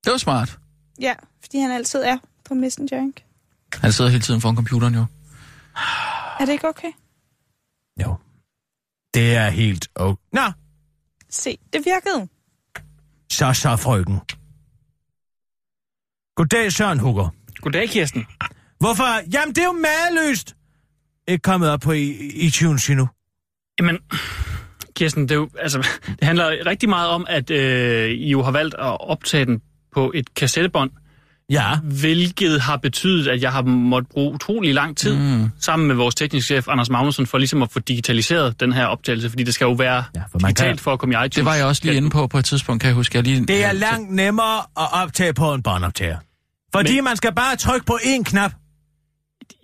Det 0.03 0.11
var 0.11 0.17
smart. 0.17 0.59
Ja, 0.99 1.15
fordi 1.41 1.59
han 1.59 1.71
altid 1.71 2.03
er 2.03 2.17
på 2.45 2.53
Messenger, 2.53 3.05
ikke? 3.07 3.25
Han 3.73 3.91
sidder 3.91 4.11
hele 4.11 4.23
tiden 4.23 4.41
foran 4.41 4.55
computeren, 4.55 4.95
jo. 4.95 5.05
Er 6.39 6.45
det 6.45 6.49
ikke 6.49 6.67
okay? 6.67 6.91
Jo. 8.03 8.15
Det 9.13 9.35
er 9.35 9.49
helt 9.49 9.87
okay. 9.95 10.23
Nå, 10.33 10.51
Se, 11.29 11.57
det 11.73 11.85
virkede. 11.85 12.38
Så 13.31 13.53
så, 13.53 13.75
frøken. 13.75 14.19
Goddag, 16.35 16.71
Søren 16.71 16.99
Hugger. 16.99 17.29
Goddag, 17.61 17.89
Kirsten. 17.89 18.25
Hvorfor? 18.79 19.29
Jamen, 19.33 19.55
det 19.55 19.61
er 19.61 19.65
jo 19.65 19.71
mageløst. 19.71 20.55
Ikke 21.27 21.41
kommet 21.41 21.69
op 21.69 21.79
på 21.79 21.91
i- 21.91 22.31
iTunes 22.33 22.89
endnu. 22.89 23.07
Jamen, 23.79 23.97
Kirsten, 24.95 25.23
det, 25.23 25.31
er 25.31 25.35
jo, 25.35 25.49
altså, 25.59 25.87
det 26.07 26.23
handler 26.23 26.65
rigtig 26.65 26.89
meget 26.89 27.09
om, 27.09 27.25
at 27.29 27.49
øh, 27.51 28.09
I 28.09 28.29
jo 28.31 28.41
har 28.43 28.51
valgt 28.51 28.75
at 28.75 29.01
optage 29.09 29.45
den 29.45 29.61
på 29.93 30.11
et 30.15 30.33
kassettebånd, 30.33 30.91
Ja. 31.51 31.77
hvilket 31.83 32.61
har 32.61 32.77
betydet, 32.77 33.27
at 33.27 33.41
jeg 33.41 33.51
har 33.51 33.61
måttet 33.61 34.09
bruge 34.11 34.33
utrolig 34.33 34.73
lang 34.73 34.97
tid 34.97 35.15
mm. 35.15 35.49
sammen 35.59 35.87
med 35.87 35.95
vores 35.95 36.15
tekniske 36.15 36.45
chef, 36.45 36.67
Anders 36.67 36.89
Magnusson, 36.89 37.27
for 37.27 37.37
ligesom 37.37 37.61
at 37.63 37.71
få 37.71 37.79
digitaliseret 37.79 38.59
den 38.59 38.73
her 38.73 38.85
optagelse, 38.85 39.29
fordi 39.29 39.43
det 39.43 39.53
skal 39.53 39.65
jo 39.65 39.71
være 39.71 40.03
Ja, 40.15 40.21
for 40.31 40.39
digitalt 40.39 40.69
kan- 40.69 40.77
for 40.77 40.93
at 40.93 40.99
komme 40.99 41.15
i 41.15 41.17
iTunes. 41.17 41.35
Det 41.35 41.45
var 41.45 41.55
jeg 41.55 41.65
også 41.65 41.81
lige 41.85 41.95
inde 41.97 42.09
på 42.09 42.27
på 42.27 42.37
et 42.37 42.45
tidspunkt, 42.45 42.81
kan 42.81 42.87
jeg 42.87 42.95
huske. 42.95 43.17
Jeg 43.17 43.23
lige, 43.23 43.45
Det 43.45 43.63
er 43.65 43.71
langt 43.71 44.11
nemmere 44.11 44.57
at 44.59 44.87
optage 45.03 45.33
på 45.33 45.53
en 45.53 45.63
båndoptager. 45.63 46.17
Fordi 46.73 46.95
men... 46.95 47.03
man 47.03 47.17
skal 47.17 47.35
bare 47.35 47.55
trykke 47.55 47.85
på 47.85 47.99
én 48.03 48.23
knap. 48.23 48.51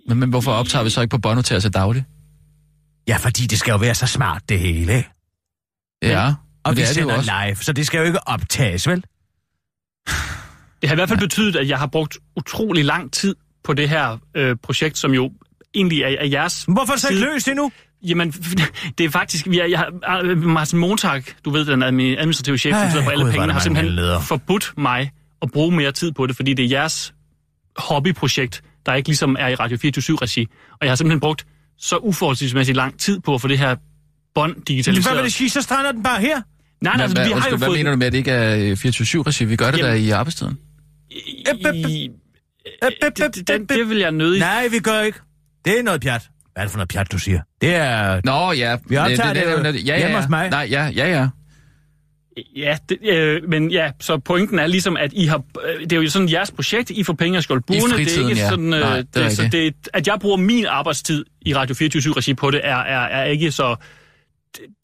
Men, 0.08 0.18
men 0.18 0.30
hvorfor 0.30 0.52
optager 0.52 0.82
vi 0.84 0.90
så 0.90 1.00
ikke 1.00 1.10
på 1.10 1.18
båndnotager 1.18 1.60
til 1.60 1.74
daglig? 1.74 2.04
Ja, 3.08 3.16
fordi 3.16 3.46
det 3.46 3.58
skal 3.58 3.72
jo 3.72 3.78
være 3.78 3.94
så 3.94 4.06
smart, 4.06 4.42
det 4.48 4.58
hele. 4.58 5.04
Ja, 6.02 6.26
Og 6.26 6.34
men 6.70 6.76
vi 6.76 6.82
det 6.82 6.88
er 6.88 6.92
det 6.94 7.00
jo 7.00 7.08
sender 7.08 7.16
også. 7.16 7.32
live, 7.46 7.56
så 7.56 7.72
det 7.72 7.86
skal 7.86 7.98
jo 7.98 8.04
ikke 8.04 8.28
optages, 8.28 8.88
vel? 8.88 9.04
Det 10.86 10.90
har 10.90 10.94
i 10.94 11.00
hvert 11.00 11.08
fald 11.08 11.20
betydet, 11.20 11.56
at 11.56 11.68
jeg 11.68 11.78
har 11.78 11.86
brugt 11.86 12.18
utrolig 12.36 12.84
lang 12.84 13.12
tid 13.12 13.34
på 13.64 13.72
det 13.72 13.88
her 13.88 14.18
øh, 14.34 14.56
projekt, 14.62 14.98
som 14.98 15.12
jo 15.12 15.30
egentlig 15.74 16.02
er, 16.02 16.06
er 16.08 16.26
jeres... 16.26 16.64
Hvorfor 16.68 16.96
så 16.98 17.08
ikke 17.08 17.20
side. 17.20 17.32
løst 17.32 17.46
det 17.46 17.56
nu? 17.56 17.72
Jamen, 18.02 18.30
det 18.98 19.06
er 19.06 19.10
faktisk... 19.10 19.46
Vi 19.50 19.58
er, 19.58 19.64
jeg 19.66 19.78
har, 19.78 20.20
øh, 20.24 20.42
Martin 20.42 20.78
Montag, 20.78 21.22
du 21.44 21.50
ved, 21.50 21.64
den 21.64 21.82
admi- 21.82 22.18
administrative 22.20 22.58
chef, 22.58 22.72
som 22.74 22.82
Ej, 22.82 22.90
sidder 22.90 23.04
på 23.04 23.10
alle 23.10 23.26
er 23.26 23.30
pengene, 23.30 23.52
har 23.52 23.60
simpelthen 23.60 23.84
mellemledere. 23.86 24.22
forbudt 24.22 24.72
mig 24.76 25.10
at 25.42 25.50
bruge 25.50 25.76
mere 25.76 25.92
tid 25.92 26.12
på 26.12 26.26
det, 26.26 26.36
fordi 26.36 26.54
det 26.54 26.64
er 26.64 26.68
jeres 26.68 27.14
hobbyprojekt, 27.76 28.62
der 28.86 28.94
ikke 28.94 29.08
ligesom 29.08 29.36
er 29.38 29.48
i 29.48 29.54
Radio 29.54 29.76
24-regi. 29.84 30.46
Og 30.72 30.78
jeg 30.82 30.90
har 30.90 30.96
simpelthen 30.96 31.20
brugt 31.20 31.46
så 31.78 31.96
uforholdsmæssigt 31.96 32.76
lang 32.76 32.98
tid 33.00 33.20
på 33.20 33.34
at 33.34 33.40
få 33.40 33.48
det 33.48 33.58
her 33.58 33.76
bånd 34.34 34.52
Hvad 34.54 34.62
digitaliseret. 34.64 35.16
vil 35.16 35.24
det 35.24 35.32
sige? 35.32 35.50
Så 35.50 35.62
strander 35.62 35.92
den 35.92 36.02
bare 36.02 36.20
her. 36.20 36.40
Nej, 36.80 36.96
nej, 36.96 37.02
altså, 37.02 37.16
hvad, 37.16 37.26
vi 37.26 37.32
har 37.32 37.48
jo 37.50 37.56
hvad 37.56 37.68
fået... 37.68 37.78
mener 37.78 37.90
du 37.90 37.96
med, 37.96 38.06
at 38.06 38.12
det 38.12 38.18
ikke 38.18 38.30
er 38.30 38.56
øh, 38.56 38.72
24-7-regi? 38.72 39.44
Vi 39.44 39.56
gør 39.56 39.70
det 39.70 39.78
Jamen- 39.78 39.90
der 39.90 39.96
i 39.96 40.10
arbejdstiden. 40.10 40.58
I, 41.16 42.10
det, 42.80 43.16
det, 43.16 43.48
det, 43.48 43.68
det 43.68 43.88
vil 43.88 43.98
jeg 43.98 44.12
nødig. 44.12 44.40
Nej, 44.40 44.68
vi 44.68 44.78
gør 44.78 45.00
ikke. 45.00 45.18
Det 45.64 45.78
er 45.78 45.82
noget 45.82 46.00
pjat. 46.00 46.22
Hvad 46.52 46.62
er 46.62 46.66
det 46.66 46.70
for 46.70 46.78
noget 46.78 46.88
pjat, 46.88 47.12
du 47.12 47.18
siger? 47.18 47.40
Det 47.60 47.74
er... 47.74 48.20
Nå, 48.24 48.52
ja. 48.52 48.76
Vi 48.88 48.96
optager 48.96 49.32
det 49.32 49.42
jo 49.42 49.48
ja, 49.48 49.70
ja, 49.70 49.98
hjemme 49.98 50.16
ja. 50.16 50.20
hos 50.20 50.28
mig. 50.28 50.50
Nej, 50.50 50.68
ja, 50.70 50.86
ja, 50.86 51.08
ja. 51.08 51.28
Ja, 52.56 52.76
det, 52.88 52.98
øh, 53.02 53.48
men 53.48 53.70
ja, 53.70 53.90
så 54.00 54.18
pointen 54.18 54.58
er 54.58 54.66
ligesom, 54.66 54.96
at 54.96 55.12
I 55.12 55.26
har, 55.26 55.42
øh, 55.66 55.80
det 55.80 55.92
er 55.92 55.96
jo 55.96 56.10
sådan 56.10 56.30
jeres 56.30 56.50
projekt, 56.50 56.90
I 56.90 57.02
får 57.02 57.12
penge 57.12 57.36
af 57.36 57.42
skjoldbuerne. 57.42 58.02
I 58.02 58.04
det 58.04 58.18
er 58.18 58.28
ikke 58.28 58.40
ja. 58.40 58.48
sådan, 58.48 58.74
øh, 58.74 58.80
Nej, 58.80 58.96
det 58.96 59.06
er 59.16 59.22
det, 59.22 59.32
så 59.32 59.42
rigtigt. 59.42 59.76
det, 59.84 59.88
at 59.94 60.06
jeg 60.06 60.16
bruger 60.20 60.36
min 60.36 60.66
arbejdstid 60.66 61.24
i 61.42 61.54
Radio 61.54 61.74
24-regi 61.74 62.34
på 62.34 62.50
det, 62.50 62.60
er, 62.64 62.76
er, 62.76 63.00
er 63.00 63.24
ikke 63.24 63.52
så... 63.52 63.76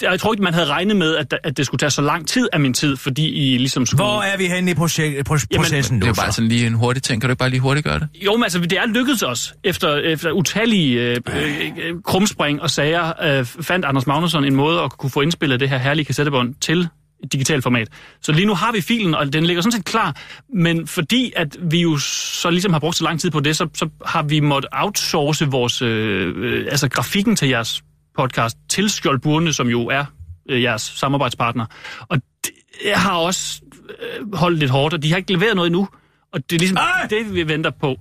Jeg 0.03 0.21
tror 0.21 0.33
ikke, 0.33 0.43
man 0.43 0.55
havde 0.55 0.67
regnet 0.67 0.97
med, 0.97 1.17
at, 1.17 1.35
at 1.45 1.57
det 1.57 1.67
skulle 1.67 1.79
tage 1.79 1.91
så 1.91 2.03
lang 2.03 2.29
tid 2.29 2.49
af 2.53 2.61
min 2.61 2.75
tid, 2.75 2.97
fordi 2.97 3.55
I 3.55 3.59
ligesom 3.59 3.87
skulle... 3.87 4.03
Hvor 4.05 4.23
er 4.23 4.37
vi 4.37 4.47
henne 4.47 4.71
i 4.71 4.75
projek- 4.75 5.23
pro- 5.29 5.47
Jamen, 5.51 5.63
processen 5.65 5.97
Det 6.01 6.05
er 6.05 6.09
nu? 6.09 6.15
bare 6.15 6.27
så? 6.33 6.37
sådan 6.37 6.49
lige 6.49 6.67
en 6.67 6.75
hurtig 6.75 7.03
ting. 7.03 7.21
Kan 7.21 7.29
du 7.29 7.33
ikke 7.33 7.39
bare 7.39 7.51
lige 7.51 7.61
hurtigt 7.61 7.85
gøre 7.87 7.99
det? 7.99 8.09
Jo, 8.25 8.37
men 8.37 8.43
altså, 8.43 8.59
det 8.61 8.73
er 8.73 8.87
lykkedes 8.87 9.23
os 9.23 9.55
efter, 9.65 9.97
efter 9.97 10.31
utallige 10.33 11.01
øh, 11.01 11.17
øh, 11.37 11.95
krumspring 12.05 12.63
og 12.63 12.71
sager, 12.71 13.13
øh, 13.39 13.45
fandt 13.45 13.85
Anders 13.87 14.07
Magnusson 14.07 14.45
en 14.45 14.55
måde 14.55 14.81
at 14.81 14.91
kunne 14.99 15.11
få 15.11 15.21
indspillet 15.21 15.61
det 15.61 15.69
her 15.69 15.79
herlige 15.79 16.05
kassettebånd 16.05 16.55
til 16.61 16.89
et 17.25 17.33
digitalt 17.33 17.63
format. 17.63 17.89
Så 18.23 18.33
lige 18.33 18.47
nu 18.47 18.55
har 18.55 18.73
vi 18.73 18.81
filen, 18.81 19.15
og 19.15 19.33
den 19.33 19.45
ligger 19.45 19.63
sådan 19.63 19.73
set 19.73 19.85
klar, 19.85 20.17
men 20.55 20.87
fordi 20.87 21.33
at 21.37 21.57
vi 21.71 21.81
jo 21.81 21.99
så 21.99 22.51
ligesom 22.51 22.73
har 22.73 22.81
brugt 22.81 22.97
så 22.97 23.05
lang 23.05 23.21
tid 23.21 23.31
på 23.31 23.41
det, 23.41 23.57
så, 23.57 23.69
så 23.75 23.89
har 24.07 24.23
vi 24.23 24.41
måttet 24.41 24.69
outsource 24.73 25.47
vores, 25.47 25.83
øh, 25.83 26.33
øh, 26.37 26.67
altså 26.71 26.89
grafikken 26.89 27.37
til 27.37 27.49
jeres 27.49 27.83
podcast 28.19 28.57
til 28.71 28.91
Skjoldburne, 28.91 29.53
som 29.53 29.69
jo 29.69 29.87
er 29.87 30.05
øh, 30.51 30.63
jeres 30.63 30.83
samarbejdspartner. 30.83 31.67
Og 32.09 32.19
det 32.85 32.93
har 32.95 33.13
også 33.13 33.61
øh, 34.21 34.35
holdt 34.35 34.59
lidt 34.59 34.71
hårdt, 34.71 34.95
og 34.95 35.03
de 35.03 35.11
har 35.11 35.17
ikke 35.17 35.33
leveret 35.33 35.57
noget 35.57 35.67
endnu. 35.67 35.89
Og 36.33 36.41
det 36.51 36.57
er 36.57 36.59
ligesom 36.59 36.77
Ej! 36.77 37.07
det, 37.11 37.35
vi 37.35 37.49
venter 37.49 37.71
på. 37.81 37.97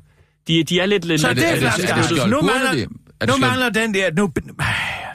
De, 0.48 0.64
de 0.64 0.80
er 0.80 0.86
lidt... 0.86 1.06
lidt 1.06 1.22
Så 1.22 1.28
lidt- 1.28 1.38
det 1.38 1.46
er 1.48 1.52
er 1.52 1.56
det- 1.76 1.90
er 1.90 1.96
det 1.96 2.06
skjold 2.06 2.30
Nu 2.32 2.42
mangler, 2.42 2.72
det? 2.72 2.84
Er 2.84 2.88
det 2.88 3.28
nu 3.28 3.34
skjold- 3.34 3.40
mangler 3.42 3.70
den 3.70 3.94
der... 3.94 4.12
Nu, 4.18 4.32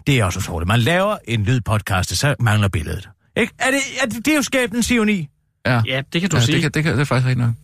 det 0.06 0.18
er 0.20 0.24
også 0.24 0.38
utroligt. 0.38 0.68
Man 0.68 0.80
laver 0.80 1.16
en 1.28 1.44
lydpodcast, 1.44 2.16
så 2.16 2.34
mangler 2.40 2.68
billedet. 2.68 3.08
Ikke? 3.36 3.52
Er 3.58 3.70
det, 3.70 3.80
er 4.02 4.06
det, 4.06 4.16
det 4.26 4.32
er 4.32 4.36
jo 4.36 4.42
skabens 4.42 4.90
ironi. 4.90 5.28
Ja, 5.66 5.82
Ja, 5.86 6.02
det 6.12 6.20
kan 6.20 6.30
du 6.30 6.36
ja 6.36 6.42
sige. 6.42 6.54
det, 6.54 6.62
kan, 6.62 6.70
det, 6.70 6.84
kan, 6.84 6.92
det 6.92 7.00
er 7.00 7.04
faktisk 7.04 7.26
rigtig 7.26 7.44
nok. 7.46 7.54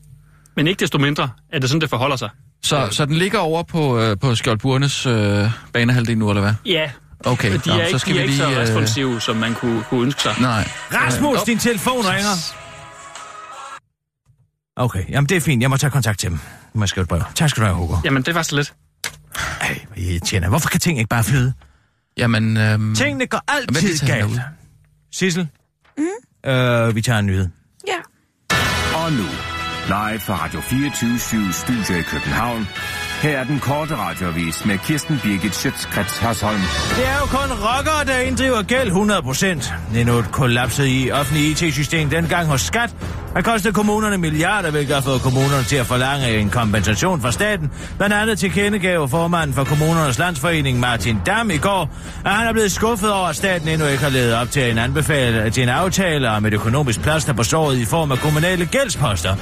Men 0.57 0.66
ikke 0.66 0.80
desto 0.80 0.99
mindre 0.99 1.30
er 1.53 1.59
det 1.59 1.68
sådan, 1.70 1.80
det 1.80 1.91
forholder 1.91 2.16
sig. 2.16 2.30
Så, 2.62 2.89
så 2.91 3.05
den 3.07 3.14
ligger 3.16 3.39
over 3.39 3.62
på, 3.62 4.01
øh, 4.01 4.16
på 4.18 4.35
Skjoldburnes 4.35 5.07
øh, 5.07 5.47
banehalvdel 5.72 6.18
nu, 6.18 6.28
eller 6.30 6.41
hvad? 6.43 6.55
Ja, 6.66 6.91
Okay, 7.27 7.53
de 7.53 7.61
nå, 7.68 7.75
er, 7.75 7.79
ikke, 7.85 7.91
så 7.91 7.99
skal 7.99 8.14
de 8.14 8.20
er 8.20 8.23
vi 8.27 8.33
ikke 8.33 8.45
lige... 8.45 8.55
så 8.55 8.61
øh, 8.61 8.66
responsive, 8.68 9.20
som 9.20 9.37
man 9.37 9.55
kunne, 9.55 9.85
kunne 9.91 10.03
ønske 10.03 10.23
sig. 10.23 10.35
Nej. 10.41 10.68
Rasmus, 10.95 11.39
Øh, 11.41 11.47
din 11.47 11.59
telefon 11.59 11.97
ringer. 12.07 12.55
Okay, 14.77 15.05
jamen 15.09 15.29
det 15.29 15.37
er 15.37 15.41
fint. 15.41 15.62
Jeg 15.62 15.70
må 15.70 15.77
tage 15.77 15.91
kontakt 15.91 16.18
til 16.18 16.31
dem. 16.31 16.39
Jeg 16.75 16.79
må 16.81 16.87
skrive 16.87 17.03
et 17.03 17.09
brev. 17.09 17.23
Tak 17.35 17.51
skal 17.51 17.61
du 17.61 17.66
have, 17.66 17.77
Hugo. 17.77 17.97
Jamen, 18.05 18.23
det 18.23 18.35
var 18.35 18.43
så 18.43 18.57
lidt. 18.57 18.75
Ej, 19.61 19.81
hvor 19.89 19.97
irriterende. 19.97 20.49
Hvorfor 20.49 20.68
kan 20.68 20.81
ting 20.81 20.99
ikke 20.99 21.09
bare 21.09 21.25
flyde? 21.25 21.53
Jamen, 22.16 22.57
øhm, 22.57 22.95
Tingene 22.95 23.27
går 23.27 23.41
altid 23.49 23.99
tager 23.99 24.20
galt. 24.20 24.41
Sissel? 25.12 25.49
Mm? 25.99 26.51
Øh, 26.51 26.95
vi 26.95 27.03
tager 27.03 27.18
en 27.18 27.27
nyhed. 27.27 27.49
Ja. 27.89 27.99
Og 28.99 29.12
nu, 29.12 29.25
live 29.87 30.20
fra 30.20 30.35
Radio 30.45 30.61
24 30.61 31.53
Studio 31.53 31.95
i 31.99 32.03
København. 32.03 32.68
Her 33.23 33.39
er 33.39 33.45
den 33.45 33.59
korte 33.59 33.97
radiovis 33.97 34.64
med 34.64 34.79
Kirsten 34.79 35.20
Birgit 35.23 35.55
Schøtzgrads 35.55 36.18
Hasholm. 36.18 36.61
Det 36.97 37.07
er 37.09 37.18
jo 37.20 37.27
kun 37.27 37.51
rockere, 37.53 38.05
der 38.07 38.18
inddriver 38.18 38.62
gæld 38.62 38.87
100 38.87 39.23
procent. 39.23 39.75
Endnu 39.97 40.18
et 40.18 40.33
kollapset 40.33 40.87
i 40.87 41.11
offentlige 41.12 41.51
IT-system 41.51 42.11
dengang 42.11 42.47
hos 42.47 42.61
Skat 42.61 42.95
har 43.35 43.43
kostet 43.43 43.75
kommunerne 43.75 44.18
milliarder, 44.18 44.70
hvilket 44.70 44.95
har 44.95 45.03
fået 45.03 45.20
kommunerne 45.20 45.64
til 45.64 45.77
at 45.77 45.87
forlange 45.87 46.39
en 46.39 46.51
kompensation 46.51 47.20
fra 47.20 47.33
staten. 47.33 47.70
Blandt 47.97 48.14
andet 48.14 48.39
til 48.39 48.53
kendegav 48.53 49.09
formanden 49.09 49.55
for 49.55 49.64
kommunernes 49.64 50.18
landsforening 50.18 50.81
Martin 50.81 51.18
Dam 51.27 51.51
i 51.51 51.57
går, 51.57 51.91
at 52.25 52.33
han 52.33 52.47
er 52.47 52.53
blevet 52.53 52.73
skuffet 52.73 53.12
over, 53.12 53.29
at 53.29 53.37
staten 53.37 53.68
endnu 53.68 53.87
ikke 53.87 54.03
har 54.03 54.11
levet 54.11 54.35
op 54.35 54.51
til 54.51 54.70
en 54.70 54.79
anbefale 54.79 55.51
til 55.51 55.62
en 55.62 55.68
aftale 55.68 56.31
om 56.31 56.47
et 56.47 56.55
økonomisk 56.55 57.01
plaster 57.01 57.33
på 57.33 57.43
såret 57.43 57.79
i 57.79 57.85
form 57.85 58.12
af 58.12 58.18
kommunale 58.18 58.66
gældsposter. 58.66 59.37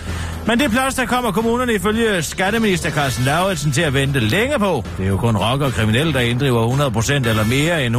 Men 0.46 0.60
det 0.60 0.70
plaster 0.70 1.06
kommer 1.06 1.32
kommunerne 1.32 1.74
ifølge 1.74 2.22
skatteminister 2.22 2.90
Carsten 2.90 3.24
Lauritsen 3.24 3.69
til 3.72 3.82
at 3.82 3.94
vente 3.94 4.20
længe 4.20 4.58
på. 4.58 4.84
Det 4.98 5.04
er 5.04 5.08
jo 5.08 5.16
kun 5.16 5.36
rocker 5.36 5.66
og 5.66 5.72
kriminelle, 5.72 6.12
der 6.12 6.20
inddriver 6.20 6.90
100% 6.90 7.12
eller 7.12 7.44
mere 7.44 7.86
end 7.86 7.96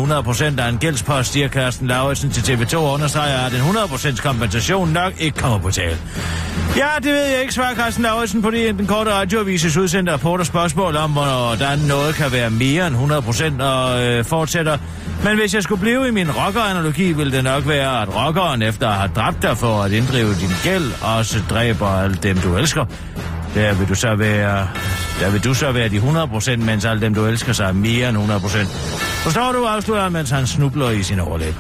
100% 0.58 0.62
af 0.62 0.70
en 0.70 0.78
gældspost, 0.78 1.34
siger 1.34 1.48
Carsten 1.48 1.88
Lauritsen 1.88 2.30
til 2.30 2.54
TV2 2.54 2.78
og 2.78 2.94
understreger, 2.94 3.38
at 3.38 3.54
en 3.54 3.60
100% 3.60 4.22
kompensation 4.22 4.90
nok 4.90 5.14
ikke 5.20 5.38
kommer 5.38 5.60
på 5.60 5.72
tale. 5.72 5.98
Ja, 6.78 6.88
det 6.98 7.14
ved 7.14 7.26
jeg 7.26 7.42
ikke, 7.42 7.54
svarer 7.54 7.76
Carsten 7.76 8.04
Lauritsen 8.04 8.42
på 8.42 8.52
det 8.52 8.78
den 8.78 8.88
korte 8.88 9.12
radioavises 9.12 9.78
udsendte 9.78 10.14
rapporter 10.14 10.44
spørgsmål 10.44 10.96
om, 10.96 11.12
hvordan 11.12 11.80
noget 11.80 12.16
kan 12.16 12.32
være 12.32 12.50
mere 12.50 12.88
end 12.88 12.96
100% 13.60 13.64
og 13.64 14.04
øh, 14.04 14.26
fortsætter. 14.26 14.78
Men 15.24 15.38
hvis 15.38 15.54
jeg 15.54 15.64
skulle 15.64 15.82
blive 15.82 16.08
i 16.08 16.12
min 16.12 16.32
rockeranalogi, 16.32 17.12
ville 17.14 17.32
det 17.32 17.44
nok 17.44 17.68
være, 17.68 18.02
at 18.02 18.16
rockeren 18.16 18.62
efter 18.62 18.88
at 18.88 18.94
have 18.94 19.12
dræbt 19.16 19.42
dig 19.42 19.58
for 19.58 19.84
at 19.84 19.92
inddrive 19.92 20.34
din 20.34 20.52
gæld, 20.64 20.92
også 21.02 21.40
dræber 21.50 21.88
alle 21.88 22.16
dem, 22.24 22.38
du 22.38 22.56
elsker. 22.56 22.86
Der 23.56 23.74
vil 23.74 23.90
du 23.90 23.96
så 23.96 24.16
være, 24.16 24.68
der 25.20 25.32
vil 25.32 25.44
du 25.44 25.54
så 25.54 25.72
være 25.72 25.90
de 25.90 25.98
100%, 25.98 26.56
mens 26.56 26.86
alle 26.86 27.02
dem, 27.02 27.14
du 27.14 27.26
elsker, 27.26 27.54
så 27.54 27.64
er 27.64 27.72
mere 27.72 28.10
end 28.10 28.18
100%. 28.18 28.68
Forstår 29.24 29.52
du, 29.52 29.66
afslutter 29.66 30.04
han, 30.04 30.12
mens 30.12 30.30
han 30.30 30.48
snubler 30.48 30.90
i 30.90 31.04
sin 31.04 31.20
overlæb. 31.20 31.56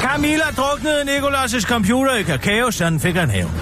Camilla 0.00 0.44
druknede 0.56 1.02
Nikolas' 1.02 1.62
computer 1.62 2.14
i 2.14 2.22
kakao, 2.22 2.70
sådan 2.70 3.00
fik 3.00 3.14
han 3.14 3.30
hævn. 3.30 3.52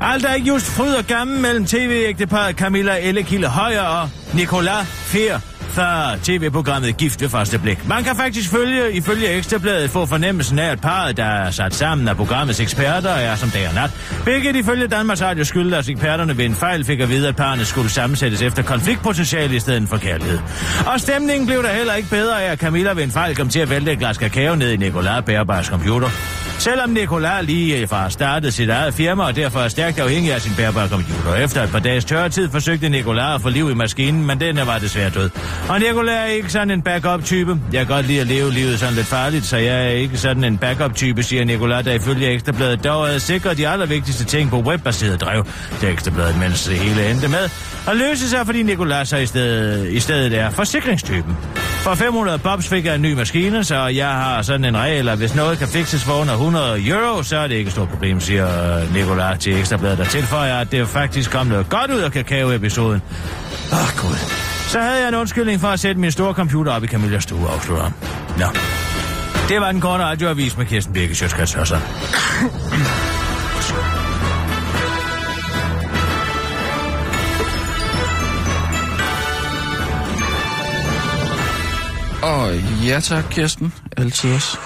Alt 0.00 0.24
er 0.24 0.34
ikke 0.34 0.48
just 0.48 0.66
fryd 0.66 0.94
og 0.94 1.04
gammel 1.04 1.40
mellem 1.40 1.66
tv-ægteparet 1.66 2.56
Camilla 2.56 2.96
Ellekilde 3.00 3.48
Højer 3.48 3.82
og 3.82 4.10
Nicolas 4.34 4.86
Fer 4.86 5.57
fra 5.78 6.16
tv-programmet 6.22 6.96
Gift 6.96 7.22
ved 7.22 7.28
første 7.28 7.58
blik. 7.58 7.88
Man 7.88 8.04
kan 8.04 8.16
faktisk 8.16 8.50
følge, 8.50 8.92
ifølge 8.92 9.28
Ekstrabladet 9.28 9.90
få 9.90 10.06
fornemmelsen 10.06 10.58
af, 10.58 10.70
at 10.70 10.80
parret, 10.80 11.16
der 11.16 11.24
er 11.24 11.50
sat 11.50 11.74
sammen 11.74 12.08
af 12.08 12.16
programmets 12.16 12.60
eksperter, 12.60 13.10
er 13.10 13.34
som 13.34 13.50
dag 13.50 13.68
og 13.68 13.74
nat. 13.74 13.90
Begge 14.24 14.58
ifølge 14.58 14.86
Danmarks 14.86 15.22
Radio 15.22 15.44
skyldes, 15.44 15.74
at 15.74 15.88
eksperterne 15.88 16.38
ved 16.38 16.44
en 16.44 16.54
fejl 16.54 16.84
fik 16.84 17.00
at 17.00 17.08
vide, 17.08 17.28
at 17.28 17.36
parerne 17.36 17.64
skulle 17.64 17.90
sammensættes 17.90 18.42
efter 18.42 18.62
konfliktpotentiale 18.62 19.56
i 19.56 19.60
stedet 19.60 19.88
for 19.88 19.96
kærlighed. 19.96 20.38
Og 20.86 21.00
stemningen 21.00 21.46
blev 21.46 21.62
der 21.62 21.72
heller 21.72 21.94
ikke 21.94 22.10
bedre 22.10 22.42
af, 22.42 22.52
at 22.52 22.58
Camilla 22.58 22.92
ved 22.92 23.02
en 23.02 23.10
fejl 23.10 23.36
kom 23.36 23.48
til 23.48 23.60
at 23.60 23.70
vælte 23.70 23.92
et 23.92 23.98
glas 23.98 24.18
kakao 24.18 24.54
ned 24.54 24.72
i 24.72 24.76
Nicolas 24.76 25.24
Bærbars 25.24 25.66
computer. 25.66 26.08
Selvom 26.58 26.90
Nicolai 26.90 27.44
lige 27.44 27.78
øh, 27.78 27.88
fra 27.88 28.10
startede 28.10 28.52
sit 28.52 28.70
eget 28.70 28.94
firma 28.94 29.24
og 29.24 29.36
derfor 29.36 29.60
er 29.60 29.68
stærkt 29.68 29.98
afhængig 29.98 30.32
af 30.32 30.40
sin 30.40 30.52
bærbare 30.56 30.88
computer. 30.88 31.34
Efter 31.34 31.62
et 31.62 31.70
par 31.70 31.78
dages 31.78 32.04
tørretid 32.04 32.50
forsøgte 32.50 32.88
Nicolai 32.88 33.34
at 33.34 33.42
få 33.42 33.48
liv 33.48 33.70
i 33.70 33.74
maskinen, 33.74 34.26
men 34.26 34.40
denne 34.40 34.66
var 34.66 34.78
desværre 34.78 35.10
død. 35.10 35.30
Og 35.68 35.80
Nicolai 35.80 36.14
er 36.14 36.24
ikke 36.24 36.52
sådan 36.52 36.70
en 36.70 36.82
backup-type. 36.82 37.60
Jeg 37.72 37.86
kan 37.86 37.94
godt 37.96 38.06
lide 38.06 38.20
at 38.20 38.26
leve 38.26 38.52
livet 38.52 38.78
sådan 38.78 38.94
lidt 38.94 39.06
farligt, 39.06 39.44
så 39.44 39.56
jeg 39.56 39.84
er 39.84 39.88
ikke 39.90 40.18
sådan 40.18 40.44
en 40.44 40.58
backup-type, 40.58 41.22
siger 41.22 41.44
Nicolai, 41.44 41.82
der 41.82 41.92
ifølge 41.92 42.30
Ekstrabladet 42.30 42.84
dog 42.84 43.06
havde 43.06 43.20
sikret 43.20 43.56
de 43.58 43.68
allervigtigste 43.68 44.24
ting 44.24 44.50
på 44.50 44.60
webbaseret 44.60 45.20
drev. 45.20 45.46
Det 45.80 45.88
Ekstrabladet, 45.88 46.38
mens 46.38 46.64
det 46.64 46.78
hele 46.78 47.10
endte 47.10 47.28
med. 47.28 47.48
Og 47.86 47.96
løse 47.96 48.28
sig, 48.28 48.46
fordi 48.46 48.62
Nicolai 48.62 49.06
så 49.06 49.16
i 49.16 49.26
stedet, 49.26 49.92
i 49.92 50.00
stedet 50.00 50.38
er 50.38 50.50
forsikringstypen. 50.50 51.36
For 51.82 51.94
500 51.94 52.38
pops 52.38 52.68
fik 52.68 52.84
jeg 52.84 52.94
en 52.94 53.02
ny 53.02 53.12
maskine, 53.12 53.64
så 53.64 53.86
jeg 53.86 54.08
har 54.08 54.42
sådan 54.42 54.64
en 54.64 54.76
regel, 54.76 55.08
at 55.08 55.18
hvis 55.18 55.34
noget 55.34 55.58
kan 55.58 55.68
fikses 55.68 56.04
for 56.04 56.12
under 56.12 56.32
100 56.32 56.88
euro, 56.88 57.22
så 57.22 57.36
er 57.36 57.48
det 57.48 57.54
ikke 57.54 57.68
et 57.68 57.72
stort 57.72 57.88
problem, 57.88 58.20
siger 58.20 58.46
Nicolai 58.92 59.38
til 59.38 59.58
Ekstrabladet, 59.58 59.98
der 59.98 60.04
tilføjer, 60.04 60.58
at 60.58 60.72
det 60.72 60.88
faktisk 60.88 61.30
kom 61.30 61.46
noget 61.46 61.68
godt 61.68 61.90
ud 61.90 61.98
af 61.98 62.12
kakao-episoden. 62.12 63.02
Åh, 63.72 63.78
oh, 63.78 63.88
Gud. 63.96 64.16
Så 64.68 64.80
havde 64.80 65.00
jeg 65.00 65.08
en 65.08 65.14
undskyldning 65.14 65.60
for 65.60 65.68
at 65.68 65.80
sætte 65.80 66.00
min 66.00 66.10
store 66.12 66.34
computer 66.34 66.72
op 66.72 66.84
i 66.84 66.86
Camillas 66.86 67.22
stue, 67.22 67.48
afslutter. 67.48 67.90
Nå. 68.38 68.46
Det 69.48 69.60
var 69.60 69.72
den 69.72 69.80
korte 69.80 70.04
radioavis 70.04 70.56
med 70.56 70.66
Kirsten 70.66 70.94
Birke 70.94 71.14
Sjøtskrets 71.14 71.52
Hørsson. 71.52 71.78
Og 82.48 82.56
ja 82.56 83.00
tak, 83.00 83.24
Kirsten. 83.30 83.74
Altid 83.96 84.34
også. 84.34 84.58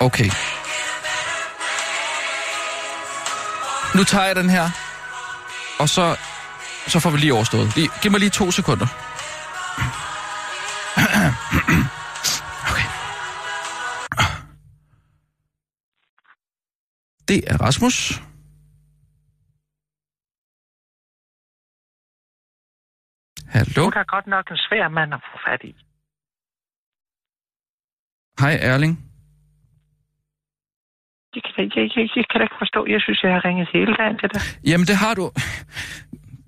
Okay. 0.00 0.30
Nu 3.94 4.04
tager 4.04 4.26
jeg 4.26 4.36
den 4.36 4.50
her, 4.50 4.70
og 5.78 5.88
så, 5.88 6.16
så 6.86 7.00
får 7.00 7.10
vi 7.10 7.18
lige 7.18 7.34
overstået. 7.34 7.76
Lige, 7.76 7.90
giv 8.02 8.10
mig 8.10 8.20
lige 8.20 8.30
to 8.30 8.50
sekunder. 8.50 8.86
Okay. 12.70 12.84
Det 17.28 17.44
er 17.46 17.56
Rasmus. 17.60 18.22
Hallo? 23.56 23.82
Du 23.90 23.98
er 24.02 24.04
godt 24.16 24.26
nok 24.26 24.50
en 24.50 24.56
svær 24.66 24.88
mand 24.88 25.14
at 25.14 25.20
få 25.32 25.36
fat 25.46 25.62
i. 25.70 25.72
Hej, 28.42 28.54
Erling. 28.70 28.94
Det 31.34 31.40
kan, 31.44 31.52
jeg, 31.58 31.68
jeg, 31.76 31.90
jeg, 31.96 32.08
jeg 32.16 32.24
kan 32.30 32.38
da 32.40 32.44
ikke 32.48 32.60
forstå. 32.64 32.80
Jeg 32.94 33.00
synes, 33.00 33.22
jeg 33.22 33.32
har 33.32 33.44
ringet 33.44 33.68
hele 33.72 33.92
dagen 34.00 34.18
til 34.18 34.28
dig. 34.34 34.40
Jamen, 34.70 34.86
det 34.90 34.96
har 35.04 35.14
du. 35.14 35.24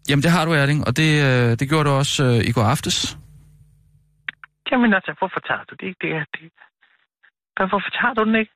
Jamen, 0.09 0.22
det 0.22 0.30
har 0.36 0.44
du, 0.44 0.50
Erling, 0.52 0.80
og 0.88 0.92
det, 1.00 1.11
øh, 1.26 1.48
det 1.59 1.68
gjorde 1.70 1.84
du 1.88 1.94
også 2.02 2.24
øh, 2.24 2.48
i 2.50 2.52
går 2.57 2.66
aftes. 2.74 2.96
Jamen 4.70 4.94
altså, 4.98 5.12
hvorfor 5.18 5.40
tager 5.48 5.64
du 5.70 5.74
det 5.80 5.86
ikke? 5.90 6.00
Det 6.04 6.11
er 6.20 6.24
det. 6.36 6.50
Men 7.59 7.68
hvorfor 7.70 7.90
tager 7.98 8.14
du 8.14 8.24
den 8.28 8.34
ikke? 8.42 8.52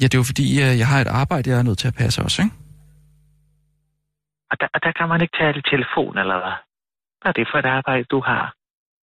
Ja, 0.00 0.04
det 0.10 0.14
er 0.14 0.22
jo 0.24 0.28
fordi, 0.32 0.46
øh, 0.64 0.72
jeg 0.80 0.88
har 0.92 1.00
et 1.00 1.10
arbejde, 1.22 1.50
jeg 1.50 1.58
er 1.58 1.66
nødt 1.68 1.78
til 1.78 1.88
at 1.88 1.96
passe 2.02 2.22
også, 2.26 2.42
ikke? 2.42 2.54
Og 4.50 4.56
der, 4.60 4.68
og 4.74 4.80
der 4.84 4.92
kan 4.98 5.08
man 5.08 5.20
ikke 5.24 5.36
tale 5.42 5.58
i 5.58 5.68
telefon, 5.74 6.18
eller 6.22 6.38
hvad? 6.42 6.56
Hvad 7.20 7.28
er 7.32 7.36
det 7.40 7.46
for 7.52 7.58
et 7.58 7.68
arbejde, 7.78 8.04
du 8.04 8.20
har? 8.30 8.44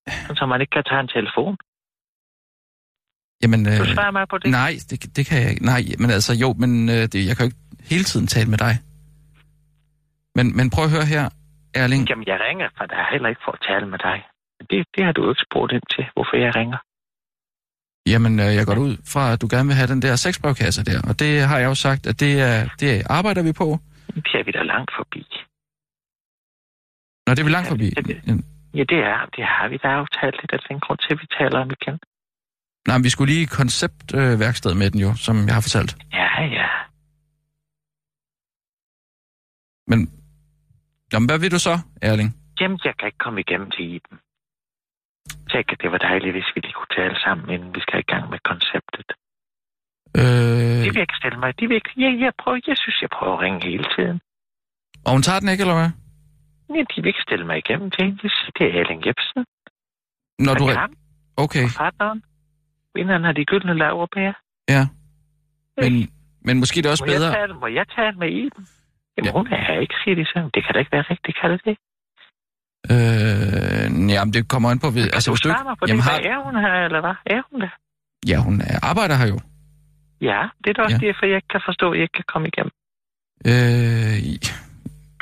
Sådan, 0.09 0.36
så 0.36 0.45
man 0.45 0.61
ikke 0.61 0.72
kan 0.78 0.84
tage 0.89 1.01
en 1.05 1.11
telefon. 1.18 1.55
Jamen, 3.43 3.61
Du 3.66 3.72
øh, 3.72 3.93
svarer 3.95 4.11
mig 4.11 4.26
på 4.30 4.38
det. 4.38 4.51
nej, 4.51 4.74
det, 4.89 5.16
det 5.18 5.24
kan 5.30 5.38
jeg 5.41 5.49
ikke. 5.51 5.66
Nej, 5.66 5.82
men 5.99 6.09
altså, 6.18 6.34
jo, 6.43 6.49
men 6.64 6.72
øh, 6.89 7.03
det, 7.14 7.20
jeg 7.28 7.34
kan 7.36 7.43
jo 7.45 7.49
ikke 7.49 7.61
hele 7.91 8.03
tiden 8.03 8.28
tale 8.28 8.49
med 8.49 8.57
dig. 8.57 8.74
Men, 10.38 10.45
men 10.57 10.66
prøv 10.70 10.84
at 10.86 10.91
høre 10.91 11.05
her, 11.16 11.26
Erling. 11.82 12.09
Jamen, 12.09 12.28
jeg 12.28 12.39
ringer, 12.47 12.68
for 12.78 12.84
der 12.86 12.95
er 13.03 13.07
heller 13.11 13.30
ikke 13.30 13.41
for 13.45 13.51
at 13.51 13.61
tale 13.70 13.86
med 13.93 13.99
dig. 14.07 14.18
Det, 14.70 14.86
det 14.95 15.05
har 15.05 15.11
du 15.11 15.22
jo 15.24 15.30
ikke 15.34 15.43
spurgt 15.49 15.72
ind 15.78 15.86
til, 15.95 16.05
hvorfor 16.16 16.36
jeg 16.45 16.55
ringer. 16.55 16.78
Jamen, 18.14 18.34
øh, 18.39 18.55
jeg 18.59 18.66
går 18.66 18.78
ud 18.88 18.95
fra, 19.14 19.24
at 19.34 19.41
du 19.41 19.47
gerne 19.55 19.68
vil 19.70 19.76
have 19.76 19.88
den 19.93 20.01
der 20.01 20.16
sexbrevkasse 20.16 20.84
der, 20.86 20.99
og 21.09 21.20
det 21.20 21.41
har 21.49 21.57
jeg 21.59 21.66
jo 21.66 21.76
sagt, 21.76 22.07
at 22.07 22.20
det, 22.20 22.34
er, 22.41 22.70
det 22.80 23.03
arbejder 23.18 23.43
vi 23.43 23.53
på. 23.53 23.68
Det 24.16 24.36
er 24.39 24.43
vi 24.43 24.51
da 24.51 24.61
langt 24.74 24.91
forbi. 24.99 25.24
Nå, 27.34 27.36
det 27.36 27.42
er 27.42 27.50
vi 27.52 27.56
langt 27.58 27.70
forbi. 27.70 27.88
Ja, 27.98 28.02
det- 28.02 28.46
Ja, 28.80 28.84
det 28.94 29.00
er, 29.14 29.20
det 29.36 29.44
har 29.56 29.68
vi 29.72 29.78
da 29.84 29.88
aftalt 29.88 30.36
lidt, 30.42 30.52
at 30.58 30.64
den 30.70 30.80
grund 30.80 31.00
til, 31.04 31.12
at 31.16 31.20
vi 31.22 31.28
taler 31.40 31.58
om 31.60 31.70
igen. 31.78 32.00
Nej, 32.88 32.98
men 32.98 33.04
vi 33.04 33.10
skulle 33.10 33.34
lige 33.34 33.48
konceptværksted 33.48 34.74
med 34.82 34.92
den 34.92 35.00
jo, 35.06 35.12
som 35.26 35.36
jeg 35.48 35.54
har 35.58 35.62
fortalt. 35.68 35.92
Ja, 36.20 36.30
ja. 36.60 36.70
Men, 39.90 40.00
jamen, 41.14 41.28
hvad 41.30 41.40
vil 41.40 41.52
du 41.56 41.60
så, 41.60 41.76
Erling? 42.02 42.30
Jamen, 42.60 42.80
jeg 42.86 42.94
kan 42.98 43.06
ikke 43.10 43.18
komme 43.26 43.40
igennem 43.46 43.70
til 43.72 43.84
Iben. 43.96 44.18
Tænk, 45.52 45.66
at 45.74 45.80
det 45.82 45.92
var 45.92 45.98
dejligt, 45.98 46.34
hvis 46.38 46.50
vi 46.56 46.60
lige 46.62 46.74
kunne 46.80 46.94
tale 47.00 47.16
sammen, 47.26 47.50
inden 47.56 47.70
vi 47.76 47.80
skal 47.86 48.00
i 48.00 48.08
gang 48.14 48.30
med 48.34 48.40
konceptet. 48.52 49.08
Øh, 50.20 50.80
De 50.86 50.90
vil 50.94 51.02
ikke 51.06 51.20
stille 51.22 51.40
mig. 51.44 51.60
De 51.60 51.68
vil 51.68 51.76
ikke... 51.76 51.92
Jeg, 52.04 52.12
jeg, 52.26 52.32
prøver, 52.42 52.60
jeg 52.68 52.78
synes, 52.84 52.98
jeg 53.02 53.10
prøver 53.18 53.34
at 53.38 53.42
ringe 53.46 53.60
hele 53.72 53.86
tiden. 53.96 54.18
og 55.06 55.12
hun 55.16 55.22
tager 55.28 55.40
den 55.40 55.50
ikke, 55.50 55.62
eller 55.66 55.80
hvad? 55.82 55.92
Ja, 56.70 56.82
de 56.95 57.01
vil 57.01 57.07
ikke 57.07 57.22
stille 57.28 57.45
mig 57.45 57.57
igennem 57.57 57.91
til 57.91 58.03
hende. 58.05 58.18
Det 58.57 58.64
er 58.68 58.80
Erling 58.80 59.01
Jebsen. 59.07 59.45
Når 60.39 60.53
du... 60.53 60.64
Og 60.64 60.80
ham, 60.80 60.93
Okay, 61.38 61.66
partneren. 61.78 62.24
Vinderen 62.95 63.24
har 63.24 63.32
de 63.32 63.45
gyldne 63.45 63.78
laverbær. 63.78 64.32
ja. 64.70 64.84
Men, 65.78 65.93
men 66.41 66.59
måske 66.59 66.78
det 66.82 66.86
er 66.86 66.91
også 66.91 67.03
Må 67.05 67.11
jeg, 67.11 67.20
bedre... 67.20 67.34
tale, 67.34 67.53
må 67.53 67.68
jeg 67.68 67.86
tale 67.95 68.16
med 68.18 68.30
Iben? 68.32 68.68
Jamen, 69.18 69.26
Ja. 69.28 69.32
hun 69.38 69.47
er 69.47 69.61
her 69.68 69.80
ikke, 69.80 69.95
siger 70.03 70.16
de 70.16 70.26
så. 70.26 70.49
Det 70.53 70.64
kan 70.66 70.74
da 70.74 70.80
ikke 70.80 70.91
være 70.91 71.05
rigtigt, 71.14 71.38
kan 71.41 71.49
det 71.51 71.61
det? 71.70 71.78
Øh, 72.93 74.11
jamen, 74.16 74.34
det 74.34 74.41
kommer 74.53 74.70
an 74.72 74.80
på... 74.80 74.89
Ved, 74.97 75.03
altså, 75.18 75.32
hvis 75.32 75.41
du 75.41 75.47
mig 75.49 75.57
på 75.80 75.86
ikke... 75.86 75.91
Jamen, 75.91 76.03
det, 76.03 76.11
har, 76.11 76.20
er 76.34 76.39
hun 76.45 76.55
her, 76.66 76.74
eller 76.88 77.01
hvad? 77.05 77.16
Er 77.36 77.41
hun 77.51 77.61
der? 77.61 77.74
ja, 78.32 78.38
hun 78.47 78.55
er, 78.61 78.78
arbejder 78.91 79.16
her 79.22 79.28
jo. 79.34 79.39
Ja, 80.30 80.41
det 80.64 80.68
er 80.70 80.74
da 80.74 80.82
også 80.88 80.99
ja. 81.01 81.07
derfor, 81.07 81.26
jeg 81.26 81.36
ikke 81.36 81.47
kan 81.55 81.61
forstå, 81.70 81.86
at 81.91 81.95
jeg 81.97 82.03
ikke 82.07 82.18
kan 82.22 82.30
komme 82.34 82.47
igennem. 82.51 82.72
Øh, 83.51 84.16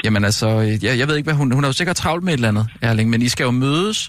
jamen 0.04 0.24
altså, 0.26 0.48
jeg, 0.86 0.94
jeg 1.00 1.08
ved 1.08 1.16
ikke, 1.18 1.28
hvad 1.28 1.38
hun... 1.42 1.52
Hun 1.52 1.64
har 1.64 1.70
jo 1.70 1.74
sikkert 1.74 1.96
travlt 1.96 2.24
med 2.24 2.34
et 2.34 2.38
eller 2.38 2.48
andet, 2.54 2.66
Erling, 2.82 3.10
men 3.10 3.22
I 3.22 3.28
skal 3.28 3.44
jo 3.44 3.52
mødes 3.52 4.00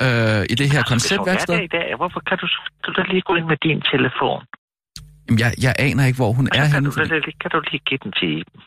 øh, 0.00 0.06
i 0.06 0.06
det 0.06 0.08
her 0.08 0.44
Altså, 0.48 0.60
Hvis 0.60 0.80
hun 0.80 0.88
konceptværksted. 0.94 1.54
er 1.54 1.58
der 1.58 1.64
i 1.64 1.72
dag, 1.78 1.96
hvorfor 1.96 2.20
kan 2.28 2.36
du, 2.42 2.46
du 2.86 2.90
da 2.96 3.02
lige 3.12 3.22
gå 3.28 3.34
ind 3.34 3.46
med 3.52 3.56
din 3.66 3.80
telefon? 3.92 4.40
Jamen, 5.26 5.38
jeg, 5.44 5.50
jeg 5.66 5.74
aner 5.78 6.04
ikke, 6.08 6.16
hvor 6.22 6.32
hun 6.38 6.46
er 6.46 6.54
Så 6.54 6.60
kan, 6.60 6.72
henne, 6.72 6.86
du, 6.86 6.92
fordi, 6.92 7.14
lige, 7.26 7.36
kan 7.42 7.50
du 7.54 7.60
lige 7.70 7.82
give 7.88 8.00
den 8.04 8.12
til 8.20 8.28
Iben? 8.40 8.60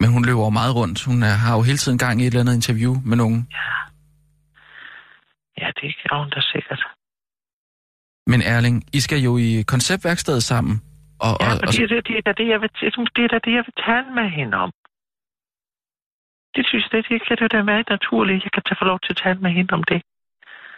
men 0.00 0.08
hun 0.14 0.24
løber 0.24 0.44
jo 0.48 0.50
meget 0.60 0.74
rundt. 0.74 1.04
Hun 1.04 1.22
er, 1.22 1.34
har 1.44 1.52
jo 1.56 1.62
hele 1.62 1.78
tiden 1.78 1.98
gang 1.98 2.14
i 2.20 2.24
et 2.26 2.26
eller 2.26 2.40
andet 2.40 2.54
interview 2.60 2.92
med 3.10 3.16
nogen. 3.16 3.40
Ja, 5.60 5.68
det 5.80 5.88
kan 6.00 6.18
hun 6.20 6.30
da 6.30 6.40
sikkert. 6.54 6.82
Men 8.26 8.42
Erling, 8.42 8.76
I 8.92 9.00
skal 9.00 9.18
jo 9.28 9.32
i 9.36 9.64
konceptværkstedet 9.72 10.42
sammen. 10.42 10.74
Og, 11.26 11.32
Ja, 11.40 11.46
og, 11.46 11.52
og 11.66 11.72
det, 11.72 11.82
er 11.82 12.00
det, 12.08 12.16
er 12.26 12.32
det, 12.40 12.48
jeg 12.52 12.60
vil, 12.62 12.70
det 13.16 13.22
er 13.26 13.30
da 13.34 13.38
det, 13.46 13.52
jeg 13.58 13.64
vil 13.68 13.76
tale 13.86 14.08
med 14.18 14.28
hende 14.38 14.56
om. 14.64 14.70
Det 16.56 16.62
synes 16.68 16.82
jeg, 16.84 16.92
det, 16.92 17.02
det 17.10 17.20
kan 17.28 17.36
det 17.40 17.52
da 17.52 17.62
være 17.72 17.84
naturligt. 17.96 18.44
Jeg 18.46 18.52
kan 18.56 18.62
tage 18.66 18.78
få 18.82 18.86
lov 18.92 18.98
til 19.04 19.12
at 19.14 19.20
tale 19.24 19.38
med 19.44 19.50
hende 19.58 19.72
om 19.78 19.84
det. 19.90 20.00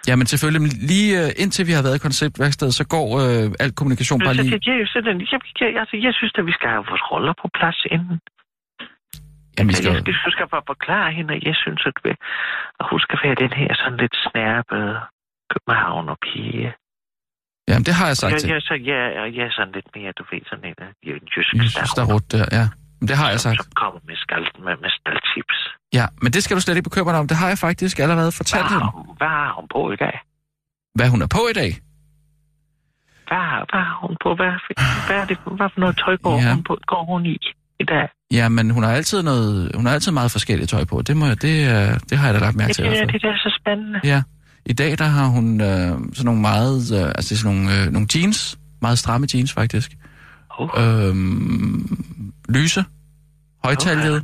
ja, 0.09 0.15
men 0.17 0.27
selvfølgelig, 0.33 0.63
lige 0.93 1.11
øh, 1.21 1.43
indtil 1.43 1.65
vi 1.71 1.73
har 1.79 1.83
været 1.87 1.97
i 1.99 2.05
konceptværkstedet, 2.09 2.75
så 2.81 2.85
går 2.95 3.09
øh, 3.23 3.65
al 3.65 3.73
kommunikation 3.81 4.19
bare 4.27 4.35
lige... 4.35 4.51
det, 4.51 4.67
jeg, 4.67 4.77
jeg, 4.79 5.15
jeg, 5.33 5.41
jeg, 5.61 5.81
altså, 5.83 5.97
jeg 6.07 6.13
synes, 6.19 6.33
at 6.39 6.47
vi 6.51 6.53
skal 6.59 6.69
have 6.75 6.85
vores 6.91 7.05
roller 7.13 7.35
på 7.43 7.47
plads 7.59 7.81
inden. 7.95 8.17
Jamen, 9.57 9.69
vi 9.69 9.73
Jeg, 9.73 9.83
skal, 9.83 9.93
jeg, 9.95 10.09
jeg 10.27 10.33
skal 10.37 10.49
bare 10.57 10.67
forklare 10.73 11.09
hende, 11.17 11.31
at 11.37 11.43
jeg 11.51 11.57
synes, 11.65 11.83
at, 11.91 11.97
vi, 12.05 12.11
at 12.81 12.85
hun 12.91 13.01
skal 13.07 13.19
være 13.25 13.37
den 13.45 13.53
her 13.61 13.71
sådan 13.81 13.99
lidt 14.03 14.17
snærpede 14.27 14.95
København 15.53 16.09
og 16.15 16.19
pige. 16.27 16.69
jamen, 17.69 17.85
det 17.89 17.95
har 17.99 18.07
jeg 18.13 18.17
sagt 18.17 18.33
Jeg, 18.33 18.41
til. 18.41 18.51
jeg, 18.51 18.63
så, 18.69 18.75
jeg, 18.91 19.01
jeg 19.37 19.45
er 19.51 19.55
sådan 19.59 19.75
lidt 19.79 19.89
mere, 19.97 20.13
du 20.19 20.25
ved, 20.31 20.41
sådan 20.51 20.65
en, 20.71 20.79
øh, 21.07 21.21
jysk 21.33 21.53
Jesus, 21.55 21.91
der 21.99 22.05
rundt 22.13 22.33
der, 22.33 22.45
ja. 22.59 22.67
Det 23.09 23.17
har 23.17 23.29
jeg 23.31 23.41
sagt. 23.41 23.57
som 23.65 23.73
kommer 23.83 24.01
med, 24.09 24.17
skal, 24.17 24.43
med, 24.65 24.75
med 24.83 24.91
skaltips. 24.99 25.59
Ja, 25.99 26.07
men 26.23 26.33
det 26.33 26.41
skal 26.45 26.57
du 26.57 26.61
slet 26.61 26.77
ikke 26.77 26.91
bekymre 26.91 27.13
dig 27.13 27.21
om. 27.21 27.29
Det 27.29 27.37
har 27.37 27.49
jeg 27.49 27.59
faktisk 27.59 27.99
allerede 27.99 28.25
Hvad 28.25 28.33
fortalt 28.33 28.63
har, 28.65 28.79
hende. 28.79 28.91
hun, 28.95 29.07
hvad 29.17 29.29
har 29.29 29.53
hun 29.59 29.67
på 29.77 29.93
i 29.93 29.97
dag? 29.97 30.17
Hvad 30.95 31.09
hun 31.09 31.23
er 31.23 31.27
på 31.27 31.43
i 31.51 31.55
dag. 31.61 31.73
Hvad, 33.29 33.47
hvad 33.71 33.83
har 33.91 33.99
hun 34.07 34.17
på? 34.25 34.29
Hvad, 34.35 34.53
hvad, 35.07 35.17
er 35.23 35.27
det, 35.31 35.39
hvad 35.59 35.69
for 35.75 35.81
noget 35.81 35.97
tøj 36.05 36.17
går, 36.17 36.37
Ja. 36.39 36.55
hun 36.55 36.65
på, 36.65 36.75
går 36.87 37.05
hun 37.13 37.27
i 37.27 37.37
i 37.81 37.85
dag? 37.85 38.09
Ja, 38.39 38.49
men 38.49 38.71
hun 38.71 38.83
har 38.83 38.93
altid 38.93 39.23
noget, 39.23 39.71
hun 39.75 39.87
har 39.87 39.93
altid 39.93 40.13
meget 40.13 40.31
forskelligt 40.31 40.71
tøj 40.71 40.85
på. 40.85 41.03
Det, 41.03 41.17
må, 41.17 41.27
jeg- 41.27 41.43
det, 41.43 41.57
øh, 41.75 42.01
det 42.11 42.19
har 42.19 42.27
jeg 42.27 42.35
da 42.35 42.41
lagt 42.41 42.57
mærke 42.57 42.69
Det, 42.69 42.77
til 42.77 42.85
det, 42.85 43.13
det, 43.13 43.25
er 43.25 43.37
så 43.37 43.59
spændende. 43.61 44.01
Ja. 44.05 44.23
I 44.67 44.73
dag, 44.73 44.99
der 44.99 45.05
har 45.05 45.27
hun 45.27 45.61
øh, 45.61 45.67
sådan 45.69 46.25
nogle 46.25 46.41
meget, 46.41 46.93
øh, 47.01 47.07
altså 47.09 47.37
sådan 47.39 47.57
nogle, 47.57 47.81
øh, 47.81 47.93
nogle 47.93 48.09
jeans, 48.15 48.59
meget 48.83 48.99
stramme 48.99 49.27
jeans 49.35 49.53
faktisk. 49.53 49.91
Oh, 50.59 50.69
Øhm, 50.79 52.32
lyse, 52.49 52.85
højtaljede, 53.65 54.23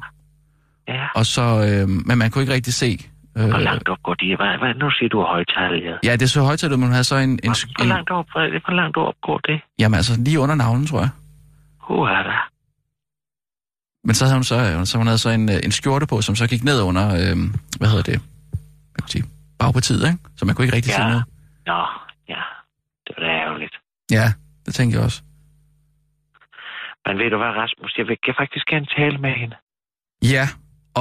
ja. 0.88 1.06
og 1.14 1.26
så, 1.26 1.42
øh, 1.42 1.88
men 1.88 2.18
man 2.18 2.30
kunne 2.30 2.42
ikke 2.42 2.54
rigtig 2.54 2.74
se 2.74 2.98
Øh, 3.38 3.48
Hvor 3.48 3.58
langt 3.58 3.88
op 3.88 4.02
går 4.02 4.14
de? 4.14 4.36
Hvad, 4.36 4.58
hvad, 4.58 4.74
nu 4.74 4.90
siger 4.90 5.08
du 5.08 5.22
højtaler. 5.22 5.98
ja, 6.04 6.12
det 6.12 6.22
er 6.22 6.26
så 6.26 6.42
højt, 6.42 6.64
at 6.64 6.78
man 6.78 6.90
havde 6.90 7.04
så 7.04 7.16
en, 7.16 7.30
en, 7.30 7.38
Hvor 7.42 7.82
en... 7.82 7.88
langt 7.88 8.10
op, 8.10 8.26
hvor 8.32 8.72
langt 8.72 8.96
op 8.96 9.14
går 9.22 9.38
det? 9.38 9.60
Jamen 9.78 9.96
altså, 9.96 10.20
lige 10.20 10.40
under 10.40 10.54
navlen, 10.54 10.86
tror 10.86 11.00
jeg. 11.00 11.08
Hvor 11.86 12.08
er 12.08 12.22
der? 12.22 12.48
Men 14.06 14.14
så 14.14 14.24
havde 14.24 14.36
hun 14.36 14.44
så, 14.44 14.56
øh, 14.78 14.86
så, 14.86 14.98
hun 14.98 15.06
havde 15.06 15.18
så 15.18 15.30
en, 15.30 15.48
øh, 15.48 15.56
en 15.64 15.72
skjorte 15.72 16.06
på, 16.06 16.22
som 16.22 16.36
så 16.36 16.46
gik 16.48 16.64
ned 16.64 16.82
under, 16.82 17.06
øh, 17.08 17.36
hvad 17.78 17.88
hedder 17.88 18.02
det, 18.12 18.18
hvad 18.92 19.00
kan 19.02 19.08
sige, 19.08 19.24
bagpartiet, 19.58 20.06
ikke? 20.06 20.18
Så 20.36 20.44
man 20.44 20.54
kunne 20.54 20.64
ikke 20.64 20.76
rigtig 20.76 20.90
Ja. 20.90 20.96
se 20.96 21.02
noget. 21.02 21.24
Nå, 21.66 21.80
ja. 22.28 22.42
Det 23.06 23.14
var 23.18 23.22
da 23.26 23.30
ærgerligt. 23.44 23.74
Ja, 24.10 24.32
det 24.66 24.74
tænker 24.74 24.96
jeg 24.96 25.04
også. 25.04 25.22
Men 27.08 27.14
ved 27.20 27.28
du 27.34 27.38
hvad, 27.42 27.52
Rasmus? 27.62 27.90
Jeg 27.98 28.06
vil 28.08 28.16
jeg 28.30 28.34
faktisk 28.42 28.64
gerne 28.72 28.86
tale 28.98 29.16
med 29.26 29.32
hende. 29.42 29.56
Ja, 30.34 30.44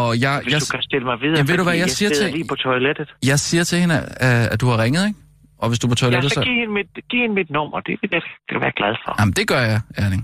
og 0.02 0.10
jeg, 0.24 0.34
Hvis 0.44 0.54
jeg, 0.54 0.62
du 0.64 0.70
kan 0.76 0.82
stille 0.90 1.06
mig 1.12 1.18
videre. 1.24 1.38
Jamen, 1.40 1.50
ved 1.52 1.58
du, 1.62 1.66
hvad 1.70 1.78
jeg 1.84 1.90
siger 2.00 2.10
sidder 2.14 2.30
til- 2.32 2.38
lige 2.38 2.48
på 2.54 2.56
toilettet. 2.66 3.08
jeg 3.32 3.40
siger 3.48 3.64
til 3.70 3.78
hende, 3.84 3.96
at, 4.30 4.40
at 4.54 4.58
du 4.62 4.68
har 4.72 4.78
ringet, 4.84 5.04
ikke? 5.10 5.20
Og 5.62 5.66
hvis 5.70 5.80
du 5.82 5.86
er 5.88 5.92
på 5.94 5.98
Ja, 6.00 6.04
toilettet, 6.04 6.32
så 6.32 6.40
så... 6.40 6.46
giv 6.48 6.56
hende 6.62 6.74
mit, 6.80 6.90
giv 7.12 7.20
hende 7.26 7.36
mit 7.42 7.50
nummer. 7.58 7.78
Det 7.88 7.94
vil 8.02 8.10
jeg 8.18 8.22
jeg 8.52 8.60
være 8.66 8.76
glad 8.80 8.94
for. 9.04 9.12
Jamen, 9.20 9.34
det 9.40 9.46
gør 9.52 9.62
jeg, 9.72 9.80
Erling. 10.04 10.24